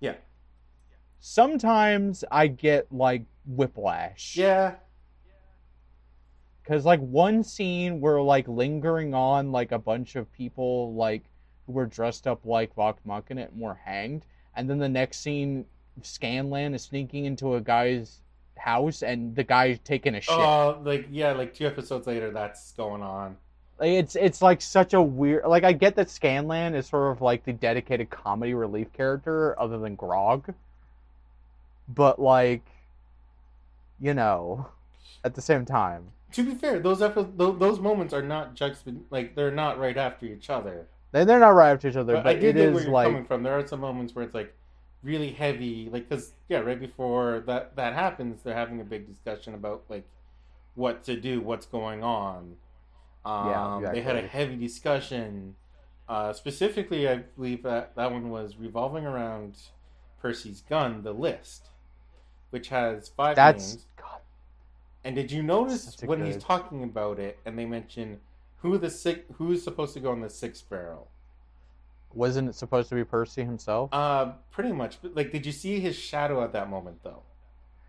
[0.00, 0.14] Yeah.
[1.20, 4.36] Sometimes I get like whiplash.
[4.36, 4.76] Yeah,
[6.64, 11.24] Cause like one scene we're like lingering on like a bunch of people like
[11.66, 15.66] who were dressed up like Vox Machina and were hanged, and then the next scene,
[16.02, 18.21] Scanlan is sneaking into a guy's
[18.58, 20.34] house and the guy's taking a shit.
[20.34, 23.36] uh, like yeah, like two episodes later, that's going on.
[23.78, 25.44] Like, it's it's like such a weird.
[25.46, 29.78] Like I get that Scanlan is sort of like the dedicated comedy relief character, other
[29.78, 30.54] than Grog.
[31.88, 32.64] But like,
[34.00, 34.68] you know,
[35.24, 39.00] at the same time, To be fair, those episodes, those, those moments are not juxtap
[39.10, 40.86] like they're not right after each other.
[41.10, 42.14] they they're not right after each other.
[42.14, 43.42] But, But, I do it get where is you're like coming from.
[43.42, 44.54] There are some moments where it's like
[45.02, 49.54] really heavy, like because yeah, right before that that happens, they're having a big discussion
[49.54, 50.04] about like
[50.74, 52.56] what to do, what's going on.
[53.24, 55.56] Um, Yeah, They had a heavy discussion.
[56.08, 59.56] Uh, specifically, I believe that that one was revolving around
[60.20, 61.70] Percy's gun, the list,
[62.50, 63.86] which has five that's names.
[63.96, 64.20] God.
[65.04, 68.20] And did you notice when he's talking about it, and they mention
[68.58, 71.08] who the sick, who's supposed to go in the sixth barrel?
[72.14, 73.90] Wasn't it supposed to be Percy himself?
[73.92, 74.98] Uh, pretty much.
[75.02, 77.22] But, Like, did you see his shadow at that moment though?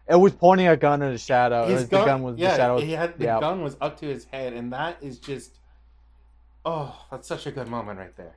[0.08, 1.66] It was pointing a gun at a shadow.
[1.66, 2.80] His was, the gun was yeah, the shadow.
[2.80, 3.40] he had the yeah.
[3.40, 5.60] gun was up to his head, and that is just,
[6.66, 8.36] oh, that's such a good moment right there.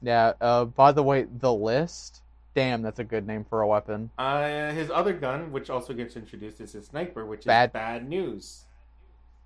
[0.00, 0.32] Yeah.
[0.40, 2.22] Uh, by the way, the list.
[2.54, 4.10] Damn, that's a good name for a weapon.
[4.18, 8.08] Uh, his other gun, which also gets introduced, is his sniper, which is Bad- bad
[8.08, 8.64] news.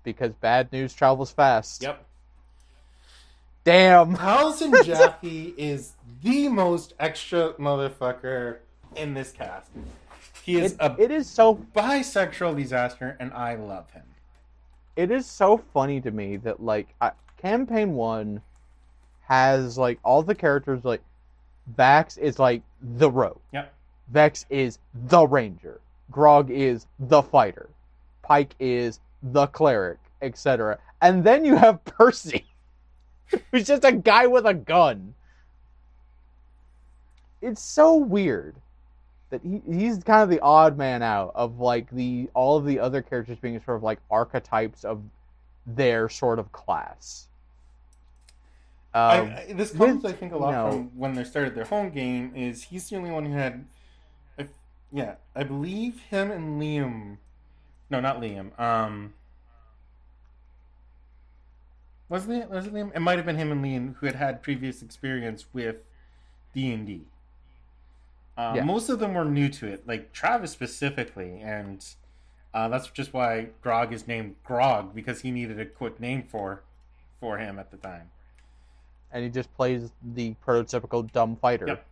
[0.03, 1.83] Because bad news travels fast.
[1.83, 2.03] Yep.
[3.65, 4.15] Damn.
[4.15, 5.93] Halson Jaffe is
[6.23, 8.59] the most extra motherfucker
[8.95, 9.71] in this cast.
[10.43, 14.03] He is It, a it is so bisexual disaster, and I love him.
[14.95, 18.41] it is so funny to me that like I, campaign one
[19.21, 21.01] has like all the characters like
[21.75, 23.41] Vax is like the rogue.
[23.53, 23.73] Yep.
[24.09, 25.81] Vex is the ranger.
[26.11, 27.69] Grog is the fighter.
[28.21, 30.77] Pike is the cleric, etc.
[31.01, 32.45] And then you have Percy,
[33.51, 35.13] who's just a guy with a gun.
[37.41, 38.55] It's so weird
[39.29, 42.79] that he, he's kind of the odd man out of like the all of the
[42.79, 45.01] other characters being sort of like archetypes of
[45.65, 47.27] their sort of class.
[48.93, 51.65] Um, I, I, this comes, with, I think, a lot from when they started their
[51.65, 52.31] home game.
[52.33, 53.65] Is he's the only one who had,
[54.37, 54.47] if,
[54.91, 57.17] yeah, I believe him and Liam.
[57.89, 58.57] No, not Liam.
[58.57, 59.13] Um,
[62.09, 62.49] wasn't it?
[62.49, 62.91] Was it Liam?
[62.95, 65.77] It might have been him and Liam who had had previous experience with
[66.53, 67.01] D and D.
[68.37, 71.85] Uh, Most of them were new to it, like Travis specifically, and
[72.53, 76.61] uh, that's just why Grog is named Grog because he needed a quick name for
[77.19, 78.11] for him at the time.
[79.11, 81.85] and he just plays the prototypical dumb fighter, Yep.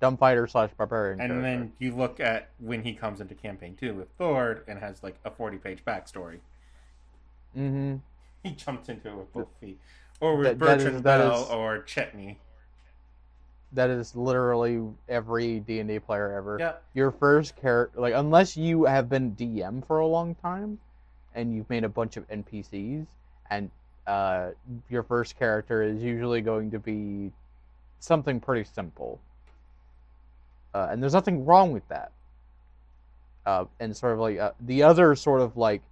[0.00, 1.20] dumb fighter slash barbarian.
[1.20, 1.42] And character.
[1.42, 5.16] then you look at when he comes into campaign two with Fjord and has like
[5.24, 6.38] a forty page backstory.
[7.54, 7.96] hmm
[8.48, 9.78] He jumped into it with both feet.
[10.20, 12.36] Or with That- that Bertrand is- that Bell is- or Chetney.
[13.72, 16.58] that is literally every D and D player ever.
[16.60, 16.74] Yeah.
[16.94, 20.78] Your first character, like unless you have been DM for a long time,
[21.34, 23.06] and you've made a bunch of NPCs,
[23.50, 23.70] and
[24.06, 24.50] uh,
[24.90, 27.32] your first character is usually going to be
[28.00, 29.20] something pretty simple.
[30.74, 32.12] Uh, and there's nothing wrong with that.
[33.46, 35.82] Uh, and sort of like uh, the other sort of like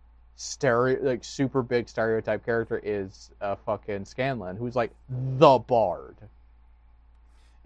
[0.40, 6.16] stereo, like super big stereotype character is uh, fucking Scanlan, who's like the bard.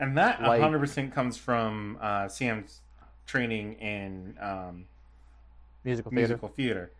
[0.00, 2.80] And that Like- 100% comes from uh, Sam's
[3.26, 4.86] training in um,
[5.84, 6.20] Musical theater.
[6.28, 6.90] musical theater.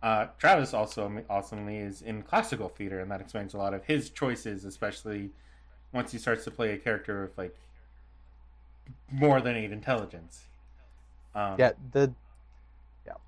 [0.00, 4.10] Uh, Travis also awesomely is in classical theater, and that explains a lot of his
[4.10, 5.30] choices, especially
[5.92, 7.56] once he starts to play a character with like
[9.10, 10.44] more than eight intelligence.
[11.34, 12.12] Um, Yeah, the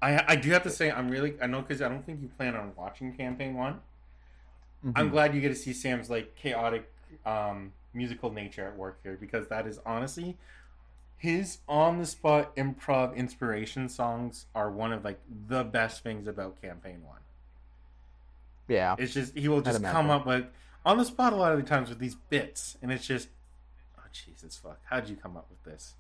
[0.01, 2.29] I I do have to say I'm really I know because I don't think you
[2.29, 3.81] plan on watching campaign one.
[4.95, 5.13] I'm mhm.
[5.13, 6.91] glad you get to see Sam's like chaotic
[7.25, 10.37] um, musical nature at work here because that is honestly
[11.19, 16.61] his on the spot improv inspiration songs are one of like the best things about
[16.61, 17.21] campaign one.
[18.69, 18.95] yeah.
[18.99, 20.47] It's just he will just come up with
[20.85, 23.29] on the spot a lot of the times with these bits, and it's just
[23.99, 25.95] oh Jesus fuck, how'd you come up with this?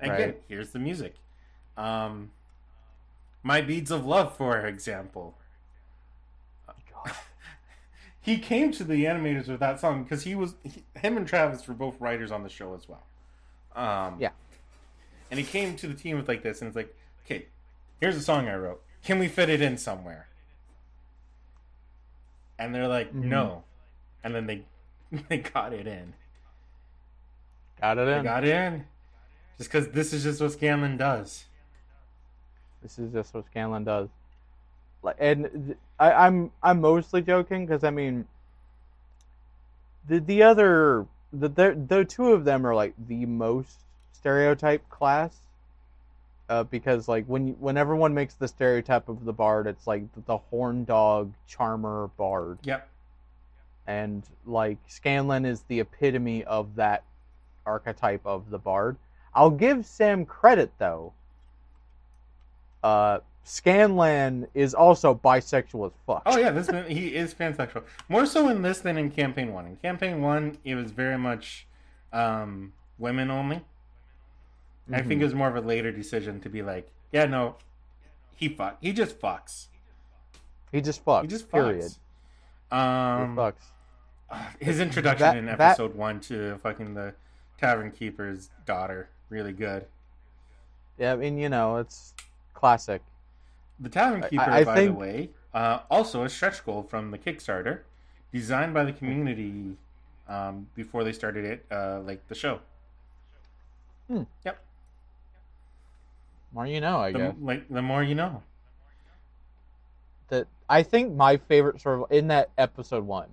[0.00, 0.42] And Again, Right.
[0.48, 1.14] here's the music.
[1.76, 2.30] Um,
[3.42, 5.38] My Beads of Love, for example.
[6.66, 7.12] God.
[8.20, 11.66] he came to the animators with that song because he was he, him and Travis
[11.66, 13.04] were both writers on the show as well.
[13.76, 14.30] Um, Yeah.
[15.30, 16.94] and he came to the team with like this, and it's like,
[17.24, 17.46] okay,
[18.00, 18.82] here's a song I wrote.
[19.04, 20.28] Can we fit it in somewhere?
[22.58, 23.24] And they're like, Mhm.
[23.24, 23.64] no.
[24.24, 24.64] And then they
[25.28, 26.14] they got it in.
[27.80, 28.24] Got it They in.
[28.24, 28.84] got it in.
[29.56, 31.44] Just because this is just what Scanlan does.
[32.82, 34.08] This is just what Scanlan does.
[35.02, 38.26] Like, and I, I'm I'm mostly joking because I mean,
[40.08, 43.78] the the other the, the the two of them are like the most
[44.12, 45.36] stereotype class.
[46.48, 50.10] Uh, because like when you, when everyone makes the stereotype of the bard, it's like
[50.14, 52.88] the, the horn dog charmer bard, Yep.
[53.86, 57.04] and like Scanlan is the epitome of that
[57.66, 58.96] archetype of the bard.
[59.34, 61.12] I'll give Sam credit though.
[62.82, 66.22] Uh, Scanlan is also bisexual as fuck.
[66.26, 67.82] Oh yeah, this man, he is pansexual.
[68.08, 69.66] More so in this than in campaign one.
[69.66, 71.66] In campaign one, it was very much
[72.12, 73.64] um, women only.
[74.92, 77.56] I think it was more of a later decision to be like, yeah, no,
[78.36, 79.66] he fuck, he just fucks.
[80.72, 81.22] he just fucks.
[81.22, 81.52] He just fucks.
[81.52, 81.92] period.
[82.70, 83.64] He Um, fucks.
[84.60, 87.14] his introduction That- in that- episode one to fucking the
[87.58, 89.86] tavern keeper's daughter, really good.
[90.98, 92.14] Yeah, I mean you know it's
[92.58, 93.02] classic.
[93.80, 97.10] The Tavern I- Keeper, I by think- the way, uh, also a stretch goal from
[97.12, 97.82] the Kickstarter,
[98.32, 99.76] designed by the community
[100.28, 102.60] um, before they started it, uh, like the show.
[104.08, 104.24] Hmm.
[104.44, 104.58] Yep.
[106.52, 107.34] More you know, I The, guess.
[107.40, 108.42] like the more you know.
[110.28, 113.28] that I think my favorite sort of in that episode one,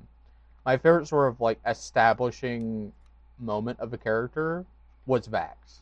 [0.65, 2.93] my favorite sort of like establishing
[3.39, 4.65] moment of a character
[5.05, 5.81] was Vax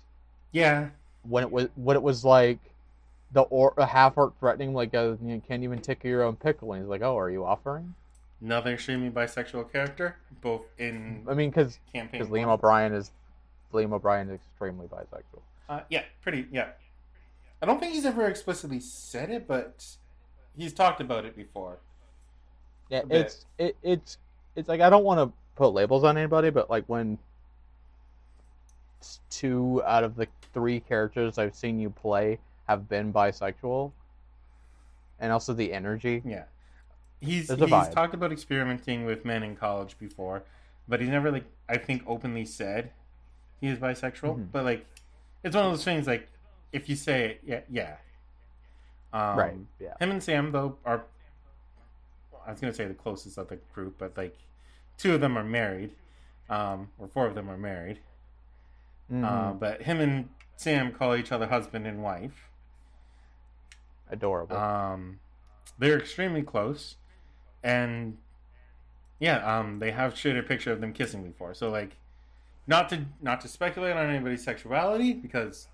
[0.51, 0.89] Yeah.
[1.23, 2.59] when it was when it was like
[3.33, 6.71] the or a half orc threatening like uh, you can't even tickle your own pickle
[6.73, 7.93] and he's like oh are you offering
[8.41, 12.47] Another extremely bisexual character, both in I mean because because Liam.
[12.47, 13.11] O'Brien is
[13.71, 15.39] Liam O'Brien is extremely bisexual
[15.69, 16.47] Uh, yeah, pretty.
[16.51, 16.71] Yeah.
[17.61, 19.85] I don't think he's ever explicitly said it, but
[20.57, 21.77] he's talked about it before.
[22.89, 24.17] yeah it's it, it's
[24.57, 27.17] it's like I don't want to put labels on anybody but like when
[29.29, 32.39] two out of the three characters I've seen you play
[32.73, 33.91] have been bisexual,
[35.19, 36.21] and also the energy.
[36.25, 36.45] Yeah.
[37.19, 37.91] He's he's vibe.
[37.93, 40.43] talked about experimenting with men in college before,
[40.87, 42.91] but he's never like I think openly said
[43.61, 44.37] he is bisexual.
[44.37, 44.51] Mhm.
[44.51, 44.85] But like
[45.43, 46.27] it's one of those things like
[46.71, 47.95] if you say it, yeah, yeah.
[49.13, 49.53] Um, right.
[49.79, 49.93] Yeah.
[49.99, 51.05] Him and Sam though are
[52.45, 54.37] I was gonna say the closest of the group, but like
[54.97, 55.91] two of them are married,
[56.49, 57.99] um, or four of them are married.
[59.09, 59.23] Mhm.
[59.23, 62.49] Uh, but him and Sam call each other husband and wife.
[64.09, 64.55] Adorable.
[64.57, 65.19] Um,
[65.79, 66.95] they're extremely close,
[67.63, 68.17] and
[69.19, 71.53] yeah, um, they have shared a picture of them kissing before.
[71.53, 71.97] So like,
[72.67, 75.67] not to not to speculate on anybody's sexuality because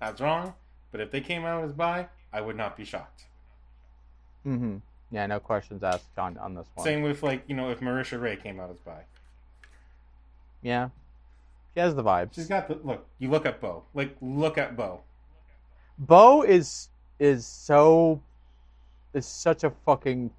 [0.00, 0.54] that's wrong.
[0.92, 3.24] But if they came out as bi, I would not be shocked.
[4.46, 4.76] Mm hmm
[5.10, 5.26] Yeah.
[5.26, 6.84] No questions asked on on this one.
[6.84, 9.04] Same with like you know if Marisha Ray came out as bi,
[10.62, 10.88] Yeah.
[11.74, 12.34] She has the vibes.
[12.34, 13.06] she's got the look.
[13.18, 15.02] You look at Beau, like look at Beau.
[15.98, 16.88] Beau is
[17.20, 18.20] is so
[19.14, 20.30] is such a fucking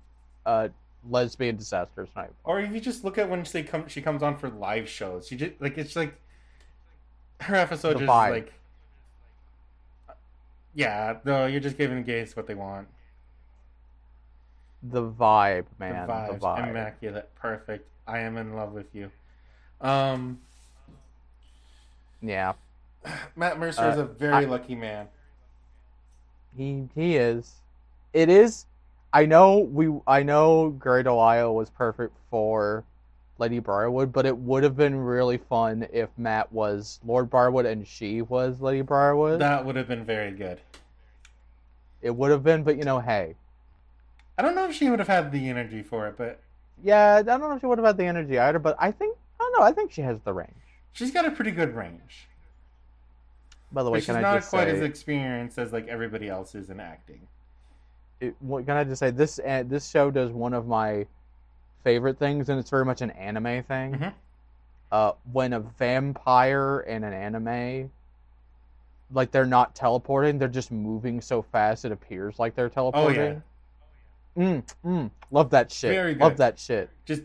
[0.45, 0.67] uh
[1.09, 2.33] lesbian disaster sniper.
[2.43, 5.27] Or if you just look at when she come, she comes on for live shows.
[5.27, 6.15] She just like it's like
[7.41, 8.29] her episode The just vibe.
[8.31, 8.53] like,
[10.73, 12.87] yeah, no, you're just giving gays what they want.
[14.83, 16.07] The vibe, man.
[16.07, 16.69] the The vibe.
[16.69, 17.87] immaculate, perfect.
[18.07, 19.11] I am in love with you.
[19.79, 20.39] Um,
[22.21, 22.53] Yeah,
[23.35, 25.07] Matt Mercer is Uh, a very I- lucky man.
[26.55, 27.55] He he is.
[28.13, 28.65] It is.
[29.13, 29.91] I know we.
[30.07, 32.83] I know Great Ohio was perfect for
[33.37, 37.85] Lady Briarwood, but it would have been really fun if Matt was Lord Briarwood and
[37.87, 39.41] she was Lady Briarwood.
[39.41, 40.59] That would have been very good.
[42.01, 43.35] It would have been, but you know, hey,
[44.37, 46.39] I don't know if she would have had the energy for it, but
[46.83, 49.17] yeah, I don't know if she would have had the energy either, but I think
[49.39, 49.65] I don't know.
[49.65, 50.51] I think she has the range.
[50.93, 52.27] she's got a pretty good range.
[53.73, 56.55] By the way, But she's I not quite say, as experienced as like everybody else
[56.55, 57.27] is in acting.
[58.19, 59.39] it, what, can I just say this?
[59.39, 61.05] uh, This show does one of my
[61.83, 63.93] favorite things, and it's very much an anime thing.
[63.93, 64.13] Mhm.
[64.91, 67.89] Uh, when a vampire in an anime,
[69.13, 73.41] like they're not teleporting, they're just moving so fast it appears like they're Oh teleporting.
[74.35, 75.91] yeah, Mm, mm, love that shit.
[75.91, 76.89] Very Love that shit.
[77.05, 77.23] just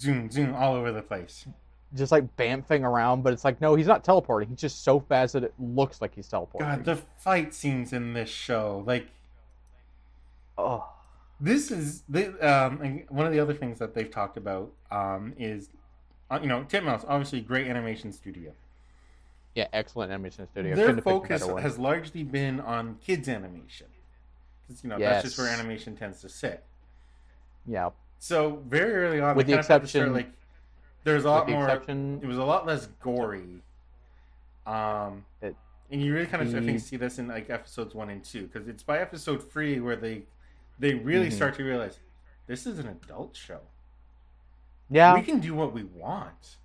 [0.00, 1.46] zoom, zoom all over the place.
[1.94, 4.50] Just like bamfing around, but it's like no, he's not teleporting.
[4.50, 6.68] He's just so fast that it looks like he's teleporting.
[6.68, 9.08] God, the fight scenes in this show, like
[10.56, 10.86] oh,
[11.40, 15.70] this is the um one of the other things that they've talked about um is
[16.30, 18.52] uh, you know Titmouse obviously great animation studio.
[19.54, 20.74] yeah, excellent animation studio.
[20.76, 23.86] Their Couldn't have picked a focus has largely been on kids animation.
[24.66, 26.62] 'Cause, you know that's just where animation tends to sit.
[27.66, 30.28] Yeah, So very early on, With the kind of start, exception- like
[31.08, 31.64] there's a lot the more.
[31.64, 33.62] exception It was a lot less gory.
[34.66, 35.56] Um, It-
[35.90, 38.46] and you really kind of I think see this in like episodes one and two
[38.46, 40.24] because it's by episode three where they
[40.78, 41.32] they really Mhm.
[41.32, 41.98] start to realize
[42.46, 43.60] this is an adult show.
[44.90, 45.12] yeah.
[45.14, 46.56] We can do what we want.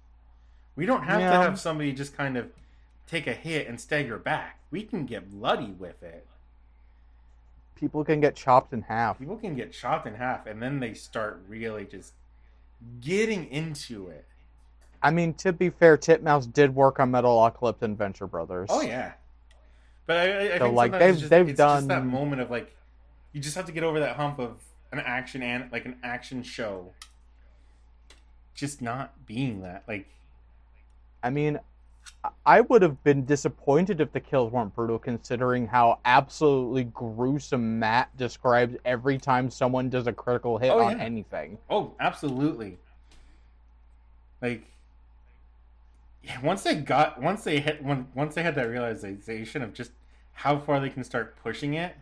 [0.75, 2.51] We don't have to have somebody just kind of
[3.07, 4.59] take a hit and stagger back.
[4.71, 6.25] We can get bloody with it.
[7.75, 9.19] People can get chopped in half.
[9.19, 12.13] People can get chopped in half, and then they start really just
[13.01, 14.25] getting into it.
[15.03, 18.69] I mean, to be fair, Titmouse did work on Metalocalypse and Venture Brothers.
[18.71, 19.13] Oh yeah,
[20.05, 22.73] but I, I, So, think like, they've- it's just, they've just that moment of like
[23.33, 26.41] you just have to get over that hump of an action and like an action
[26.43, 26.93] show,
[28.55, 29.83] just not being that.
[29.87, 30.07] Like
[31.21, 31.59] I mean,
[32.23, 37.79] I- I would have been disappointed if the kills weren't brutal, considering how absolutely gruesome
[37.79, 41.03] Matt describes every time someone does a critical hit Oh, on yeah.
[41.03, 41.57] anything.
[41.69, 42.77] oh, absolutely.
[44.41, 44.65] Like
[46.23, 49.91] yeah, once they got once they hit when once they had that realization of just
[50.33, 51.95] how far they can start pushing it,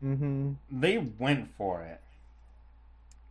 [0.00, 2.00] hmm they went for it.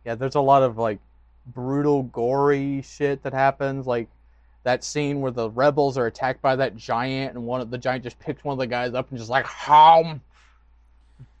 [0.04, 0.98] Yeah, there's a lot of like
[1.46, 3.86] brutal, gory shit that happens.
[3.86, 4.08] Like
[4.64, 8.04] that scene where the rebels are attacked by that giant, and one of the giant
[8.04, 10.20] just picks one of the guys up and just like hum,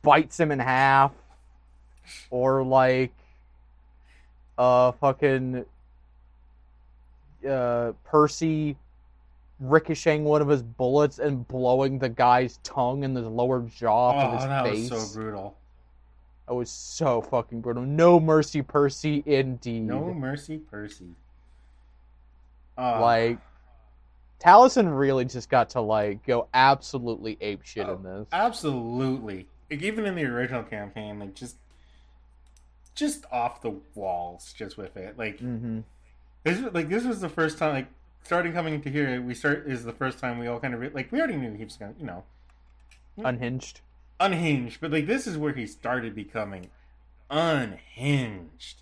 [0.02, 1.12] bites him in half,
[2.30, 3.12] or like
[4.56, 5.66] uh fucking
[7.48, 8.76] uh Percy
[9.58, 14.16] ricocheting one of his bullets and blowing the guy's tongue and his lower jaw off
[14.16, 14.90] Oh, of his that face.
[14.90, 15.56] was so brutal.
[16.46, 17.82] That was so fucking brutal.
[17.82, 19.82] No mercy, Percy, indeed.
[19.82, 21.06] No mercy, Percy.
[22.78, 23.38] Uh, like,
[24.40, 28.28] Taliesin really just got to like go absolutely ape shit Oh, in this.
[28.32, 29.48] absolutely.
[29.70, 31.56] Like, even in the original campaign, like just,
[32.94, 35.18] just off the walls, just with it.
[35.18, 35.80] Like hmm
[36.46, 37.72] this, like this was the first time.
[37.74, 37.88] Like
[38.22, 40.90] starting coming into here, we start is the first time we all kind of re-
[40.94, 42.24] like we already knew he was gonna, you know,
[43.18, 43.80] Unhinged.
[44.20, 46.70] unhinged, but like this is where he started becoming
[47.30, 48.76] unhinged.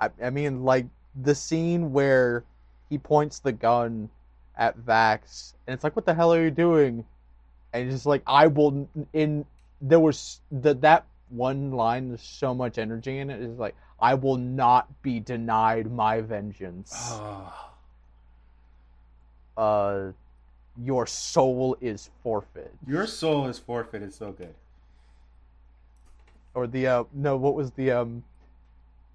[0.00, 0.86] I, I mean, like
[1.20, 2.44] the scene where
[2.90, 4.08] he points the gun
[4.56, 7.04] at Vax, and it's like, "What the hell are you doing?"
[7.72, 9.44] And he's just like, "I will." In
[9.80, 12.08] there was that that one line.
[12.08, 13.40] There's so much energy in it.
[13.40, 17.14] Is like, "I will not be denied my vengeance."
[19.54, 20.12] Uh,
[20.78, 22.72] your soul is forfeit.
[22.86, 24.14] your soul is forfeit forfeited.
[24.14, 24.54] So good.
[26.54, 28.24] Or the uh, no, what was the um?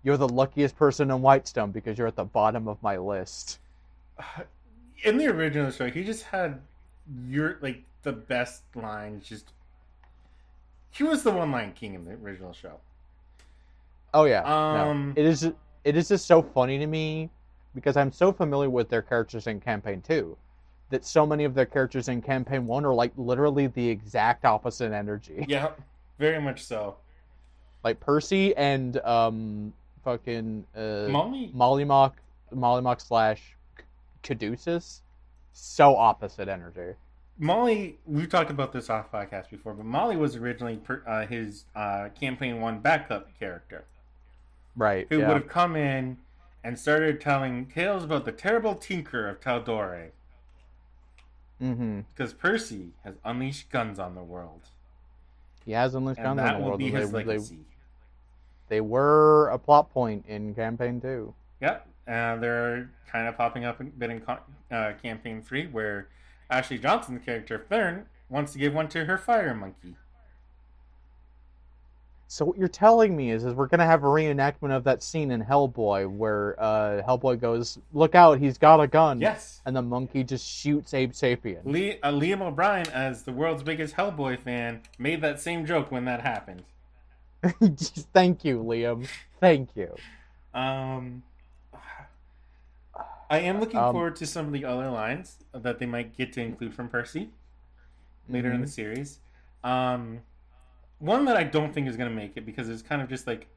[0.04, 3.60] You're the luckiest person in Whitestone because you're at the bottom of my list.
[5.04, 6.62] in the original show, he just had
[7.28, 9.28] your like the best lines.
[9.28, 9.52] Just
[10.98, 12.80] he was the one line king in the original show.
[14.14, 15.22] Oh yeah, Um, no.
[15.22, 15.44] it is.
[15.84, 17.30] It is just so funny to me
[17.76, 20.38] because I'm so familiar with their characters in campaign two
[20.90, 24.92] that so many of their characters in campaign one are like literally the exact opposite
[24.92, 25.46] energy.
[25.50, 25.72] Yeah,
[26.18, 26.96] very much so.
[27.84, 32.14] like Percy and um fucking uh, Molly, Mollymauk,
[32.56, 33.56] Mollymauk slash
[34.24, 35.02] Caduceus,
[35.54, 36.94] so opposite energy.
[37.40, 41.66] Molly, we've talked about this off podcast before, but Molly was originally per, uh, his
[41.76, 43.86] uh, campaign one backup character
[44.76, 45.06] Right.
[45.10, 45.28] who yeah.
[45.28, 46.18] would have come in
[46.64, 50.10] and started telling tales about the terrible tinker of Tal'Dorei
[51.62, 52.02] Mm-hmm.
[52.16, 54.62] because Percy has unleashed guns on the world,
[55.66, 56.80] He has unleashed guns that the will world.
[56.80, 57.60] be his they, they, legacy.
[58.70, 61.34] they were a plot point in campaign two.
[61.62, 64.24] Yep, and they're kind of popping up a bit in
[64.72, 66.10] uh, campaign three, where
[66.50, 69.96] Ashley Johnson's character Fearne wants to give one to her fire monkey.
[72.30, 75.32] So what you're telling me is, is we're gonna have a reenactment of that scene
[75.32, 79.82] in Hellboy where uh, Hellboy goes, "Look out, he's got a gun!" Yes, and the
[79.82, 81.62] monkey just shoots Abe Sapien.
[81.64, 86.04] Lee, uh, Liam O'Brien, as the world's biggest Hellboy fan, made that same joke when
[86.06, 86.64] that happened.
[88.14, 89.08] Thank you, Liam.
[89.40, 89.96] Thank you.
[90.54, 91.24] Um,
[93.30, 96.32] I am looking Um, forward to some of the other lines that they might get
[96.34, 97.30] to include from Percy
[98.30, 99.20] later in the series.
[99.64, 100.22] Um,
[101.00, 103.28] one that I don't think is going to make it because it's kind of just
[103.28, 103.48] like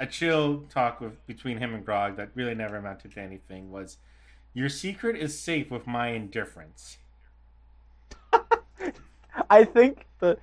[0.00, 3.70] a chill talk with between him and Grog that really never amounted to anything.
[3.70, 3.98] Was
[4.54, 6.98] your secret is safe with my indifference?
[9.50, 10.38] I think the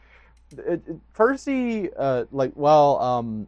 [0.52, 3.48] it, it- Percy, uh, like, well, um,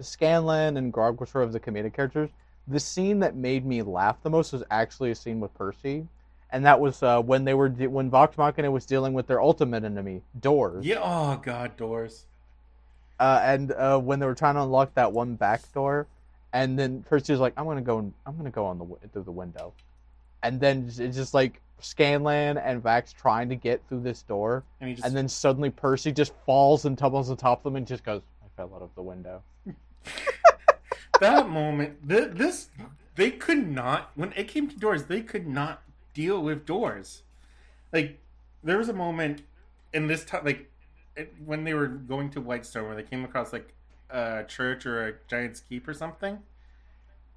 [0.00, 2.30] Scanlan and Grog were sort of the comedic characters.
[2.68, 6.06] The scene that made me laugh the most was actually a scene with Percy,
[6.50, 9.40] and that was uh, when they were de- when Vox Machina was dealing with their
[9.40, 10.84] ultimate enemy, Doors.
[10.84, 10.98] Yeah.
[11.02, 12.26] Oh God, doors.
[13.20, 16.06] Uh, and uh, when they were trying to unlock that one back door,
[16.52, 19.22] and then Percy was like, "I'm gonna go, I'm gonna go on the wi- through
[19.22, 19.72] the window,"
[20.42, 24.96] and then it's just like Scanlan and Vax trying to get through this door, And
[24.96, 28.02] just and then suddenly Percy just falls and tumbles on top of them and just
[28.04, 29.42] goes, "I fell out of the window."
[31.20, 32.68] that moment, th- this
[33.16, 35.82] they could not when it came to doors, they could not
[36.14, 37.22] deal with doors.
[37.92, 38.20] Like
[38.64, 39.42] there was a moment
[39.92, 40.70] in this time, like
[41.16, 43.74] it, when they were going to Whitestone, where they came across like
[44.10, 46.40] a church or a giant's keep or something,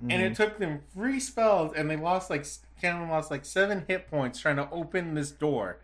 [0.09, 0.21] and Mm-hmm.
[0.21, 2.45] it took them three spells, and they lost like
[2.81, 5.77] Cameron lost like seven hit points trying to open this door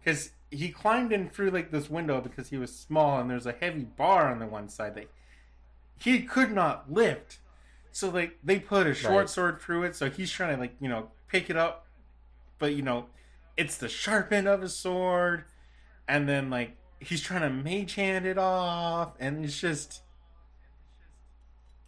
[0.00, 3.52] because he climbed in through like this window because he was small, and there's a
[3.52, 5.08] heavy bar on the one side that
[6.02, 7.38] he could not lift.
[7.92, 9.28] So like they put a short Right.
[9.28, 11.86] sword through it, so he's trying to like you know pick it up,
[12.58, 13.06] but you know
[13.56, 15.44] it's the sharp end of his sword,
[16.08, 20.02] and then like he's trying to mage hand it off, and it's just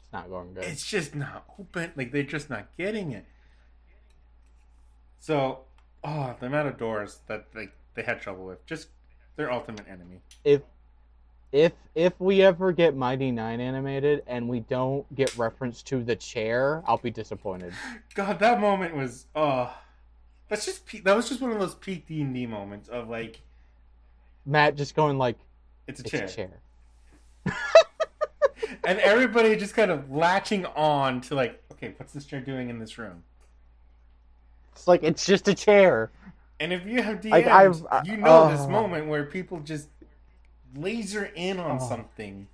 [0.02, 0.64] It's not going good.
[0.64, 1.92] it's just not open.
[1.96, 3.24] Like they're just not getting it.
[5.20, 5.60] So,
[6.02, 8.88] oh, the amount of doors that like they had trouble with, just
[9.36, 10.20] their ultimate enemy.
[10.44, 10.60] if
[11.54, 16.16] if if we ever get Mighty Nein animated and we don't get reference to the
[16.16, 17.72] chair, I'll be disappointed.
[18.16, 19.72] God, that moment was oh,
[20.48, 23.40] that's just that was just one of those peak D and D moments of like
[24.44, 25.36] Matt just going like,
[25.86, 27.56] it's a "It's chair, a chair."
[28.84, 32.80] and everybody just kind of latching on to like, okay, what's this chair doing in
[32.80, 33.22] this room?
[34.72, 36.10] It's like it's just a chair.
[36.58, 38.68] And if you have DMs, I- you know this oh.
[38.68, 39.88] moment where people just
[40.76, 41.88] laser in on Oh.
[41.88, 42.48] something.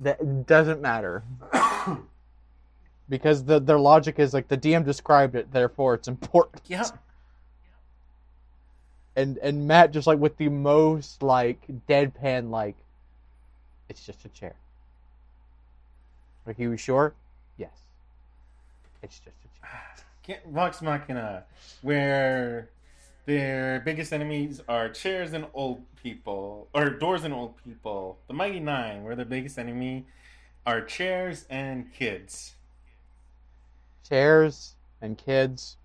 [0.00, 1.22] That doesn't matter.
[3.08, 6.62] because the their logic is like the DM described it, therefore it's important.
[6.66, 6.84] Yeah.
[9.14, 12.76] And and Matt just like with the most like deadpan like
[13.88, 14.54] it's just a chair.
[16.46, 17.14] Like you sure?
[17.58, 17.82] Yes.
[19.02, 20.40] It's just a chair.
[20.46, 21.44] Vox Machina,
[21.82, 22.68] where
[23.26, 28.18] their biggest enemies are chairs and old people, or doors and old people.
[28.26, 30.06] The Mighty Nein, where their biggest enemy
[30.66, 32.54] are chairs and kids.
[34.08, 35.76] Chairs and kids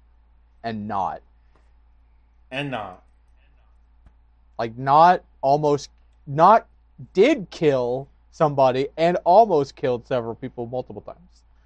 [0.64, 1.22] and Nott.
[2.52, 3.04] And Nott.
[4.58, 5.90] Like Nott almost
[6.26, 6.68] Nott
[7.14, 11.18] did kill somebody and almost killed several people multiple times.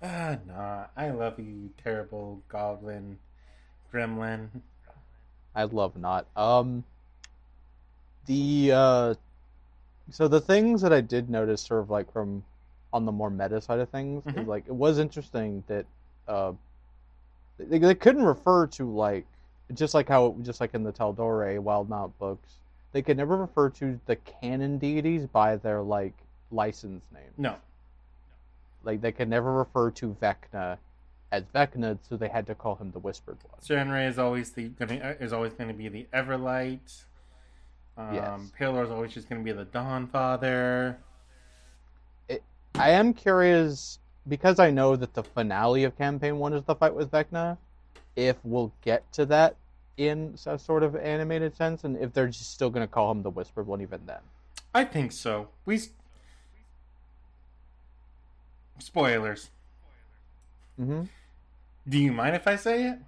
[0.03, 0.85] Ah, nah.
[0.97, 3.17] I love you, terrible goblin,
[3.93, 4.49] gremlin.
[5.55, 6.25] I love Nott.
[6.35, 6.83] Um
[8.27, 9.13] the uh
[10.09, 12.43] so the things that I did notice sort of like from
[12.93, 14.41] on the more meta side of things Mhm.
[14.41, 15.85] is like it was interesting that
[16.27, 16.53] uh
[17.57, 19.25] they, they couldn't refer to like
[19.73, 22.55] just like how just like in the Tal'Dorei Wild Mount books
[22.91, 26.13] they could never refer to the canon deities by their like
[26.51, 27.55] license name No.
[28.83, 30.77] like they could never refer to Vecna
[31.31, 34.67] as Vecna so they had to call him the Whispered One Sarenrae is always the
[34.69, 37.03] gonna is always going to be the Everlight.
[37.97, 38.51] Um, Yes.
[38.59, 40.97] Pelor is always just going to be the Dawn Father.
[42.75, 46.95] I am curious because I know that the finale of campaign one is the fight
[46.95, 47.57] with Vecna.
[48.15, 49.55] If we'll get to that
[49.97, 53.23] in a sort of animated sense, and if they're just still going to call him
[53.23, 54.19] the Whispered One even then.
[54.73, 55.49] I think so.
[55.65, 55.81] We
[58.79, 59.49] spoilers.
[60.77, 61.03] hmm
[61.87, 62.99] Do you mind if I say it?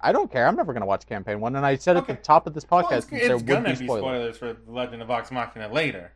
[0.00, 0.46] I don't care.
[0.46, 2.12] I'm never going to watch campaign one, and I said Okay.
[2.12, 4.02] at the top of this podcast Well, it's, it's there would be be spoilers.
[4.02, 6.12] spoilers for the Legend of Vox Machina later.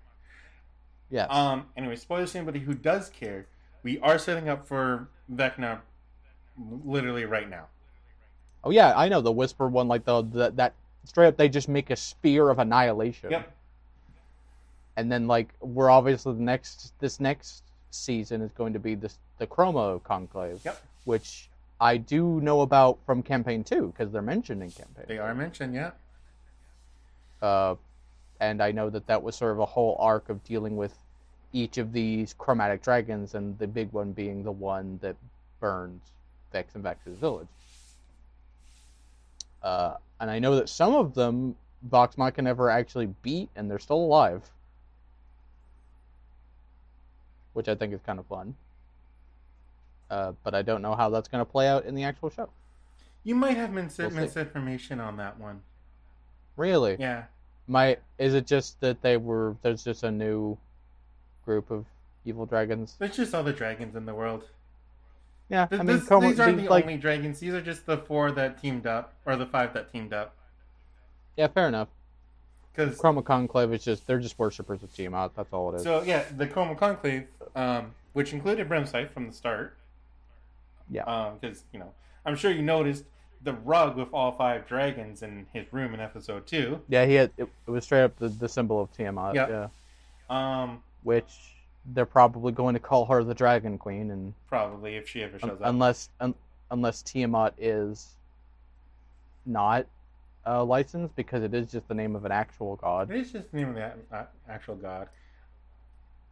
[1.11, 1.29] Yes.
[1.31, 1.67] Um.
[1.77, 3.47] Anyway, spoilers to anybody who does care.
[3.83, 5.81] We are setting up for Vecna,
[6.85, 7.67] literally right now.
[8.63, 10.75] oh yeah, I know the Whisper one, like the, the that
[11.05, 13.31] straight up they just make a sphere of annihilation.
[13.31, 13.51] Yep.
[14.97, 19.19] and then like we're obviously the next this next season is going to be this
[19.39, 20.81] the Chroma Conclave, Yep.
[21.05, 21.49] which
[21.81, 25.07] I do know about from campaign two because they're mentioned in campaign.
[25.09, 25.74] They are mentioned.
[25.74, 25.93] Yeah.
[27.40, 27.77] Uh,
[28.39, 30.97] and I know that that was sort of a whole arc of dealing with
[31.52, 35.16] each of these chromatic dragons, and the big one being the one that
[35.59, 36.02] burns
[36.52, 37.48] Vex and Vex's village.
[39.62, 43.78] Uh, and I know that some of them Vox Machina never actually beat, and they're
[43.78, 44.48] still alive,
[47.55, 48.55] which I think is kind of fun.
[50.11, 52.49] Uh, but I don't know how that's going to play out in the actual show.
[53.23, 54.16] You might have mis- We'll see.
[54.16, 55.62] misinformation on that one.
[56.57, 56.97] Really?
[56.99, 57.24] Yeah.
[57.69, 60.59] My is it just that they were there's just a new
[61.45, 61.85] group of
[62.24, 62.97] evil dragons?
[62.99, 64.45] There's just other dragons in the world.
[65.49, 67.39] Yeah, Th- I mean, this- these aren't the- the like, only dragons.
[67.41, 70.35] These are just the four that teamed up, or the five that teamed up.
[71.37, 71.89] yeah, fair enough.
[72.73, 75.32] Because Chroma Conclave is just they're just worshippers of Tiamat.
[75.37, 75.82] That's all it is.
[75.85, 79.77] so yeah, the Chroma Conclave, um, which included Brimscythe from the start.
[80.91, 81.33] Yeah.
[81.41, 81.93] Because you know,
[82.27, 83.05] I'm sure you noticed
[83.43, 86.81] the rug with all five dragons in his room in episode two.
[86.89, 89.35] yeah, he had it, it was straight up the, the symbol of Tiamat.
[89.35, 89.49] Yeah.
[89.49, 89.69] Yeah,
[90.29, 91.55] Um, which
[91.95, 95.53] they're probably going to call her the Dragon Queen, and probably if she ever shows
[95.53, 95.61] up.
[95.62, 96.35] unless un,
[96.71, 98.17] unless Tiamat is
[99.47, 99.87] not
[100.47, 103.11] uh, licensed because it is just the name of an actual god.
[103.11, 105.09] It is just the name of the a- a- actual god.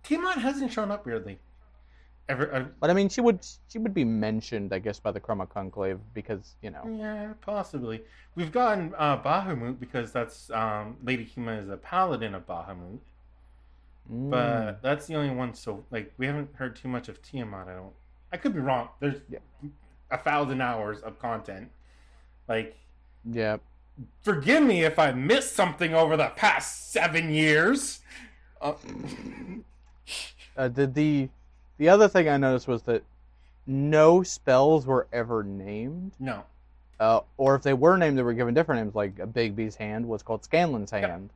[0.02, 1.38] Tiamat hasn't shown up weirdly.
[2.28, 2.54] Ever?
[2.54, 5.48] Uh, But I mean, she would she would be mentioned, I guess, by the Chroma
[5.48, 6.82] Conclave because you know.
[6.98, 8.02] yeah, possibly.
[8.34, 12.98] We've gotten uh, Bahamut because that's um, Lady Kima is a paladin of Bahamut,
[14.10, 14.30] Mm.
[14.30, 15.52] but that's the only one.
[15.54, 17.68] So like, we haven't heard too much of Tiamat.
[17.68, 17.92] I don't.
[18.32, 18.88] I could be wrong.
[19.00, 19.38] There's Yeah.
[20.10, 21.70] a thousand hours of content.
[22.48, 22.76] Like,
[23.30, 23.58] yeah,
[24.22, 28.00] forgive me if I missed something over the past seven years.
[28.62, 28.74] Uh,
[30.56, 31.28] uh, the the
[31.78, 33.02] the other thing I noticed was that
[33.66, 36.44] no spells were ever named, no.
[37.00, 38.94] uh, or if they were named, they were given different names.
[38.94, 41.30] Like Bigby's hand was called Scanlan's hand,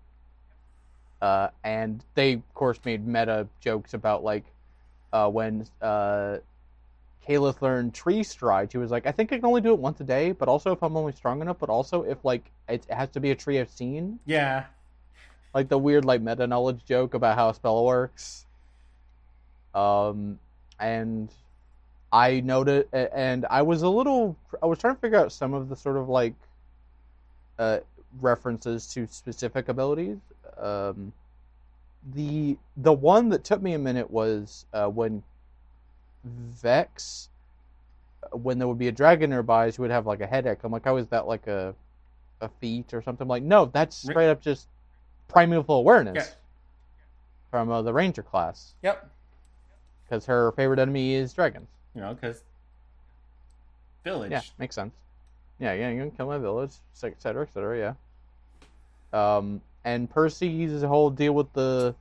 [1.21, 4.45] uh, and they of course made meta jokes about like
[5.13, 6.39] uh, when uh,
[7.29, 8.73] learned Tree Stride.
[8.73, 10.73] He was like, I think I can only do it once a day, but also
[10.73, 13.35] if I'm only strong enough, but also if like it, it has to be a
[13.35, 14.19] tree I've seen.
[14.27, 14.65] Yeah.
[15.55, 18.47] like the weird like meta knowledge joke about how a spell works.
[19.75, 20.39] Um,
[20.79, 21.33] and
[22.13, 25.69] I noted, and I was a little, I was trying to figure out some of
[25.69, 26.35] the sort of like,
[27.59, 27.81] uh,
[28.21, 30.19] references to specific abilities.
[30.59, 31.13] Um,
[32.15, 35.23] the the one that took me a minute was uh, when
[36.25, 37.29] Vex,
[38.33, 40.59] when there would be a dragon nearby, she would have like a headache.
[40.65, 41.75] I'm like, how is that like a
[42.41, 43.29] a feat or something?
[43.29, 44.69] like, no, that's straight up just
[45.29, 46.35] primeval awareness Yeah.
[47.51, 49.12] from uh, the ranger class Yep.
[50.13, 51.69] Because her favorite enemy is dragons.
[51.95, 52.43] You know, because
[54.05, 54.31] village.
[54.31, 54.93] Yeah, makes sense.
[55.59, 56.73] Yeah, yeah, you can kill my village,
[57.03, 57.95] et cetera, et cetera.
[59.13, 59.37] Yeah.
[59.37, 61.95] Um, and Percy's a whole deal with the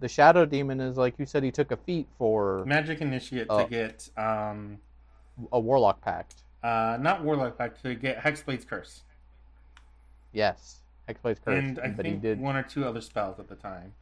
[0.00, 3.66] the shadow demon is like you said, he took a feat for Magic initiate to
[3.68, 4.78] get um
[5.52, 6.36] a warlock pact.
[6.62, 9.02] uh not warlock back to get hexblade's curse
[10.32, 12.40] Yes, Hexblade's curse, and I but he think did.
[12.40, 13.92] one or two other spells at the time.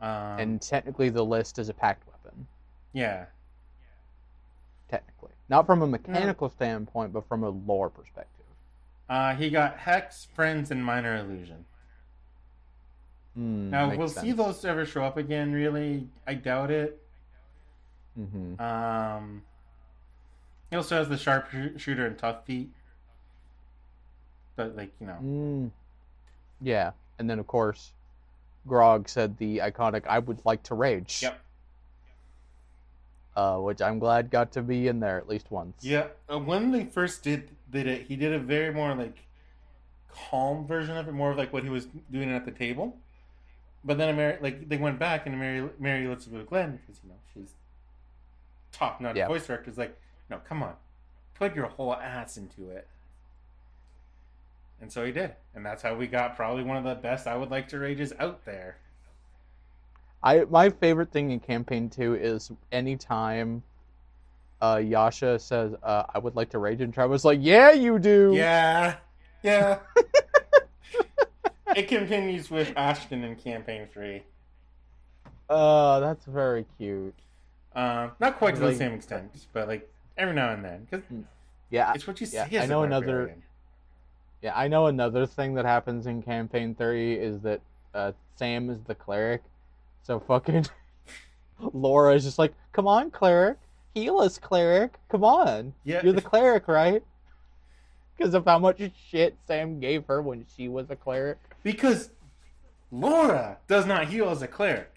[0.00, 2.15] Um, and technically, the list is a pact weapon.
[2.96, 3.26] Yeah,
[4.88, 8.46] Technically, not from a mechanical standpoint, but from a lore perspective.
[9.10, 11.66] uh, he got hex, friends, and minor illusion.
[13.38, 15.52] Mm, Now we'll see those ever show up again.
[15.52, 17.02] Really, I doubt it.
[18.18, 18.58] Mhm.
[18.58, 19.42] Um,
[20.70, 22.78] he also has the sharpshooter and tough feats,
[24.56, 25.70] but like you know, Mm.
[26.62, 27.92] Yeah, and then of course,
[28.66, 31.38] Grog said the iconic "I would like to rage." yep,
[33.36, 35.84] Uh, which I'm glad got to be in there at least once.
[35.84, 36.06] yeah.
[36.32, 39.18] Uh, when they first did did it, he did a very more like
[40.10, 42.96] calm version of it, more of like what he was doing at the table.
[43.84, 47.16] but then Mary, like they went back and Mary Mary Elizabeth McGlynn because you know
[47.34, 47.52] she's
[48.72, 49.28] top notch Yeah.
[49.28, 49.94] voice director is like,
[50.30, 50.74] no, come on,
[51.34, 52.86] put your whole ass into it.
[54.80, 57.36] And so he did, and that's how we got probably one of the best I
[57.36, 58.76] would like to rages out there.
[60.22, 63.62] I my favorite thing in campaign two is anytime
[64.60, 68.32] uh, Yasha says, uh, "I would like to rage," and Trevor's like, "Yeah, you do."
[68.34, 68.96] Yeah,
[69.42, 69.78] yeah.
[71.76, 74.22] it continues with Ashton in campaign three.
[75.48, 77.14] Uh, that's very cute.
[77.74, 81.04] Um, not quite to the same extent, but like every now and then, because
[81.70, 82.58] Yeah, it's what you yeah, see.
[82.58, 83.42] I know another- barbarian.
[84.42, 84.56] yeah.
[84.58, 87.60] I know another thing that happens in campaign three is that
[87.94, 89.42] uh, Sam is the cleric,
[90.06, 90.64] so fucking
[91.72, 93.58] Laura is just like, "Come on, cleric,
[93.92, 94.94] heal us, cleric.
[95.08, 97.02] Come on, Yeah, you're the cleric, right?"
[98.16, 98.80] Because of how much
[99.10, 101.38] shit Sam gave her when she was a cleric.
[101.62, 102.10] because
[102.92, 104.92] Laura does not heal as a cleric.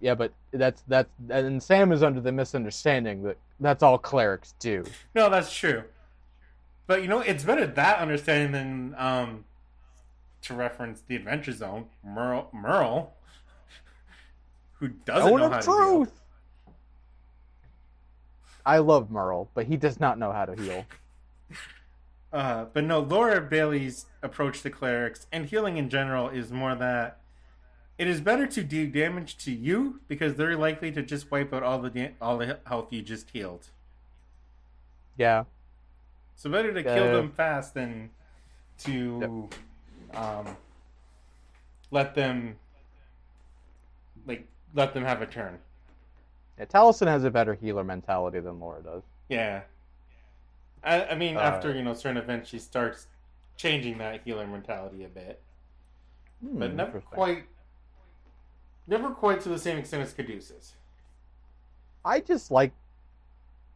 [0.00, 4.84] Yeah, but that's that's and Sam is under the misunderstanding that that's all clerics do.
[5.14, 5.84] No, that's true.
[6.86, 9.44] But you know, it's better that understanding than um,
[10.42, 13.14] to reference the Adventure Zone, Merle, Merle
[14.74, 15.96] who doesn't Own know how to heal.
[16.04, 16.20] truth.
[18.66, 20.84] I love Merle, but he does not know how to heal.
[22.32, 27.20] Uh, but no, Laura Bailey's approach to clerics and healing in general is more that
[27.96, 31.62] it is better to do damage to you because they're likely to just wipe out
[31.62, 33.68] all the da- all the health you just healed.
[35.16, 35.44] Yeah,
[36.34, 38.10] So better to kill Uh, them fast than
[38.78, 39.48] to
[40.14, 40.56] um,
[41.92, 42.56] let them
[44.74, 45.58] let them have a turn.
[46.58, 46.64] yeah.
[46.66, 49.02] Taliesin has a better healer mentality than Laura does.
[49.28, 49.62] Yeah.
[50.82, 53.06] I, I mean, Uh, after you know certain events, she starts
[53.56, 55.40] changing that healer mentality a bit.
[56.44, 57.44] Hmm, but never quite
[58.86, 60.74] never quite to the same extent as Caduceus.
[62.04, 62.72] I just like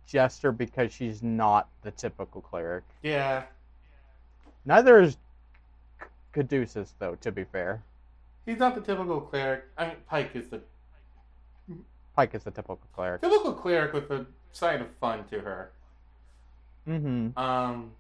[0.06, 2.84] Jester because she's not the typical cleric.
[3.02, 3.44] Yeah.
[4.66, 5.16] Neither is
[6.34, 7.14] Caduceus, though.
[7.16, 7.82] To be fair,
[8.44, 9.64] He's not the typical cleric.
[9.78, 10.60] I mean Pike is the
[12.19, 13.20] Pike is the typical cleric.
[13.23, 15.70] typical cleric with a side of fun to her.
[16.89, 17.39] Mm-hmm.
[17.39, 17.93] Um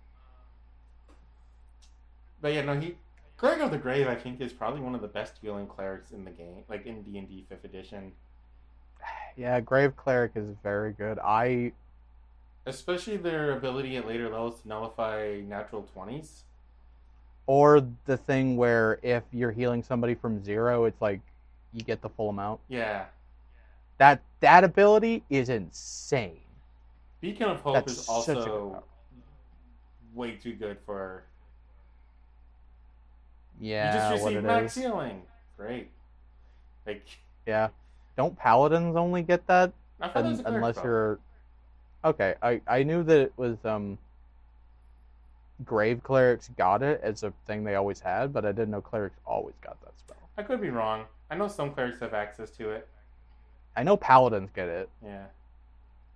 [2.40, 2.96] But yeah, no, he
[3.36, 6.24] Cleric of the Grave I think is probably one of the best healing clerics in
[6.24, 8.12] the game, like in D and D fifth edition.
[9.36, 11.20] Yeah, Grave Cleric is very good.
[11.20, 11.70] I
[12.66, 16.42] Especially their ability at later levels to nullify natural twenties.
[17.46, 21.20] or the thing where if you're healing somebody from zero, it's like
[21.72, 22.58] you get the full amount.
[22.68, 23.04] Yeah.
[23.98, 26.40] That that ability is insane.
[27.20, 28.82] Beacon of Hope That's is also
[30.14, 31.24] way too good for
[33.60, 34.82] Yeah, you just received max is.
[34.82, 35.22] healing.
[35.56, 35.90] Great.
[36.86, 37.04] Like
[37.46, 37.68] Yeah,
[38.16, 40.84] don't paladins only get that I thought it was un- unless spell.
[40.84, 41.18] you're
[42.04, 42.34] okay?
[42.40, 43.98] I I knew that it was um.
[45.64, 49.18] Grave clerics got it as a thing they always had, but I didn't know clerics
[49.26, 50.16] always got that spell.
[50.36, 51.04] I could be wrong.
[51.32, 52.86] I know some clerics have access to it.
[53.76, 54.88] I know paladins get it.
[55.04, 55.26] Yeah.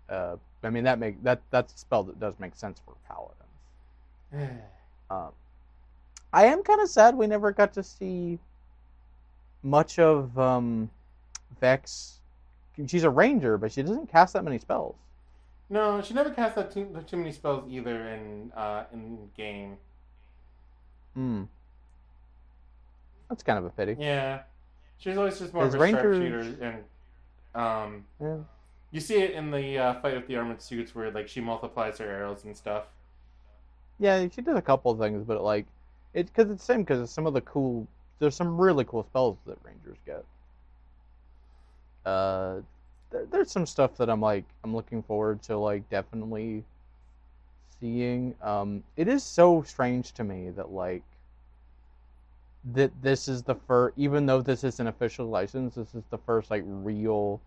[0.08, 4.58] Uh, I mean that make that that's a spell that does make sense for paladins.
[5.10, 5.28] Um,
[6.32, 8.38] I am kind of sad we never got to see
[9.62, 10.88] much of um,
[11.60, 12.20] Vex.
[12.86, 14.94] She's a ranger, but she doesn't cast that many spells.
[15.68, 19.76] no, she never cast that too, too many spells either in uh, in game.
[21.12, 21.42] Hmm.
[23.28, 23.96] That's kind of a pity.
[23.98, 24.40] Yeah,
[24.96, 26.84] she's always just more of a Rangers- sharpshooter, and
[27.54, 28.38] um, Yeah.
[28.90, 31.98] you see it in the uh, fight with the armored suits where like she multiplies
[31.98, 32.84] her arrows and stuff.
[33.98, 35.66] Yeah, she did a couple of things, but like,
[36.14, 37.86] it because it's the same because some of the cool.
[38.18, 40.24] There's some really cool spells that rangers get.
[42.04, 42.60] Uh,
[43.10, 46.64] there, there's some stuff that I'm like I'm looking forward to like definitely
[47.80, 48.34] seeing.
[48.42, 51.02] Um, it is so strange to me that like
[52.72, 56.18] that this is the first, even though this is an official license, this is the
[56.18, 57.40] first like real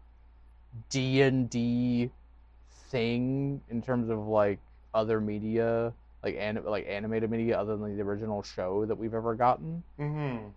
[0.89, 2.09] D and D
[2.89, 4.59] thing in terms of like
[4.93, 5.93] other media
[6.25, 9.83] like anim- like animated media other than the original show that we've ever gotten.
[9.99, 10.47] Mm-hmm.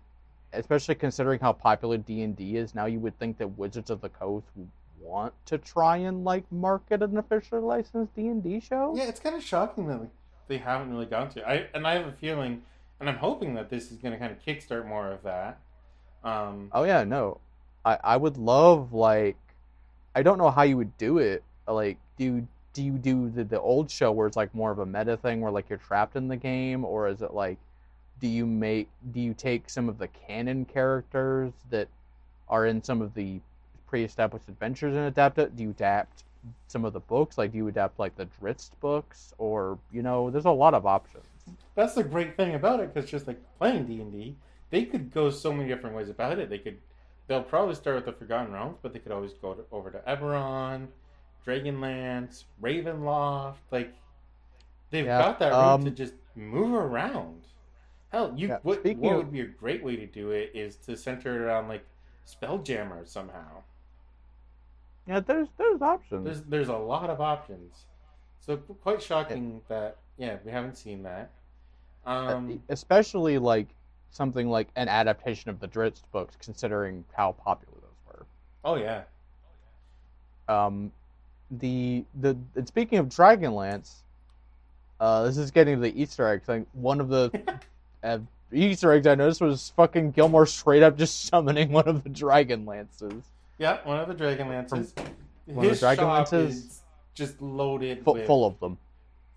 [0.51, 4.01] Especially considering how popular D and D is now, you would think that Wizards of
[4.01, 4.67] the Coast would
[4.99, 8.93] want to try and like market an officially licensed D and D show.
[8.97, 10.09] Yeah, it's kind of shocking that like,
[10.47, 11.47] they haven't really gone to.
[11.47, 12.63] I and I have a feeling,
[12.99, 15.59] and I'm hoping that this is going to kind of kickstart more of that.
[16.23, 17.39] Um, Oh yeah, no,
[17.85, 19.37] I I would love like,
[20.15, 21.43] I don't know how you would do it.
[21.67, 24.85] Like, do do you do the the old show where it's like more of a
[24.85, 27.57] meta thing where like you're trapped in the game, or is it like
[28.19, 31.87] do you make do you take some of the canon characters that
[32.49, 33.39] are in some of the
[33.87, 35.55] pre-established adventures and adapt it?
[35.55, 36.23] Do you adapt
[36.67, 37.37] some of the books?
[37.37, 40.85] Like, do you adapt like the Drizzt books, or you know, there's a lot of
[40.85, 41.25] options.
[41.75, 44.35] That's the great thing about it, because just like playing D and D,
[44.69, 46.49] they could go so many different ways about it.
[46.49, 46.77] They could,
[47.27, 49.99] they'll probably start with the Forgotten Realms, but they could always go to, over to
[49.99, 50.87] Eberron,
[51.45, 53.55] Dragonlance, Ravenloft.
[53.71, 53.93] Like,
[54.91, 57.43] they've Yeah, got that room um, to just move around.
[58.11, 60.75] Hell, you Yeah, what, what of- would be a great way to do it is
[60.77, 61.85] to center it around like
[62.27, 63.63] Spelljammer somehow.
[65.07, 66.25] Yeah, there's there's options.
[66.25, 67.85] There's there's a lot of options.
[68.39, 71.31] So quite shocking that yeah we haven't seen that.
[72.05, 73.67] Um, especially like
[74.11, 78.25] something like an adaptation of the Drizzt books, considering how popular those were.
[78.65, 79.03] oh yeah.
[80.47, 80.91] Um,
[81.51, 83.93] the the and speaking of Dragonlance,
[84.99, 86.47] uh, this is getting to the Easter eggs.
[86.47, 87.59] Like one of the
[88.03, 88.19] uh,
[88.51, 93.21] Easter eggs I noticed was fucking Gilmore straight up just summoning one of the Dragonlances,
[93.59, 93.77] yeah.
[93.83, 94.97] One of the Dragonlances.
[95.45, 96.81] one of the His Dragonlances- is
[97.13, 98.77] just loaded full, with full of them.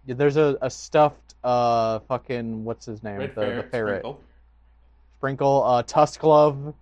[0.06, 4.20] There's a, a stuffed uh fucking what's his name red the, ferret, the ferret sprinkle.
[5.18, 6.74] Sprinkle, uh, Tusklove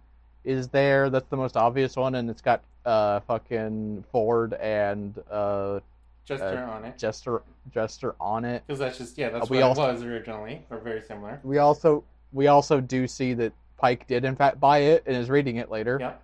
[0.44, 1.10] is there.
[1.10, 5.80] That's the most obvious one, and it's got uh, fucking Fjord and uh,
[6.24, 7.42] Jester uh, on it Jester
[7.74, 8.62] Jester on it.
[8.66, 11.40] because that's just yeah that's Uh, what also- it was originally or very similar.
[11.42, 15.28] We also we also do see that Pike did in fact buy it and is
[15.30, 16.14] reading it later, Yeah,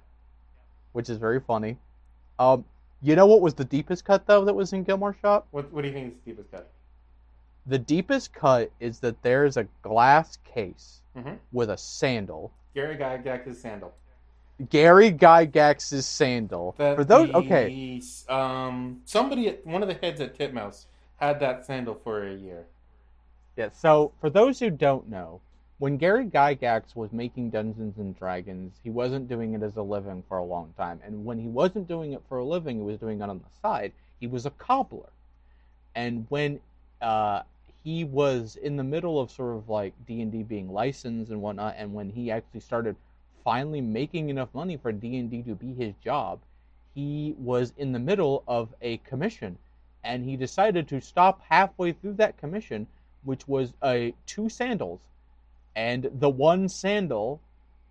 [0.92, 1.76] which is very funny.
[2.38, 2.64] Um,
[3.02, 5.46] you know what was the deepest cut though that was in Gilmore's shop?
[5.50, 6.70] what what do you think is the deepest cut?
[7.66, 11.38] The deepest cut is that there is a glass case Mhm.
[11.52, 12.52] with a sandal.
[12.74, 13.92] Gary Gygax's sandal.
[14.70, 16.74] Gary Gygax's sandal.
[16.78, 20.86] That For those, the- okay, Um, somebody, at, one of the heads at Titmouse,
[21.16, 22.66] had that sandal for a year.
[23.56, 25.40] Yeah, so for those who don't know,
[25.78, 30.22] when Gary Gygax was making Dungeons and Dragons, he wasn't doing it as a living
[30.28, 31.00] for a long time.
[31.04, 33.50] And when he wasn't doing it for a living, he was doing it on the
[33.60, 33.92] side.
[34.20, 35.08] He was a cobbler.
[35.94, 36.60] And when
[37.02, 37.42] uh,
[37.86, 41.94] he was in the middle of sort of like D&D being licensed and whatnot, and
[41.94, 42.96] when he actually started
[43.44, 46.40] finally making enough money for D&D to be his job,
[46.96, 49.56] he was in the middle of a commission.
[50.02, 52.88] And he decided to stop halfway through that commission
[53.22, 54.98] which was a two sandals,
[55.76, 57.40] and the one sandal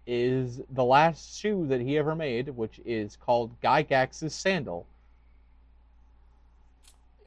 [0.06, 4.86] is the last shoe that he ever made, which is called Gygax's sandal.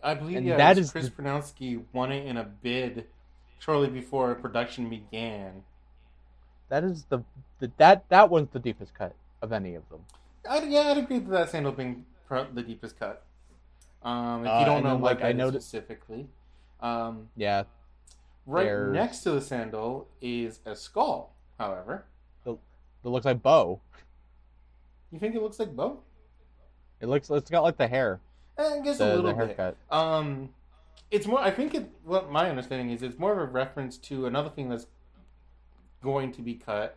[0.02, 3.06] I believe And yeah, that it is Chris the- Prynoski won it in a bid
[3.58, 5.62] shortly before production began.
[6.68, 7.20] That is the,
[7.58, 10.00] the that that was the deepest cut of any of them.
[10.48, 13.22] I'd, yeah, I'd agree that that sandal being pro- the deepest cut.
[14.02, 16.28] Um, if Uh, you don't and know then, like, I know specifically,
[16.80, 17.64] um, Yeah,
[18.46, 21.32] right There's- next to the sandal is a skull.
[21.58, 22.04] However,
[22.44, 23.80] the it looks like Beau.
[25.10, 26.00] you think it looks like Beau?
[27.00, 28.20] It looks it's got like the hair,
[28.59, 29.76] Eh, I guess a little the bit.
[29.90, 30.51] Um,
[31.10, 31.40] it's more.
[31.40, 31.90] I think it.
[32.05, 34.86] What my understanding is, it's more of a reference to another thing that's
[36.02, 36.97] going to be cut,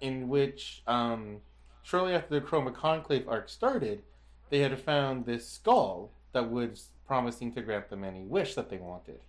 [0.00, 1.38] in which um,
[1.82, 4.02] shortly after the Chroma Conclave arc started,
[4.50, 8.76] they had found this skull that was promising to grant them any wish that they
[8.78, 9.20] wanted,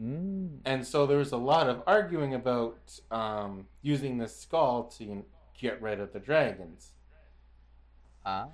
[0.00, 0.60] Mm.
[0.64, 2.78] and so there was a lot of arguing about
[3.10, 5.24] um, using this skull to you know,
[5.60, 6.92] get rid of the dragons.
[8.24, 8.46] Ah.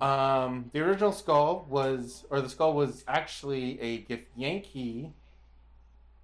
[0.00, 5.12] Um, the original skull was, or the skull was actually a githyanki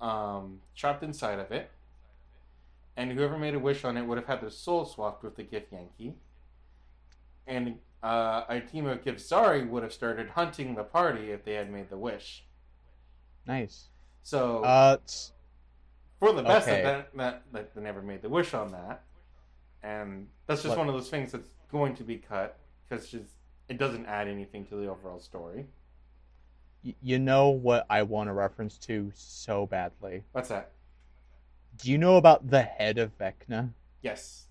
[0.00, 1.70] um, trapped inside of it.
[2.96, 5.44] And whoever made a wish on it would have had their soul swapped with the
[5.44, 6.14] githyanki.
[7.46, 11.70] And uh, a team of Githzerai would have started hunting the party if they had
[11.70, 12.44] made the wish.
[13.46, 13.88] Nice.
[14.22, 14.98] So, Uh,
[16.18, 16.80] for the best okay.
[16.80, 19.02] of that, that, that they never made the wish on that.
[19.82, 23.30] And that's just What- one of those things that's going to be cut because just
[23.70, 25.64] it doesn't add anything to the overall story.
[26.84, 30.24] y- you know what I want a reference to so badly.
[30.32, 30.72] What's that?
[31.78, 33.70] Do you know about the head of Vecna?
[34.02, 34.48] Yes.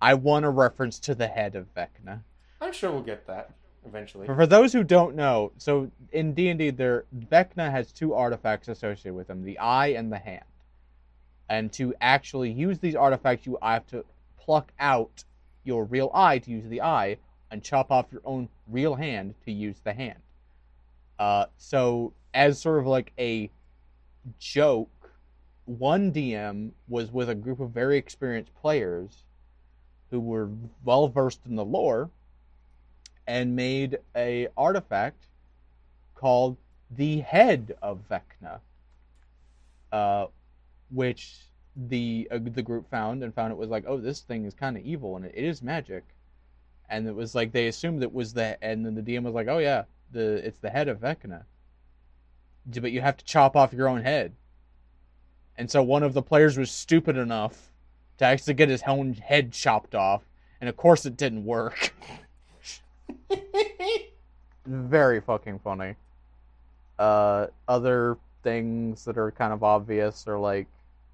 [0.00, 2.22] I want a reference to the head of Vecna.
[2.60, 3.50] I'm sure we'll get that
[3.84, 4.26] eventually.
[4.26, 8.14] For, for those who don't know, so in D and D, there Vecna has two
[8.14, 10.44] artifacts associated with him: the eye and the hand.
[11.50, 14.04] And to actually use these artifacts, you have to
[14.38, 15.24] pluck out
[15.64, 17.18] your real eye to use the eye,
[17.50, 20.18] and chop off your own real hand to use the hand.
[21.18, 23.50] Uh, so, as sort of like a
[24.38, 25.10] joke,
[25.66, 29.24] one DM was with a group of very experienced players
[30.10, 30.48] who were
[30.84, 32.10] well versed in the lore
[33.26, 35.26] and made a artifact
[36.14, 36.56] called
[36.90, 38.60] the head of Vecna,
[39.92, 40.26] uh,
[40.90, 41.38] which
[41.76, 44.76] the uh, the group found and found it was like, oh, this thing is kind
[44.76, 46.04] of evil and it, it is magic,
[46.90, 49.48] and it was like they assumed it was the and then the DM was like,
[49.48, 51.44] oh yeah, the it's the head of Vecna,
[52.80, 54.32] but you have to chop off your own head,
[55.56, 57.70] and so one of the players was stupid enough
[58.18, 60.22] to actually get his own head chopped off,
[60.60, 61.94] and of course it didn't work.
[64.66, 65.94] Very fucking funny.
[66.98, 70.66] Uh, other things that are kind of obvious are like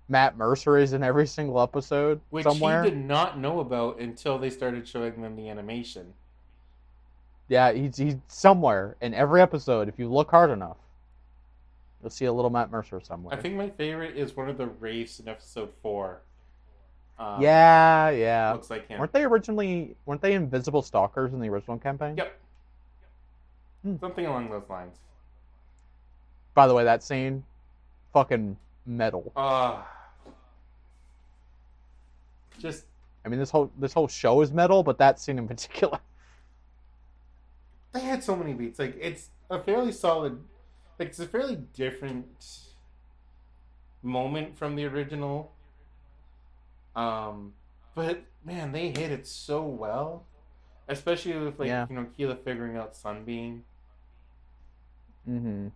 [0.09, 2.85] Matt Mercer is in every single episode Which somewhere.
[2.85, 6.15] he did not know about until they started showing them the animation.
[7.49, 9.89] Yeah, he's he's somewhere in every episode.
[9.89, 10.78] If you look hard enough,
[12.03, 13.37] you'll see a little Matt Mercer somewhere.
[13.37, 16.20] I think my favorite is one of the Wraiths in episode four.
[17.19, 18.53] Um, yeah, yeah.
[18.53, 18.99] looks like him.
[18.99, 19.97] Weren't they originally?
[20.07, 22.16] Weren't they invisible stalkers in the original campaign?
[22.16, 22.39] Yep.
[23.83, 23.97] Hmm.
[24.01, 24.97] Something along those lines.
[26.55, 27.45] By the way, that scene,
[28.12, 28.57] fucking
[28.87, 29.33] metal.
[29.37, 29.83] Uh,
[32.59, 32.87] just
[33.24, 35.99] I mean, this whole this whole show is metal, but that scene in particular.
[37.93, 38.78] they had so many beats.
[38.78, 40.41] Like it's a fairly solid,
[40.99, 42.47] like it's a fairly different
[44.03, 45.53] moment from the original.
[46.95, 47.53] Um,
[47.95, 50.24] but man, they hit it so well,
[50.89, 51.87] especially with like Yeah.
[51.91, 53.65] you know Keyleth figuring out Sunbeam.
[55.24, 55.69] hmm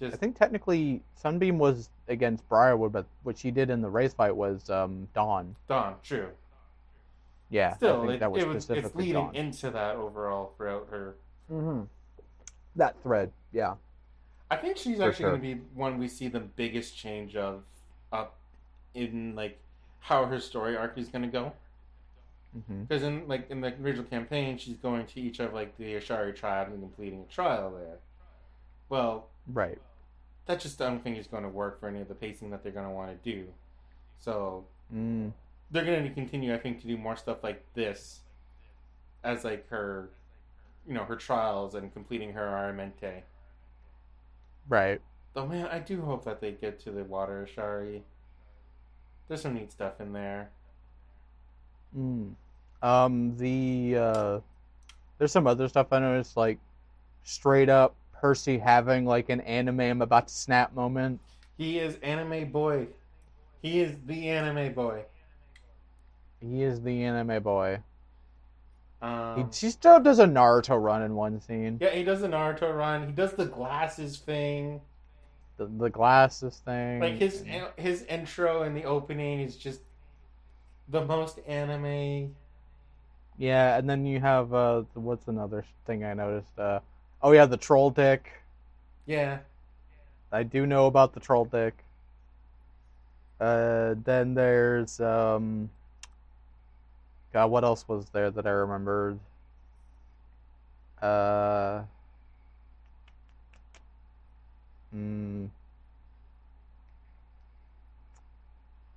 [0.00, 4.14] Just I think technically Sunbeam was against Briarwood, but what she did in the race
[4.14, 5.54] fight was um, Dawn.
[5.68, 6.30] Dawn, true.
[7.50, 9.34] Yeah, I Still, think it, that was it was it's leading Dawn.
[9.34, 11.14] into that overall throughout her.
[11.48, 11.82] hmm
[12.76, 13.74] That thread, yeah.
[14.50, 15.30] I think she's For actually sure.
[15.30, 17.64] going to be one we see the biggest change of
[18.12, 18.36] up
[18.94, 19.58] in like
[20.00, 21.52] how her story arc is going to go.
[22.52, 25.94] hmm Because in like in the original campaign, she's going to each of like the
[25.94, 27.98] Ashari tribe and completing a trial there.
[28.88, 29.78] Well, Right.
[30.48, 32.62] That just I don't think is going to work for any of the pacing that
[32.62, 33.46] they're going to want to do.
[34.18, 35.32] So Mm.
[35.70, 38.20] they're going to continue, I think, to do more stuff like this
[39.22, 40.08] as like her,
[40.86, 43.20] you know, her trials and completing her Aramente.
[44.66, 45.02] Right.
[45.34, 48.00] Though, man, I do hope that they get to the water Ashari.
[49.28, 50.48] There's some neat stuff in there.
[51.94, 52.32] Mm.
[52.82, 54.40] Um, the uh,
[55.18, 56.58] there's some other stuff I noticed, like
[57.24, 61.20] straight up Percy having like an anime I'm about to snap moment.
[61.56, 62.88] He is anime boy.
[63.62, 65.04] He is the anime boy.
[66.40, 67.80] He is the anime boy.
[69.00, 71.78] He, Um, he still does a Naruto run in one scene.
[71.80, 73.06] yeah, he does the Naruto run.
[73.06, 74.80] He does the glasses thing.
[75.56, 77.00] The, the glasses thing.
[77.00, 77.44] Like his
[77.76, 79.80] his intro and the opening is just
[80.88, 82.34] the most anime.
[83.36, 86.58] Yeah, and then you have uh, what's another thing I noticed?
[86.58, 86.80] Uh,
[87.22, 88.30] oh yeah, the troll dick.
[89.06, 89.38] Yeah,
[90.32, 91.84] I do know about the troll dick.
[93.40, 95.70] Uh, then there's um.
[97.32, 99.18] God, what else was there that I remembered?
[101.00, 101.82] Uh.
[104.92, 105.46] Hmm.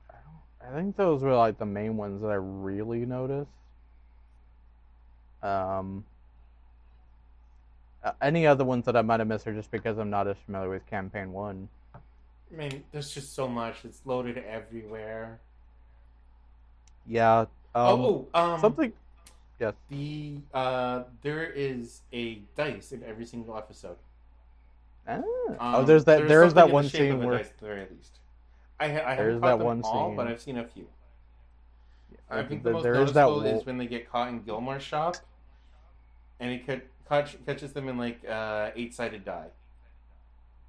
[0.10, 0.68] I.
[0.68, 3.52] I think those were like the main ones that I really noticed.
[5.44, 6.06] Um.
[8.04, 10.38] Uh, any other ones that I might have missed are just because I'm not as
[10.46, 11.70] familiar with campaign one.
[11.96, 12.00] I
[12.56, 13.86] mean, there's just so much.
[13.86, 15.40] It's loaded everywhere.
[17.08, 17.42] Yeah.
[17.42, 18.92] Um, oh, oh, um, something.
[19.60, 19.74] Yes.
[19.90, 23.98] The uh, there is a dice in every single episode.
[25.08, 25.14] Ah.
[25.16, 26.18] Um, oh, there's that.
[26.18, 28.20] there's There is that one scene where dice at least.
[28.80, 30.16] I, ha- I There's that caught them one all, scene.
[30.16, 30.88] but I've seen a few.
[32.32, 33.26] uh, I think the th- most there is that.
[33.28, 35.18] noticeable is when they get caught in Gilmore's shop,
[36.40, 39.48] and he ca- catch, catches them in like uh, eight-sided die.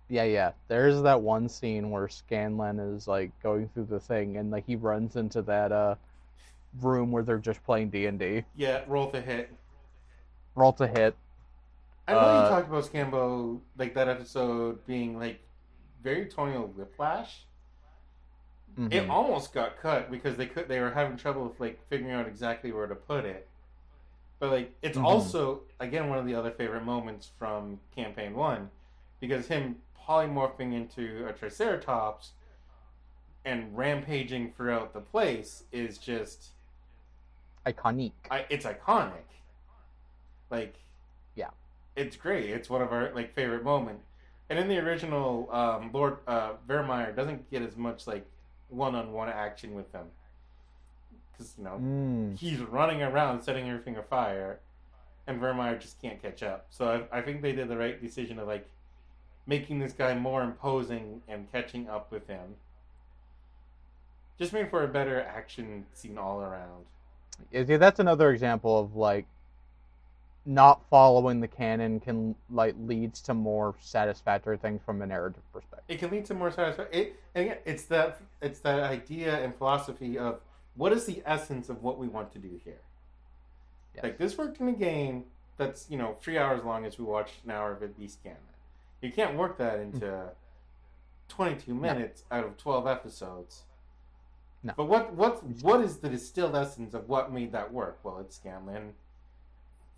[0.08, 0.52] Yeah, yeah.
[0.68, 4.76] There's that one scene where Scanlan is like going through the thing, and like he
[4.76, 5.94] runs into that uh
[6.80, 8.44] room where they're just playing D and D.
[8.54, 9.50] Yeah, roll to hit.
[10.54, 11.14] Roll to hit.
[12.08, 15.40] I know Uh, you talked about Scambo, like that episode being like
[16.02, 17.46] very tonal whiplash.
[18.90, 19.10] It Mhm.
[19.10, 22.72] almost got cut because they could they were having trouble with like figuring out exactly
[22.72, 23.48] where to put it.
[24.42, 25.04] But like it's Mhm.
[25.04, 28.72] also again one of the other favorite moments from campaign one
[29.20, 32.32] because him polymorphing into a triceratops
[33.44, 36.54] and rampaging throughout the place is just
[37.64, 38.10] Iconic.
[38.32, 39.22] I, it's iconic.
[40.50, 40.74] Like,
[41.36, 41.50] Yeah.
[41.94, 42.50] it's great.
[42.50, 44.00] It's one of our like favorite moment.
[44.50, 48.26] And in the original, um, Lord uh, Vermeer doesn't get as much like
[48.70, 50.10] one-on-one action with them
[51.32, 52.38] because you know Mm.
[52.38, 54.60] he's running around setting everything afire,
[55.26, 56.66] and Vermeer just can't catch up.
[56.70, 58.68] So I, I think they did the right decision of like
[59.46, 62.56] making this guy more imposing and catching up with him.
[64.38, 66.84] Just made for a better action scene all around.
[67.50, 69.26] Yeah, see, that's another example of like
[70.44, 75.84] not following the canon can like leads to more satisfactory things from a narrative perspective.
[75.88, 77.00] It can lead to more satisfaction.
[77.00, 80.40] It, and again, it's that it's that idea and philosophy of
[80.74, 82.80] what is the essence of what we want to do here.
[83.94, 84.04] Yes.
[84.04, 85.24] Like this worked in a game
[85.56, 88.36] that's you know three hours long as we watched an hour of it be scanned.
[89.00, 89.96] You can't work that mm-hmm.
[89.96, 90.30] into
[91.28, 93.62] twenty-two minutes out of twelve episodes.
[94.62, 94.72] No.
[94.76, 97.98] But what what what is the distilled essence of what made that work?
[98.02, 98.94] Well, it's Scanlan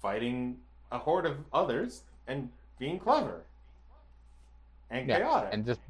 [0.01, 0.59] fighting
[0.91, 3.43] a horde of others and being clever
[4.91, 5.51] and Yeah, chaotic.
[5.53, 5.81] and just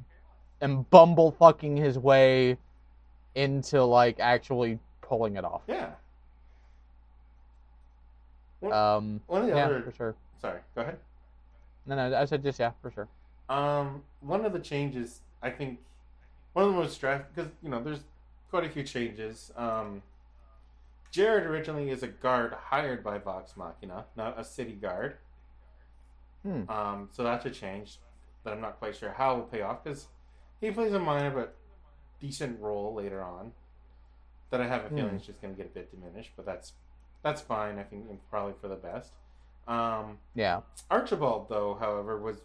[0.61, 2.57] and bumble fucking his way
[3.35, 5.61] into like actually pulling it off.
[5.67, 5.91] yeah.
[8.63, 10.15] Um, One of the yeah, other for sure.
[10.41, 10.97] sorry, go ahead.
[11.85, 13.07] No, no, I said just yeah, for sure.
[13.47, 15.79] Um, one of the changes, I think,
[16.53, 17.99] one of the most stress because you know there's
[18.49, 19.51] quite a few changes.
[19.55, 20.01] Um,
[21.11, 25.17] Jarett originally is a guard hired by Vox Machina, not a city guard.
[26.41, 26.69] Hmm.
[26.69, 27.99] Um, so that's a change
[28.43, 30.07] that I'm not quite sure how will pay off because
[30.59, 31.55] he plays a minor but
[32.19, 33.51] decent role later on.
[34.51, 35.15] That I have a feeling Hmm.
[35.17, 36.73] is just going to get a bit diminished, but that's
[37.23, 37.79] that's fine.
[37.79, 39.11] I think probably for the best.
[39.67, 40.61] Um, Yeah,
[40.91, 42.37] Archibald, though, however, was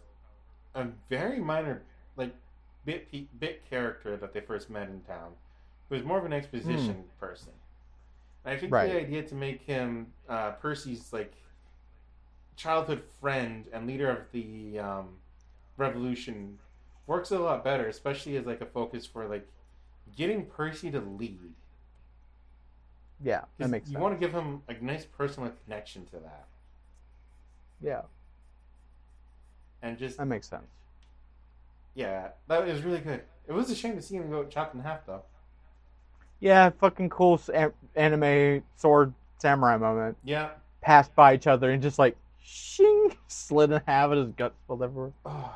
[0.73, 1.83] a very minor,
[2.17, 2.33] like
[2.85, 3.07] bit
[3.39, 5.33] bit character that they first met in town.
[5.89, 7.51] He was more of an exposition person.
[8.43, 8.89] And I think Right.
[8.91, 11.33] the idea to make him uh, Percy's like
[12.55, 15.17] childhood friend and leader of the um,
[15.77, 16.57] revolution
[17.07, 19.47] works a lot better, especially as like a focus for like
[20.15, 21.39] getting Percy to lead.
[23.23, 24.01] yeah, that makes you sense.
[24.01, 26.45] want to give him a nice personal connection to that,
[27.81, 28.01] Yeah,
[29.81, 30.63] and just that makes sense.
[31.95, 33.21] Yeah, that was really good.
[33.47, 35.23] It was a shame to see him go chopped in half, though.
[36.39, 37.39] Yeah, fucking cool
[37.95, 40.17] anime sword samurai moment.
[40.23, 40.49] Yeah.
[40.81, 44.81] Passed by each other and just like shing slid in half and his guts spilled
[44.83, 45.11] everywhere.
[45.25, 45.53] Oh,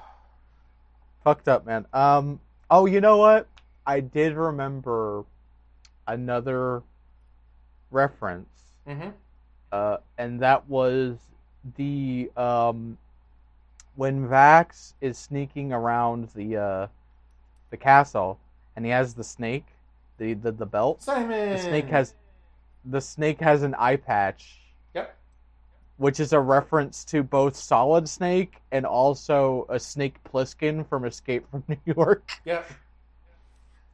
[1.23, 1.85] Fucked up, man.
[1.93, 2.39] Um.
[2.69, 3.47] Oh, you know what?
[3.87, 5.25] I did remember
[6.07, 6.83] another
[7.91, 8.49] reference,
[8.87, 9.09] mm-hmm.
[9.71, 11.17] uh, and that was
[11.77, 12.97] the um
[13.95, 16.87] when Vax is sneaking around the uh
[17.71, 18.39] the castle,
[18.75, 19.65] and he has the snake,
[20.17, 21.01] the the, the belt.
[21.01, 21.51] Simon.
[21.51, 22.15] The snake has
[22.85, 24.59] the snake has an eye patch.
[24.93, 25.15] Yep.
[25.97, 31.49] Which is a reference to both Solid Snake and also a Snake Plissken from Escape
[31.49, 32.29] from New York.
[32.45, 32.69] Yep.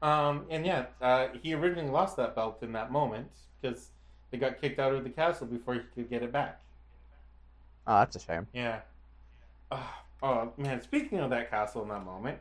[0.01, 3.27] Um, and yeah, uh, he originally lost that belt in that moment
[3.61, 3.89] because
[4.31, 6.59] they got kicked out of the castle before he could get it back.
[7.85, 8.47] Oh, that's a shame.
[8.53, 8.79] Yeah.
[9.71, 12.39] Oh, oh man, speaking of that castle in that moment,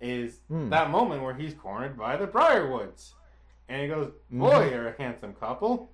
[0.00, 0.68] is Hmm.
[0.70, 3.12] that moment where he's cornered by the Briarwoods.
[3.68, 4.40] And he goes, Mm-hmm.
[4.40, 5.90] Boy, you're a handsome couple.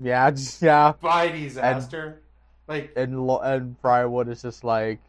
[0.00, 0.92] Yeah, just, yeah.
[1.00, 2.20] By disaster.
[2.66, 5.00] like, And and Briarwood is just like.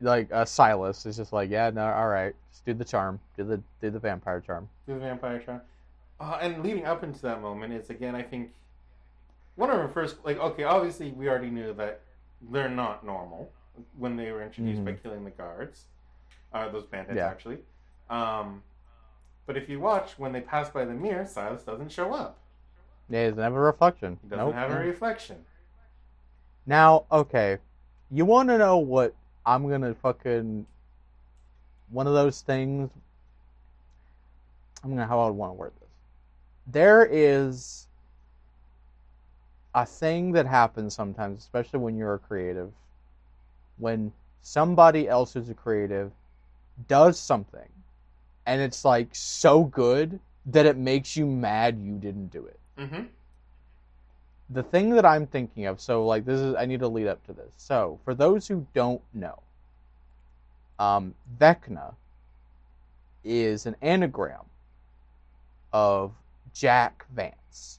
[0.00, 3.44] Like uh, Silas is just like, yeah, no, all right, just do the charm, do
[3.44, 4.68] the do the vampire charm.
[4.86, 5.60] Do the vampire charm.
[6.20, 8.50] Uh, and leading up into that moment is again, I think
[9.56, 12.00] one of our first like okay, obviously we already knew that
[12.50, 13.50] they're not normal
[13.96, 15.84] when they were introduced by killing the guards,
[16.52, 17.28] uh, those bandits Yeah.
[17.28, 17.58] actually.
[18.10, 18.62] Um,
[19.46, 22.38] but if you watch when they pass by the mirror, Silas doesn't show up.
[23.08, 24.18] Yeah, he doesn't have a reflection.
[24.22, 24.54] He doesn't Nope.
[24.54, 25.36] have a reflection.
[26.66, 27.58] Now, okay,
[28.10, 29.14] you want to know what
[29.48, 30.66] I'm gonna fucking
[31.88, 32.90] one of those things.
[34.84, 35.88] I'm gonna how I would want to word this.
[36.66, 37.88] There is
[39.74, 42.70] a thing that happens sometimes, especially when you're a creative,
[43.78, 44.12] when
[44.42, 46.12] somebody else who's a creative
[46.86, 47.70] does something,
[48.46, 53.02] and it's like so good that it makes you mad you didn't do it Mm-hmm.
[54.50, 57.24] The thing that I'm thinking of, so like this is I need to lead up
[57.26, 57.52] to this.
[57.56, 59.40] So for those who don't know,
[60.78, 61.94] um, Vecna
[63.24, 64.44] is an anagram
[65.72, 66.12] of
[66.54, 67.78] Jack Vance.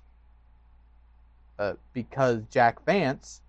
[1.58, 3.42] Uh, because Jack Vance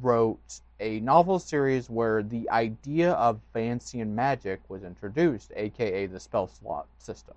[0.00, 6.46] wrote a novel series where the idea of Vancian magic was introduced, aka the spell
[6.46, 7.34] slot system,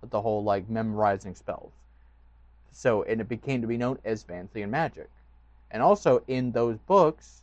[0.00, 1.72] with the whole like memorizing spells.
[2.74, 5.08] So, and it became to be known as Vancian magic.
[5.70, 7.42] And also in those books,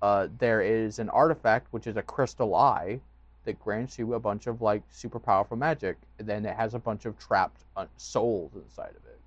[0.00, 3.00] uh, there is an artifact which is a crystal eye
[3.44, 5.96] that grants you a bunch of like super powerful magic.
[6.18, 9.18] And then it has a bunch of trapped uh, souls inside of it.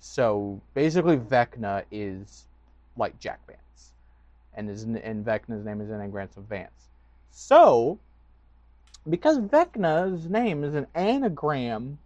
[0.00, 2.44] So basically, Vecna is
[2.96, 3.92] like Jack Vance,
[4.54, 6.88] and his and Vecna's name is in Grants of Vance.
[7.30, 7.98] So,
[9.10, 11.98] because Vecna's name is an anagram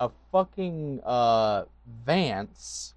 [0.00, 1.64] of fucking uh,
[2.04, 2.94] Vance,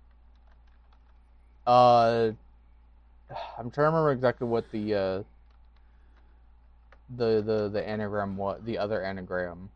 [1.65, 2.31] uh,
[3.57, 5.23] I'm trying to remember exactly what the uh,
[7.17, 9.69] the the the anagram what the other anagram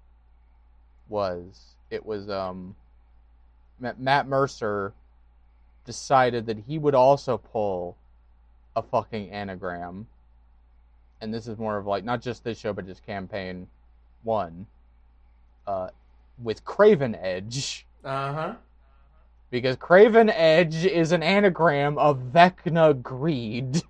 [1.09, 1.75] was.
[1.89, 2.75] It was um
[3.79, 4.93] Matt Mercer
[5.85, 7.97] decided that he would also pull
[8.75, 10.07] a fucking anagram.
[11.21, 13.67] And this is more of like not just this show but just campaign
[14.23, 14.65] 1
[15.67, 15.89] uh
[16.41, 18.53] with Craven Edge Uh huh.
[19.49, 23.81] because Craven Edge is an anagram of Vecna Greed.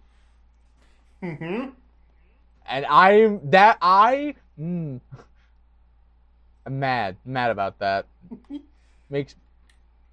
[1.23, 1.69] Mm-hmm.
[2.67, 4.99] And I'm that I mm,
[6.65, 8.05] I'm mad, mad about that.
[9.09, 9.35] Makes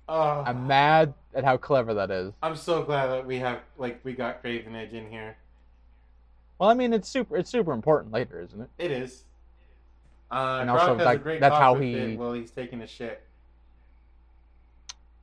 [0.08, 2.32] Oh, I'm mad at how clever that is.
[2.42, 5.36] I'm so glad that we have like we got Craven Edge in here.
[6.58, 8.68] Well, I mean, it's super, it's super important later, isn't it?
[8.78, 9.24] It is.
[10.32, 12.80] Uh, And Grog also has that- a great that's how he- it while he's taking
[12.80, 13.22] a shit.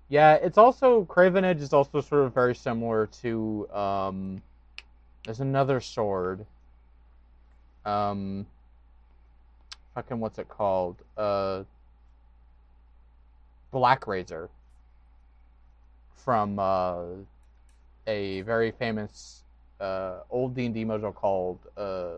[0.08, 4.42] Yeah, it's also Craven Edge is also sort of very similar to um
[5.26, 6.46] there's another sword.
[7.86, 8.46] Um
[9.96, 10.98] fucking what's it called?
[11.18, 11.64] Uh
[13.72, 14.50] Black Razor
[16.16, 17.04] from uh
[18.08, 19.44] a very famous
[19.80, 22.18] uh old D&D module called uh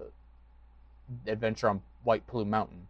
[1.27, 2.87] Adventure on White Plume Mountain.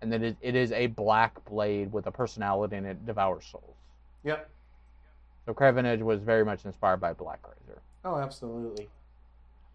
[0.00, 3.76] And that it, it is a black blade with a personality and it devours souls.
[4.24, 4.50] Yep.
[5.46, 7.80] So Craven Edge was very much inspired by Black Razor.
[8.04, 8.88] Oh, absolutely.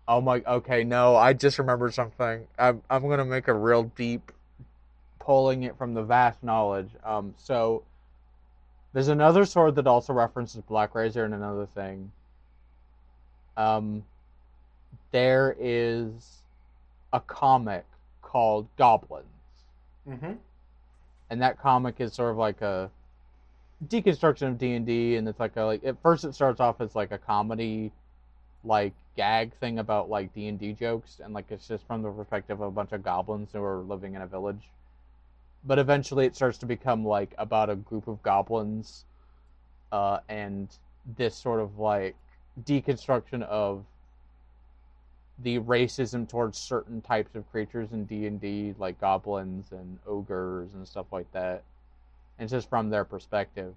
[0.07, 2.47] Oh my, okay, no, I just remembered something.
[2.57, 4.31] I'm, I'm gonna make a real deep,
[5.19, 6.89] pulling it from the vast knowledge.
[7.03, 7.83] Um, so
[8.93, 12.11] there's another sword that also references Black Razor and another thing.
[13.55, 14.03] Um,
[15.11, 16.41] there is
[17.13, 17.85] a comic
[18.31, 19.25] called Goblins.
[20.07, 20.33] Mm-hmm.
[21.29, 22.89] and that comic is sort of like a
[23.87, 26.81] deconstruction of D and D, and it's like a like at first it starts off
[26.81, 27.91] as like a comedy,
[28.63, 32.09] like gag thing about like D and D jokes, and like it's just from the
[32.09, 34.69] perspective of a bunch of goblins who are living in a village,
[35.63, 39.05] but eventually it starts to become like about a group of goblins,
[39.91, 40.69] uh, and
[41.17, 42.15] this sort of like
[42.63, 43.85] deconstruction of
[45.43, 51.05] the racism towards certain types of creatures in D&D like goblins and ogres and stuff
[51.11, 51.63] like that.
[52.37, 53.73] And it's just from their perspective.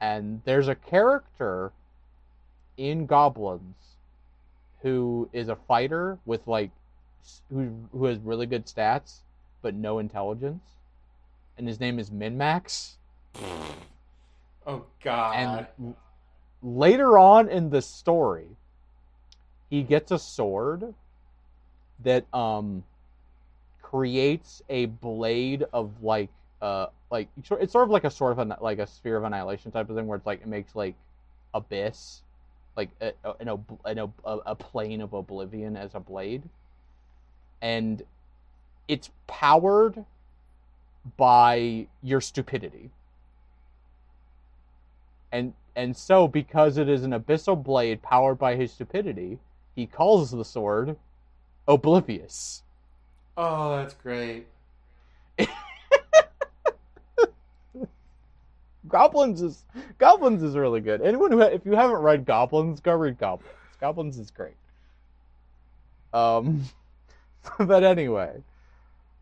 [0.00, 1.72] And there's a character
[2.76, 3.96] in Goblins
[4.80, 6.70] who is a fighter with like
[7.50, 9.18] who who has really good stats
[9.62, 10.64] but no intelligence.
[11.58, 12.94] And his name is Minmax.
[14.66, 15.66] Oh God.
[15.80, 15.94] And
[16.62, 18.48] later on in the story,
[19.70, 20.94] he gets a sword
[22.04, 22.84] that um
[23.82, 26.28] creates a blade of like
[26.60, 27.28] uh like
[27.60, 29.96] it's sort of like a sort of an, like a sphere of annihilation type of
[29.96, 30.94] thing where it's like it makes like
[31.54, 32.22] abyss
[32.76, 36.42] like a, an, ob- a plane of oblivion as a blade.
[37.60, 38.02] And
[38.88, 40.04] it's powered
[41.16, 42.90] by your stupidity.
[45.32, 49.38] And and so because it is an abyssal blade powered by his stupidity
[49.74, 50.96] he calls the sword
[51.68, 52.62] oblivious
[53.36, 54.46] oh, that's great.
[58.88, 59.64] goblins is
[59.98, 64.18] goblins is really good anyone who if you haven't read goblins go read goblins goblins
[64.18, 64.56] is great
[66.12, 66.64] um
[67.58, 68.42] but anyway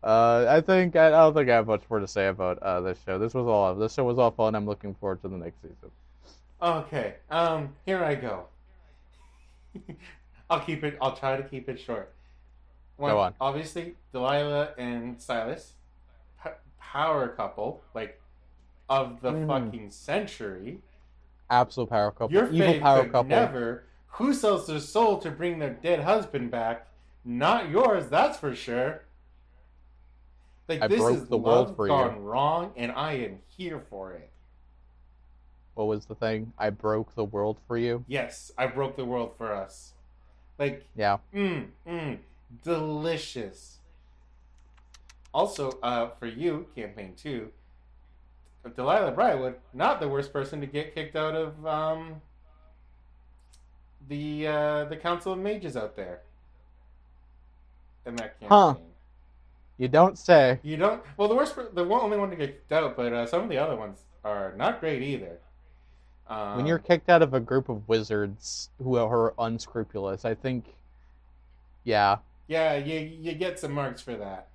[0.03, 2.81] uh i think I, I don't think i have much more to say about uh
[2.81, 5.37] this show this was all this show was all fun i'm looking forward to the
[5.37, 5.91] next season
[6.61, 7.15] Okay.
[7.29, 7.73] Um.
[7.85, 8.45] Here I go.
[10.49, 10.97] I'll keep it.
[11.01, 12.11] I'll try to keep it short.
[12.97, 13.33] One, Go on.
[13.39, 15.73] Obviously, Delilah and Silas,
[16.43, 16.49] p-
[16.79, 18.19] power couple, like
[18.89, 19.47] of the Mm.
[19.47, 20.81] fucking century.
[21.51, 23.83] absolute power couple Your evil power couple never.
[24.13, 26.87] Who sells their soul to bring their dead husband back?
[27.23, 29.03] Not yours, that's for sure.
[30.67, 31.89] Like I this broke is the world for you.
[31.89, 34.29] gone wrong, and I am here for it.
[35.75, 39.35] what was the thing i broke the world for you Yes, I broke the world
[39.37, 39.93] for us.
[40.59, 42.17] Like yeah mm, mm,
[42.63, 43.77] delicious.
[45.33, 47.51] Also, uh, for you, campaign two,
[48.75, 52.21] Delilah Briarwood, not the worst person to get kicked out of um,
[54.07, 56.21] the uh, the Council of Mages out there.
[58.05, 58.75] In that campaign, Huh.
[59.77, 61.01] you don't say you don't.
[61.15, 63.57] Well, the worst, the only one to get kicked out, but uh, some of the
[63.57, 65.39] other ones are not great either.
[66.29, 70.75] Um, when you're kicked out of a group of wizards who are unscrupulous, I think
[71.83, 72.17] Yeah.
[72.47, 74.47] Yeah, you you get some marks for that.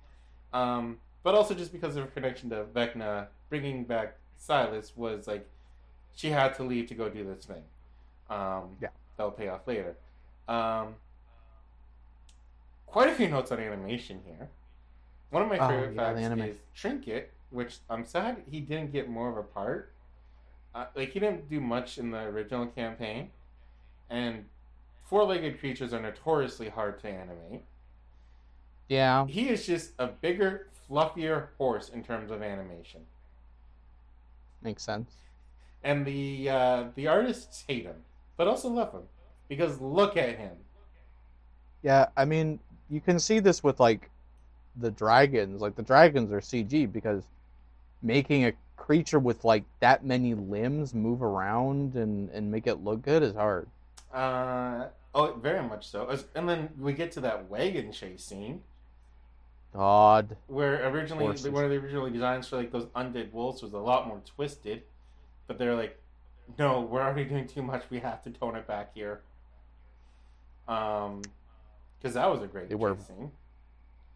[0.53, 5.47] Um, but also just because of her connection to Vecna, bringing back Silas was like
[6.15, 7.63] she had to leave to go do this thing.
[8.29, 8.89] Um, Yeah.
[9.17, 9.97] that'll pay off later.
[10.47, 10.95] Um,
[12.85, 14.49] quite a few notes on animation here.
[15.31, 18.91] One of my Oh, favorite yeah, the facts is Trinket, which I'm sad he didn't
[18.93, 19.91] get more of a part.
[20.75, 23.29] Uh, like he didn't do much in the original campaign,
[24.09, 24.43] and
[25.05, 27.63] four-legged creatures are notoriously hard to animate.
[28.89, 29.25] Yeah.
[29.25, 33.01] He is just a bigger, fluffier horse in terms of animation,
[34.61, 35.11] Makes sense.
[35.83, 37.95] and the uh, the artists hate him,
[38.35, 39.03] but also love him
[39.47, 40.57] because look at him.
[41.83, 44.09] Yeah, I mean, you can see this with like
[44.75, 45.61] the dragons.
[45.61, 47.23] Like the dragons are CG because
[48.01, 48.53] making a
[48.85, 53.33] creature with like that many limbs move around and and make it look good is
[53.33, 53.67] hard.
[54.13, 54.85] Uh,
[55.15, 56.15] oh, very much so.
[56.35, 58.61] And then we get to that wagon chase scene
[59.73, 60.37] God.
[60.47, 61.49] where originally Horses.
[61.49, 64.83] one of the original designs for like those undead wolves was a lot more twisted,
[65.47, 65.99] but they're like,
[66.59, 67.83] no, we're already doing too much.
[67.89, 69.21] We have to tone it back here.
[70.67, 71.23] Um,
[71.97, 73.31] because that was a great They were- scene.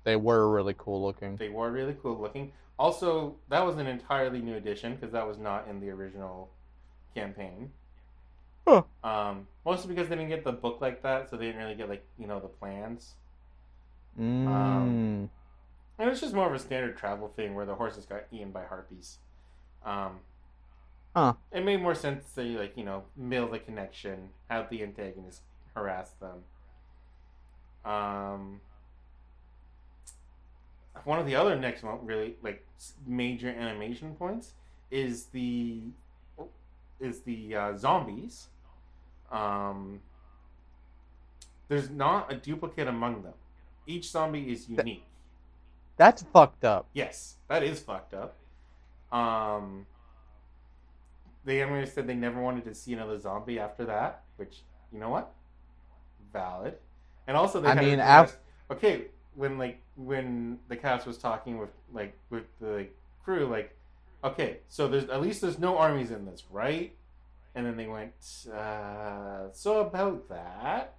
[0.06, 1.36] They were really cool looking.
[1.36, 2.52] They were really cool looking.
[2.80, 6.50] Also, that was an entirely new addition because that was not in the original
[7.14, 7.72] campaign.
[8.68, 8.84] Huh.
[9.04, 11.90] Um, mostly because they didn't get the book like that, so they didn't really get
[11.90, 13.16] like you know the plans.
[14.20, 14.48] Mm.
[14.48, 15.30] Um,
[15.98, 18.52] And it was just more of a standard travel thing where the horses got eaten
[18.52, 19.18] by harpies.
[19.86, 20.22] Um,
[21.16, 21.34] Huh.
[21.52, 25.42] It made more sense to like you know mill the connection, have the antagonist
[25.76, 26.44] harass them.
[27.84, 28.62] Um,
[31.04, 32.66] one of the other next one really like
[33.06, 34.54] major animation points
[34.92, 35.82] is the
[37.00, 38.48] is the uh, zombies.
[39.32, 40.02] Um,
[41.68, 43.34] there's not a duplicate among them.
[43.86, 45.06] Each zombie is unique.
[45.98, 46.88] That's fucked up.
[46.94, 48.36] Yes, that is fucked up.
[49.12, 49.86] Um,
[51.46, 55.10] the animators said they never wanted to see another zombie after that, which you know
[55.10, 55.32] what,
[56.32, 56.76] valid.
[57.28, 58.38] And also, they I mean, af-
[58.72, 59.06] okay,
[59.40, 62.88] when like when the cast was talking with like with the
[63.24, 63.74] crew, like,
[64.22, 66.94] okay, so there's at least there's no armies in this, right?
[67.56, 68.12] And then they went,
[68.54, 70.94] uh, so about that,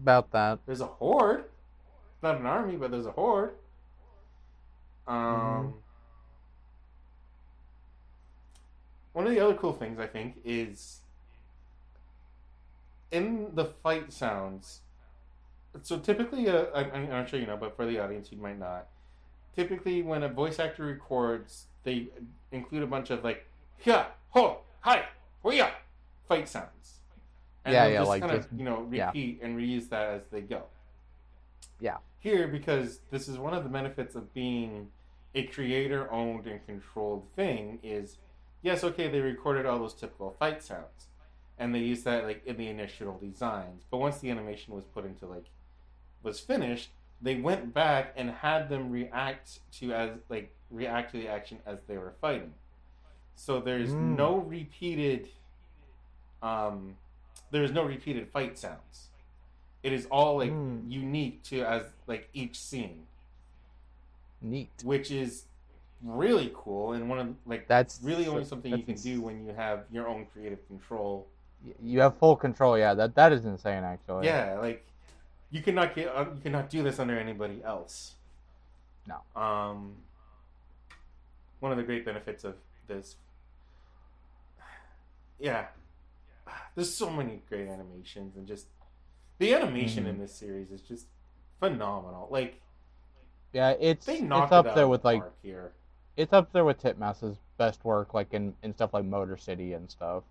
[0.00, 0.60] About that.
[0.66, 1.44] there's a horde.
[2.14, 3.54] It's not an army, but there's a horde.
[5.06, 5.68] Um, Mm-hmm.
[9.12, 11.00] one of the other cool things I think is
[13.10, 14.80] in the fight sounds.
[15.82, 18.58] So typically, uh, I, I'm not sure you know, but for the audience, you might
[18.58, 18.88] not.
[19.56, 22.08] Typically, when a voice actor records, they
[22.50, 23.46] include a bunch of like
[23.84, 25.04] "yeah, ho, hi,
[25.42, 25.70] hoya"
[26.28, 27.00] fight sounds.
[27.64, 29.06] And Yeah, yeah, just like kind of you know yeah.
[29.06, 30.64] repeat and reuse that as they go.
[31.80, 31.98] Yeah.
[32.18, 34.88] Here, because this is one of the benefits of being
[35.34, 38.18] a creator-owned and controlled thing, is
[38.62, 41.08] yes, okay, they recorded all those typical fight sounds,
[41.58, 43.84] and they used that like in the initial designs.
[43.90, 45.46] But once the animation was put into like
[46.22, 46.90] was finished,
[47.20, 51.78] they went back and had them react to as like react to the action as
[51.86, 52.54] they were fighting.
[53.36, 54.16] So there's Mm.
[54.16, 55.28] no repeated
[56.42, 56.96] um
[57.50, 59.08] there's no repeated fight sounds.
[59.82, 60.90] It is all like Mm.
[60.90, 63.06] unique to as like each scene,
[64.40, 64.70] Neat.
[64.84, 65.44] which is
[66.02, 69.52] really cool and one of like That's really only something you can do when you
[69.52, 71.26] have your own creative control.
[71.80, 72.76] You have full control.
[72.76, 73.84] Yeah, that that is insane.
[73.84, 74.26] Actually.
[74.26, 74.84] Yeah, like
[75.52, 78.14] you cannot get uh, you cannot do this under anybody else.
[79.06, 79.40] No.
[79.40, 79.94] Um,
[81.60, 82.56] one of the great benefits of
[82.88, 83.16] this,
[85.38, 85.66] yeah,
[86.74, 88.66] there's so many great animations and just
[89.38, 90.20] the animation in Mhm.
[90.20, 91.06] this series is just
[91.60, 92.28] phenomenal.
[92.30, 92.60] Like
[93.52, 95.72] Yeah, it's it's up it there with like here.
[96.16, 99.90] it's up there with Titmouse's best work, like in, in stuff like Motor City and
[99.90, 100.24] stuff.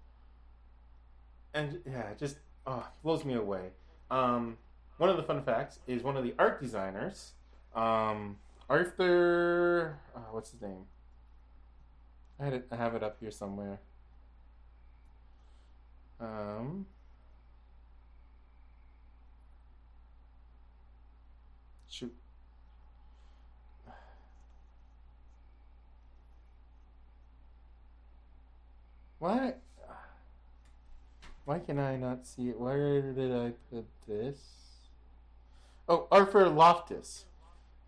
[1.53, 3.71] and yeah, just oh, blows me away.
[4.09, 4.57] Um,
[4.97, 7.31] one of the fun facts is one of the art designers,
[7.75, 8.37] um,
[8.69, 9.97] Arthur.
[10.15, 10.85] Uh, what's his name?
[12.39, 13.79] I had it, I have it up here somewhere.
[16.19, 16.85] Um,
[21.89, 22.13] shoot.
[29.17, 29.53] Why?
[31.45, 32.59] Why can I not see it?
[32.59, 34.60] Where did I put this?
[35.91, 37.25] Oh, Arthur Loftus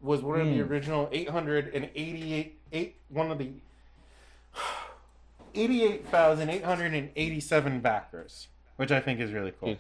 [0.02, 0.70] was one of the Hmm.
[0.70, 3.54] original 888 eight, one of the
[5.56, 9.70] 88,887 backers, which I think is really cool.
[9.70, 9.80] Jeez.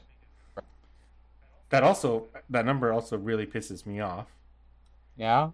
[1.70, 4.28] that also that number also really pisses me off
[5.18, 5.50] Yeah.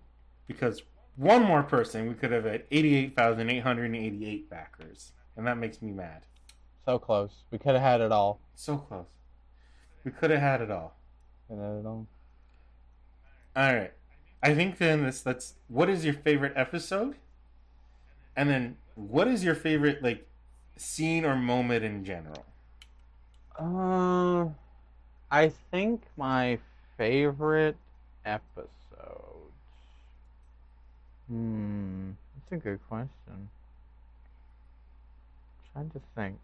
[0.48, 0.84] because
[1.16, 6.24] one more person we could have had 88,888 backers and that makes me mad.
[6.86, 7.46] So close.
[7.50, 8.40] We could have had it all.
[8.54, 9.08] So close.
[10.04, 10.94] We could have had it all.
[11.50, 12.06] And then it all.
[13.56, 13.94] All right.
[14.42, 17.16] I think then this let's what is your favorite episode?
[18.36, 20.28] And then what is your favorite like
[20.78, 22.46] scene or moment in general?
[23.60, 24.48] Uh,
[25.30, 26.60] I think my
[26.98, 27.76] favorite
[28.26, 29.52] episode.
[31.28, 32.12] Hmm,
[32.50, 33.50] that's a good question.
[35.74, 36.40] trying to think.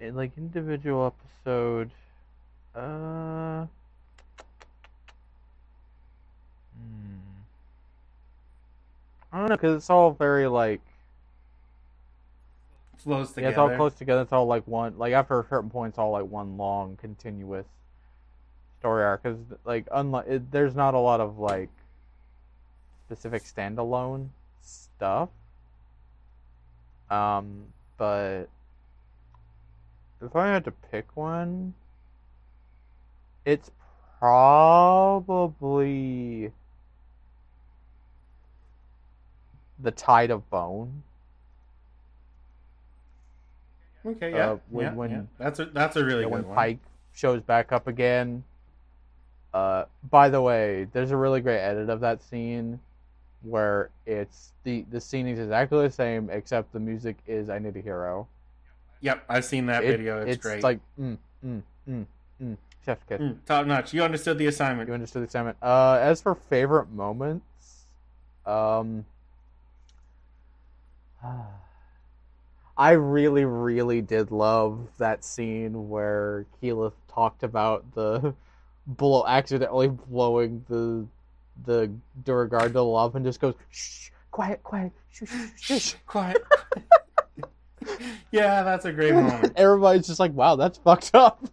[0.00, 1.90] In, like individual episode,
[2.74, 3.66] uh.
[6.71, 6.71] Hmm.
[9.32, 10.82] I don't know, because it's all very like
[13.02, 13.42] Flows together.
[13.42, 14.20] yeah, it's all close together.
[14.22, 14.96] It's all like one.
[14.96, 17.66] Like after a certain point, it's all like one long, continuous
[18.78, 19.24] story arc.
[19.24, 21.70] Because like unlike it, there's not a lot of like
[23.06, 24.28] specific standalone
[24.60, 25.30] stuff.
[27.10, 27.64] Um,
[27.98, 28.44] but
[30.20, 31.74] if I had to pick one,
[33.44, 33.72] it's
[34.20, 35.32] probably
[39.82, 41.02] the Tide of Bone.
[44.04, 44.50] Okay, yeah.
[44.52, 45.22] uh, when- yeah, when- yeah.
[45.38, 46.54] That's a that's a really Yeah, good when one.
[46.56, 46.78] Pike
[47.12, 48.42] shows back up again.
[49.54, 52.80] Uh, by the way, there's a really great edit of that scene
[53.42, 57.76] where it's the the scene is exactly the same except the music is "I Need
[57.76, 58.26] a Hero."
[59.02, 60.22] Yep, I've seen that It- video.
[60.26, 60.54] It's, great.
[60.56, 62.06] It's like mm, mm, mm,
[62.42, 62.56] mm.
[62.84, 63.20] Chef's kiss.
[63.20, 63.92] Mm, top notch.
[63.94, 64.88] You understood the assignment.
[64.88, 65.56] You understood the assignment.
[65.62, 67.84] Uh, as for favorite moments,
[68.46, 69.04] um,
[72.76, 78.34] I really, really did love that scene where Keyleth talked about the
[78.86, 81.06] blow accidentally blowing the
[81.64, 81.92] the
[82.24, 86.42] Duergar to lava and just goes, "Shh, quiet, quiet, shh, shh, shh, shh." Quiet.
[88.32, 89.52] yeah, that's a great moment.
[89.56, 91.44] Everybody's just like, "Wow, that's fucked up."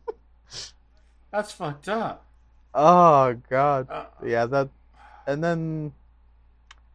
[1.31, 2.25] That's fucked up.
[2.73, 3.87] Oh God.
[3.89, 4.69] Uh, yeah that
[5.27, 5.93] and then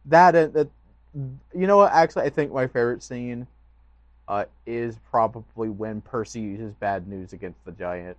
[0.05, 0.69] that and that
[1.53, 3.47] you know what actually i think my favorite scene
[4.27, 8.17] uh, is probably when percy uses bad news against the giant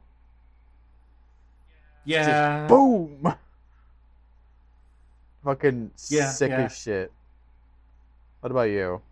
[2.04, 2.66] yeah.
[2.68, 3.34] boom
[5.44, 6.64] fucking Yeah, sick yeah.
[6.64, 7.12] as shit
[8.40, 9.02] what about you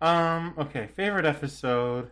[0.00, 0.54] Um.
[0.58, 0.88] Okay.
[0.88, 2.10] Favorite episode.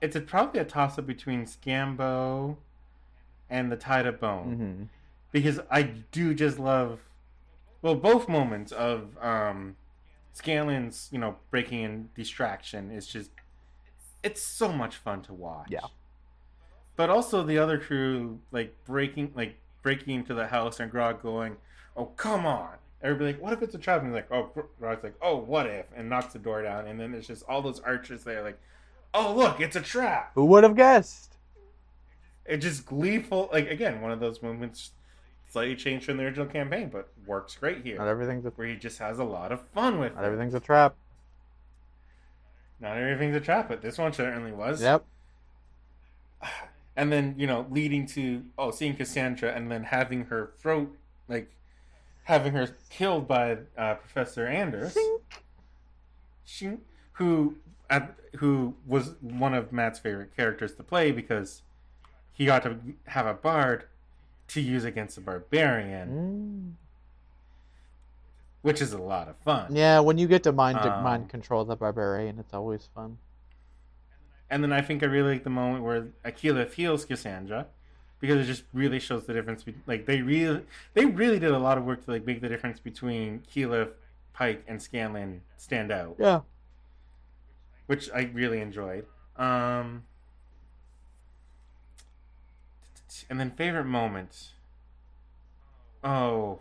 [0.00, 2.56] It's a, probably a toss up between Scambo
[3.50, 4.82] and the Tide of Bone mm-hmm.
[5.32, 7.00] because I do just love,
[7.82, 9.76] well, both moments of um,
[10.34, 13.30] Scanlan's you know breaking and distraction is just,
[14.22, 15.68] it's so much fun to watch.
[15.70, 15.80] Yeah.
[16.96, 21.56] But also the other crew like breaking like breaking into the house and Grog going,
[21.96, 24.02] "Oh come on." Everybody like, what if it's a trap?
[24.02, 25.86] And he's like, oh, Grog's like, oh, what if?
[25.96, 26.86] And knocks the door down.
[26.86, 28.58] And then there's just all those archers there, like,
[29.14, 30.32] oh, look, it's a trap.
[30.34, 31.36] who would have guessed
[32.44, 34.90] It just gleeful, like, again, one of those moments
[35.50, 37.98] slightly changed from the original campaign, but works great here.
[37.98, 40.14] not everything's a, Where he just has a lot of fun with it.
[40.14, 40.26] not it.
[40.28, 40.94] everything's a trap
[42.80, 44.80] Not everything's a trap, but this one certainly was.
[44.80, 45.04] yep
[46.96, 50.94] And then, you know, leading to, oh, seeing Cassandra and then having her throat,
[51.28, 51.50] like,
[52.24, 54.96] having her killed by uh, Professor Anders.
[56.46, 56.80] Shink,
[57.12, 57.56] who
[57.88, 61.62] at, who was one of Matt's favorite characters to play because
[62.32, 63.84] he got to have a bard
[64.54, 66.72] to use against a barbarian, Mm.
[68.62, 69.74] which is a lot of fun.
[69.74, 73.18] yeah when you get to mind Um, mind control the barbarian it's always fun
[74.52, 77.66] And then I think I really like the moment where Keyleth heals Cassandra
[78.18, 79.62] because it just really shows the difference.
[79.62, 80.62] Be- like they really,
[80.94, 83.92] they really did a lot of work to like make the difference between Keyleth,
[84.32, 86.16] Pike, and Scanlan stand out.
[86.18, 86.40] yeah
[87.86, 89.04] which I really enjoyed.
[89.36, 90.04] Um,
[93.28, 94.50] and then favorite moment.
[96.02, 96.60] Oh,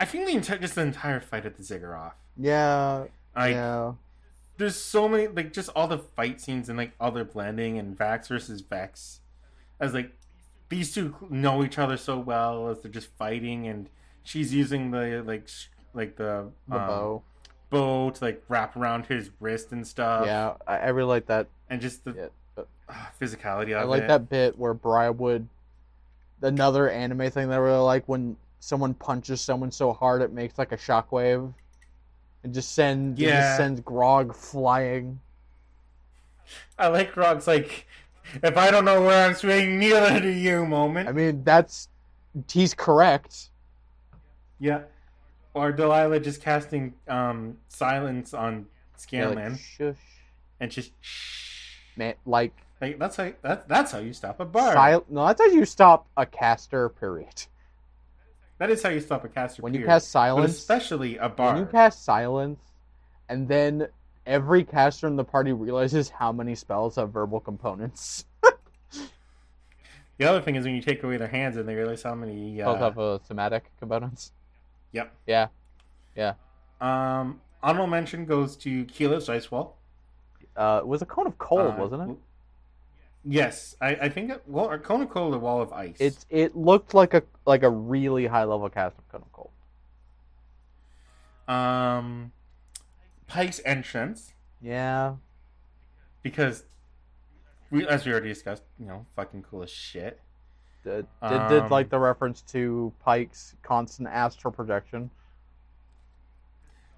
[0.00, 2.16] I think the entire just the entire fight at the Ziggurat.
[2.36, 3.04] yeah
[3.36, 3.92] Like, yeah
[4.58, 7.96] there's so many like just all the fight scenes and like all their blending and
[7.96, 9.20] Vax versus Vex,
[9.80, 10.12] as like
[10.68, 13.88] these two know each other so well as they're just fighting and
[14.24, 17.22] she's using the like sh- like the the um, bow
[17.70, 20.26] bow to like wrap around his wrist and stuff.
[20.26, 22.28] yeah I, I really like that and just the Yeah, ah,
[23.20, 24.08] physicality I like it.
[24.08, 25.46] that bit where Briarwood,
[26.42, 30.58] another anime thing that I really like when someone punches someone so hard it makes
[30.58, 31.52] like a shockwave,
[32.44, 33.40] and just send Yeah.
[33.40, 35.20] just sends Grog flying.
[36.78, 37.86] I like Grog's like,
[38.42, 40.64] if I don't know where I'm swinging, neither do you.
[40.66, 41.08] Moment.
[41.08, 41.88] I mean, that's
[42.50, 43.50] he's correct.
[44.58, 44.82] yeah.
[45.54, 48.66] Or Delilah just casting um, silence on
[49.18, 49.96] Yeah, Scanlan like, shush,
[50.60, 51.76] and just shh.
[51.96, 52.14] man.
[52.26, 54.72] Like, Like that's how that, that's how you stop a bar.
[54.78, 56.88] sil- no, that's how you stop a caster.
[56.88, 57.46] Period.
[58.58, 59.62] that is how you stop a caster.
[59.62, 59.92] When you period.
[59.94, 61.54] cast but silence, especially a bar.
[61.54, 62.60] when you cast silence,
[63.28, 63.88] and then
[64.26, 68.24] every caster in the party realizes how many spells have verbal components.
[70.18, 72.58] the other thing is when you take away their hands and they realize how many.
[72.58, 74.32] Spells Uh, have uh, somatic components.
[74.92, 75.12] yep.
[75.26, 75.48] Yeah.
[76.16, 76.34] Yeah,
[76.80, 79.76] Um, honorable mention goes to Keyleth's Ice Wall.
[80.56, 82.16] uh, it was a cone of cold, Uh, wasn't it?
[83.30, 85.96] Yes, I, I think it, well, cone of cold, the Wall of Ice.
[86.00, 89.50] It's it looked like a like a really high level cast of of cold.
[91.46, 92.32] um,
[93.26, 94.32] Pike's entrance
[94.62, 95.16] Yeah,
[96.22, 96.64] because
[97.70, 100.20] we, as we already discussed, you know, fucking cool as shit.
[100.84, 105.10] did, did, did Um, like the reference to Pike's constant astral projection.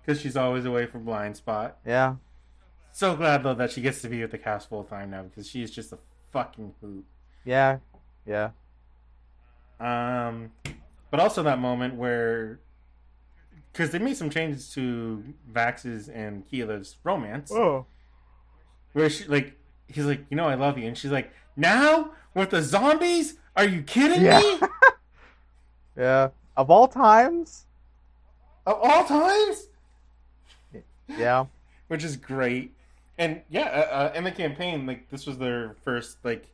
[0.01, 1.79] Because she's always away from blind spot.
[1.85, 2.17] Yeah,
[2.93, 5.49] So glad though that she gets to be with the cast full time now because
[5.49, 5.99] she's just a
[6.33, 7.05] fucking hoot.
[7.45, 7.79] yeah,
[8.27, 8.51] yeah.
[9.79, 10.53] Um,
[11.11, 12.61] but also that moment where,
[13.73, 17.87] because they made some changes to Vax's and Keyleth's romance, Oh,
[18.93, 19.57] where she like
[19.89, 23.65] he's like, you know, I love you, and she's like, now with the zombies, are
[23.65, 24.39] you kidding Yeah.
[24.41, 24.61] me?
[25.97, 26.29] yeah.
[26.57, 27.65] Of all times,
[28.67, 29.67] Of all times,
[31.09, 31.47] yeah.
[31.89, 32.75] which is great.
[33.21, 36.47] And yeah, uh, uh, in the campaign, like this was their first like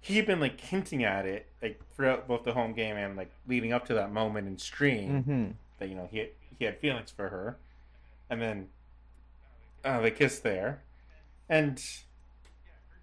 [0.00, 3.74] he'd been like hinting at it like throughout both the home game and like leading
[3.74, 5.22] up to that moment in stream.
[5.22, 5.46] hmm
[5.78, 6.28] that you know he had,
[6.58, 7.58] he had feelings for her,
[8.30, 8.68] and then
[9.84, 10.82] uh, they kissed there,
[11.48, 11.82] and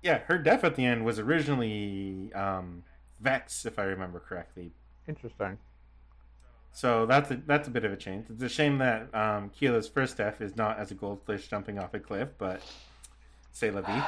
[0.01, 2.83] yeah, her death at the end was originally um,
[3.19, 4.71] Vex, if I remember correctly.
[5.07, 5.57] Interesting.
[6.71, 8.27] So that's a, that's a bit of a change.
[8.29, 11.95] It's a shame that um, Keyleth's first death is not as a goldfish jumping off
[11.95, 12.61] a cliff, but
[13.57, 14.03] say la vie.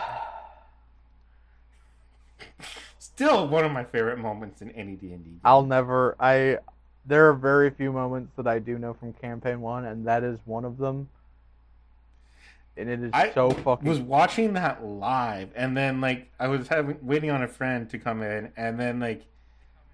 [3.00, 5.32] Still one of my favorite moments in any D and D.
[5.44, 6.16] I'll never.
[6.20, 6.60] I.
[7.06, 10.38] There are very few moments that I do know from campaign one, and that is
[10.46, 11.10] one of them.
[12.78, 13.90] And it is I so fucking.
[13.90, 17.98] was watching that live and then like I was having waiting on a friend to
[18.00, 19.26] come in and then like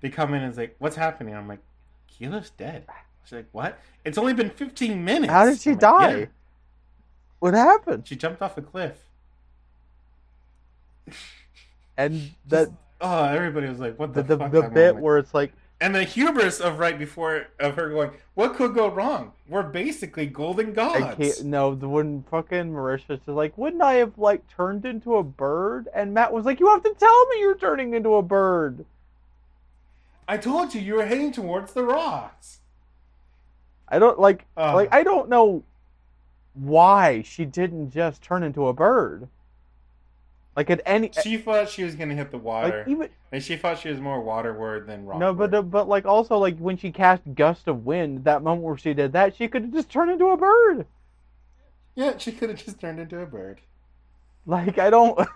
[0.01, 1.61] they come in and it's like what's happening I'm like
[2.07, 2.85] Keyleth's dead
[3.23, 6.15] she's like what it's only been 15 minutes How did she I'm like, die?
[6.19, 6.25] "Yeah."
[7.39, 8.07] What happened?
[8.07, 8.99] she jumped off a cliff
[11.97, 12.69] And that
[13.01, 14.99] oh everybody was like what the the the, fuck the bit moment.
[14.99, 18.87] where it's like and the hubris of right before of her going what could go
[18.89, 20.69] wrong we're basically golden
[20.99, 24.85] I gods can't, no, the when fucking Marisha's just like, wouldn't I have like turned
[24.85, 25.87] into a bird?
[25.93, 28.85] And Matt was like, you have to tell me you're turning into a bird.
[30.27, 32.59] I told you you were heading towards the rocks
[33.87, 34.73] I don't like Uh.
[34.73, 35.63] like I don't know
[36.53, 39.27] why she didn't just turn into a bird.
[40.55, 43.57] Like at any she thought she was gonna hit the water like even And she
[43.57, 46.57] thought she was more water word than rock no, but uh, but like also like
[46.59, 49.73] when she cast gust of wind, that moment where she did that, she could have
[49.73, 50.85] just turned into a bird.
[51.95, 53.59] yeah, she could have just turned into a bird.
[54.45, 55.17] Like I don't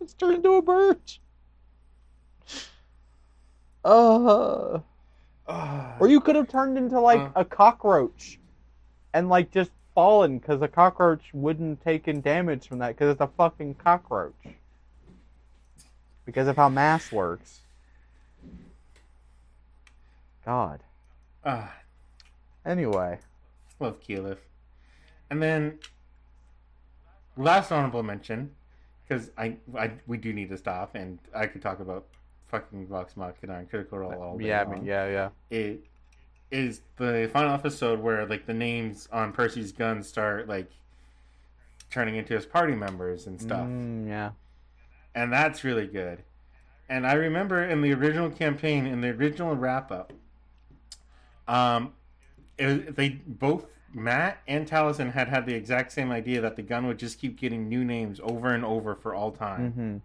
[0.00, 0.98] just turn into a bird.
[3.84, 4.80] Uh
[5.48, 5.96] Ah.
[6.00, 7.30] Or you could have turned into like Uh.
[7.36, 8.38] a cockroach,
[9.14, 13.20] and like just fallen because a cockroach wouldn't take in damage from that because it's
[13.20, 14.34] a fucking cockroach.
[16.24, 17.60] Because of how mass works.
[20.44, 20.80] God.
[21.44, 21.72] Ah,
[22.64, 23.18] Anyway,
[23.80, 24.38] love Keyleth.
[25.30, 25.78] And then
[27.36, 28.52] last honorable mention,
[29.06, 32.06] because I, I we do need to stop, and I could talk about
[32.48, 34.74] fucking Vox Machina and Critical Role all day yeah, I long.
[34.74, 35.28] mean, yeah, yeah.
[35.50, 35.84] It
[36.52, 40.70] is the final episode where like the names on Percy's gun start like
[41.90, 43.66] turning into his party members and stuff.
[43.66, 44.30] Mm, yeah.
[45.14, 46.22] and that's really good.
[46.88, 50.12] And I remember in the original campaign, in the original wrap up,
[51.48, 51.92] um,
[52.58, 56.86] it, they both Matt and Taliesin had had the exact same idea that the gun
[56.86, 59.96] would just keep getting new names over and over for all time, hmm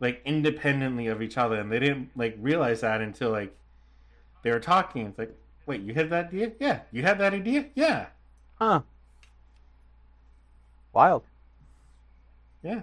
[0.00, 3.56] like independently of each other, and they didn't like realize that until like
[4.44, 5.06] they were talking.
[5.08, 5.34] It's like,
[5.66, 6.52] wait, you had that idea?
[6.60, 7.66] Yeah, you had that idea?
[7.74, 8.06] Yeah,
[8.60, 8.82] Huh.
[10.92, 11.24] Wild.
[12.62, 12.82] yeah,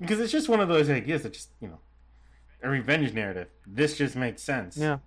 [0.00, 1.78] because it's just one of those ideas that just you know
[2.62, 3.46] a revenge narrative.
[3.64, 4.76] This just makes sense.
[4.76, 4.98] Yeah.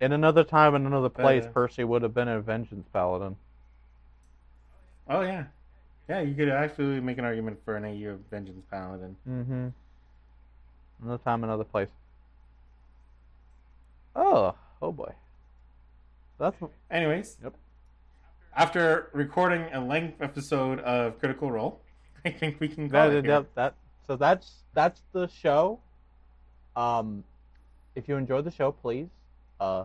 [0.00, 3.36] In another time, in another place, uh, Percy would have been a vengeance paladin.
[5.08, 5.44] Oh yeah,
[6.08, 9.16] Yeah, you could actually make an argument for an AU of Vengeance Paladin.
[9.28, 9.68] Mm-hmm.
[11.02, 11.88] Another time, another place.
[14.14, 15.12] Oh, oh boy.
[16.38, 16.56] That's
[16.90, 17.54] Anyways, Yep.
[18.56, 21.80] After recording a length episode of Critical Role,
[22.24, 23.34] I think we can call that, it here.
[23.34, 23.74] that, that.
[24.06, 25.80] So that's that's the show.
[26.74, 27.24] Um,
[27.94, 29.08] if you enjoyed the show, please
[29.60, 29.84] uh,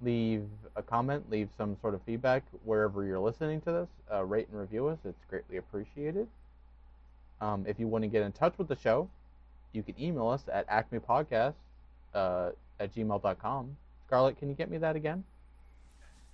[0.00, 0.44] leave
[0.76, 3.88] a comment, leave some sort of feedback wherever you're listening to this.
[4.12, 6.26] Uh, rate and review us; it's greatly appreciated.
[7.40, 9.08] Um, if you want to get in touch with the show,
[9.72, 11.54] you can email us at acmepodcast
[12.14, 13.76] uh, at gmail.com.
[14.10, 15.22] Scarlett, can you get me that again?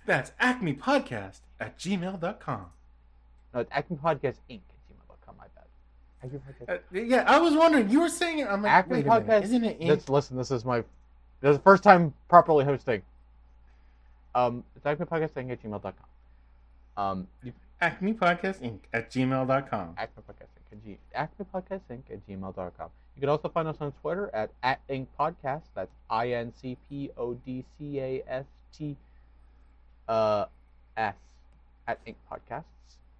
[0.07, 2.65] That's Acme Podcast at gmail.com.
[3.53, 5.35] No, it's acmepodcast inc at gmail.com.
[5.37, 5.65] My bad.
[6.23, 6.79] Acme Podcast.
[6.79, 7.87] Uh, yeah, I was wondering.
[7.91, 8.47] You were saying it.
[8.47, 9.27] I'm like, Acme wait a Podcast.
[9.27, 9.43] minute.
[9.43, 9.87] Isn't it in?
[9.89, 10.37] Let's listen.
[10.37, 10.79] This is my.
[11.41, 13.03] This is the first time properly hosting.
[14.33, 15.51] Um, it's Acme Podcast Inc.
[15.51, 15.93] at gmail.com.
[16.97, 18.79] Um, you, Acme Podcast Inc.
[18.91, 19.93] at gmail.com.
[19.99, 20.71] Acme Podcast Inc.
[20.71, 22.01] at, G, Acme Podcast Inc.
[22.11, 22.89] at gmail.com.
[23.17, 24.79] You can also find us on Twitter at at.
[24.87, 28.45] That's I N C P O D C A S
[28.77, 28.95] T
[30.07, 30.45] uh,
[30.95, 31.15] S
[31.87, 32.63] at Inc Podcasts.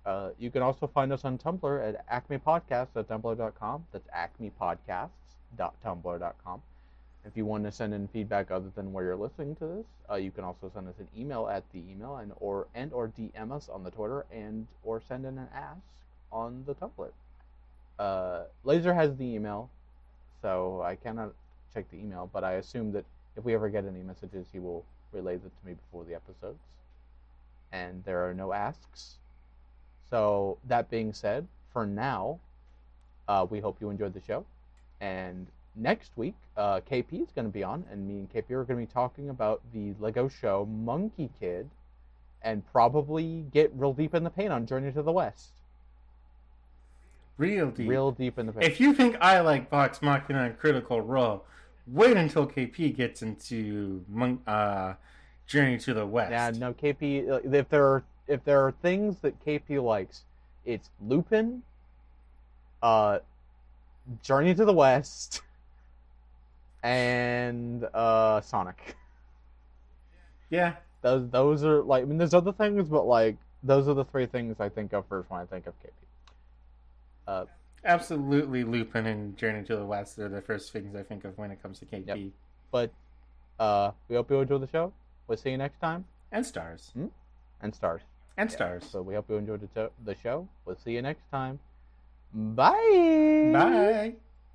[0.06, 3.86] Uh, you can also find us on Tumblr at Acme Podcast at tumblr.com.
[3.92, 6.62] That's acmepodcasts.tumblr.com.
[7.26, 10.16] If you want to send in feedback other than where you're listening to this, uh,
[10.16, 13.52] you can also send us an email at the email and or and or DM
[13.52, 15.82] us on the Twitter and or send in an ask
[16.32, 17.10] on the Tumblr.
[18.00, 19.70] Uh, Laser has the email,
[20.42, 21.34] so I cannot
[21.74, 24.84] check the email, but I assume that if we ever get any messages, he will
[25.12, 26.60] relay them to me before the episodes.
[27.72, 29.18] And there are no asks.
[30.10, 32.40] So that being said, for now,
[33.28, 34.46] uh, we hope you enjoyed the show.
[35.02, 38.64] And next week, uh, KP is going to be on, and me and KP are
[38.64, 41.70] going to be talking about the Lego show Monkie Kid,
[42.42, 45.57] and probably get real deep in the paint on Journey to the West.
[47.38, 47.88] Real deep.
[47.90, 48.66] Real deep in the paint.
[48.66, 51.46] If you think I like Vox Machina and Critical Role,
[51.86, 54.04] wait until KP gets into
[54.48, 54.94] uh,
[55.46, 56.32] Journey to the West.
[56.32, 57.30] Yeah, no, KP.
[57.30, 60.24] uh, If there are if there are things that KP likes,
[60.66, 61.62] it's Lupin,
[62.82, 63.20] uh,
[64.24, 65.42] Journey to the West,
[66.84, 68.96] and uh, Sonic.
[70.50, 70.74] Yeah.
[71.04, 74.26] Those those are like I mean, there's other things, but like those are the three
[74.26, 75.92] things I think of first when I think of KP.
[77.28, 77.46] Uh,
[77.86, 81.52] Absolutely, Lupin and Journey to the West are the first things I think of when
[81.52, 82.08] it comes to KP.
[82.08, 82.18] Yep.
[82.72, 82.92] but
[83.60, 84.92] uh, we hope you enjoy the show.
[85.28, 86.92] We'll see you next time, And stars.
[87.62, 88.02] and stars.
[88.38, 88.84] And stars.
[88.90, 90.48] So we hope you enjoyed the, to- the show.
[90.66, 91.60] We'll see you next time.
[92.34, 93.52] Bye.
[93.54, 94.16] Bye.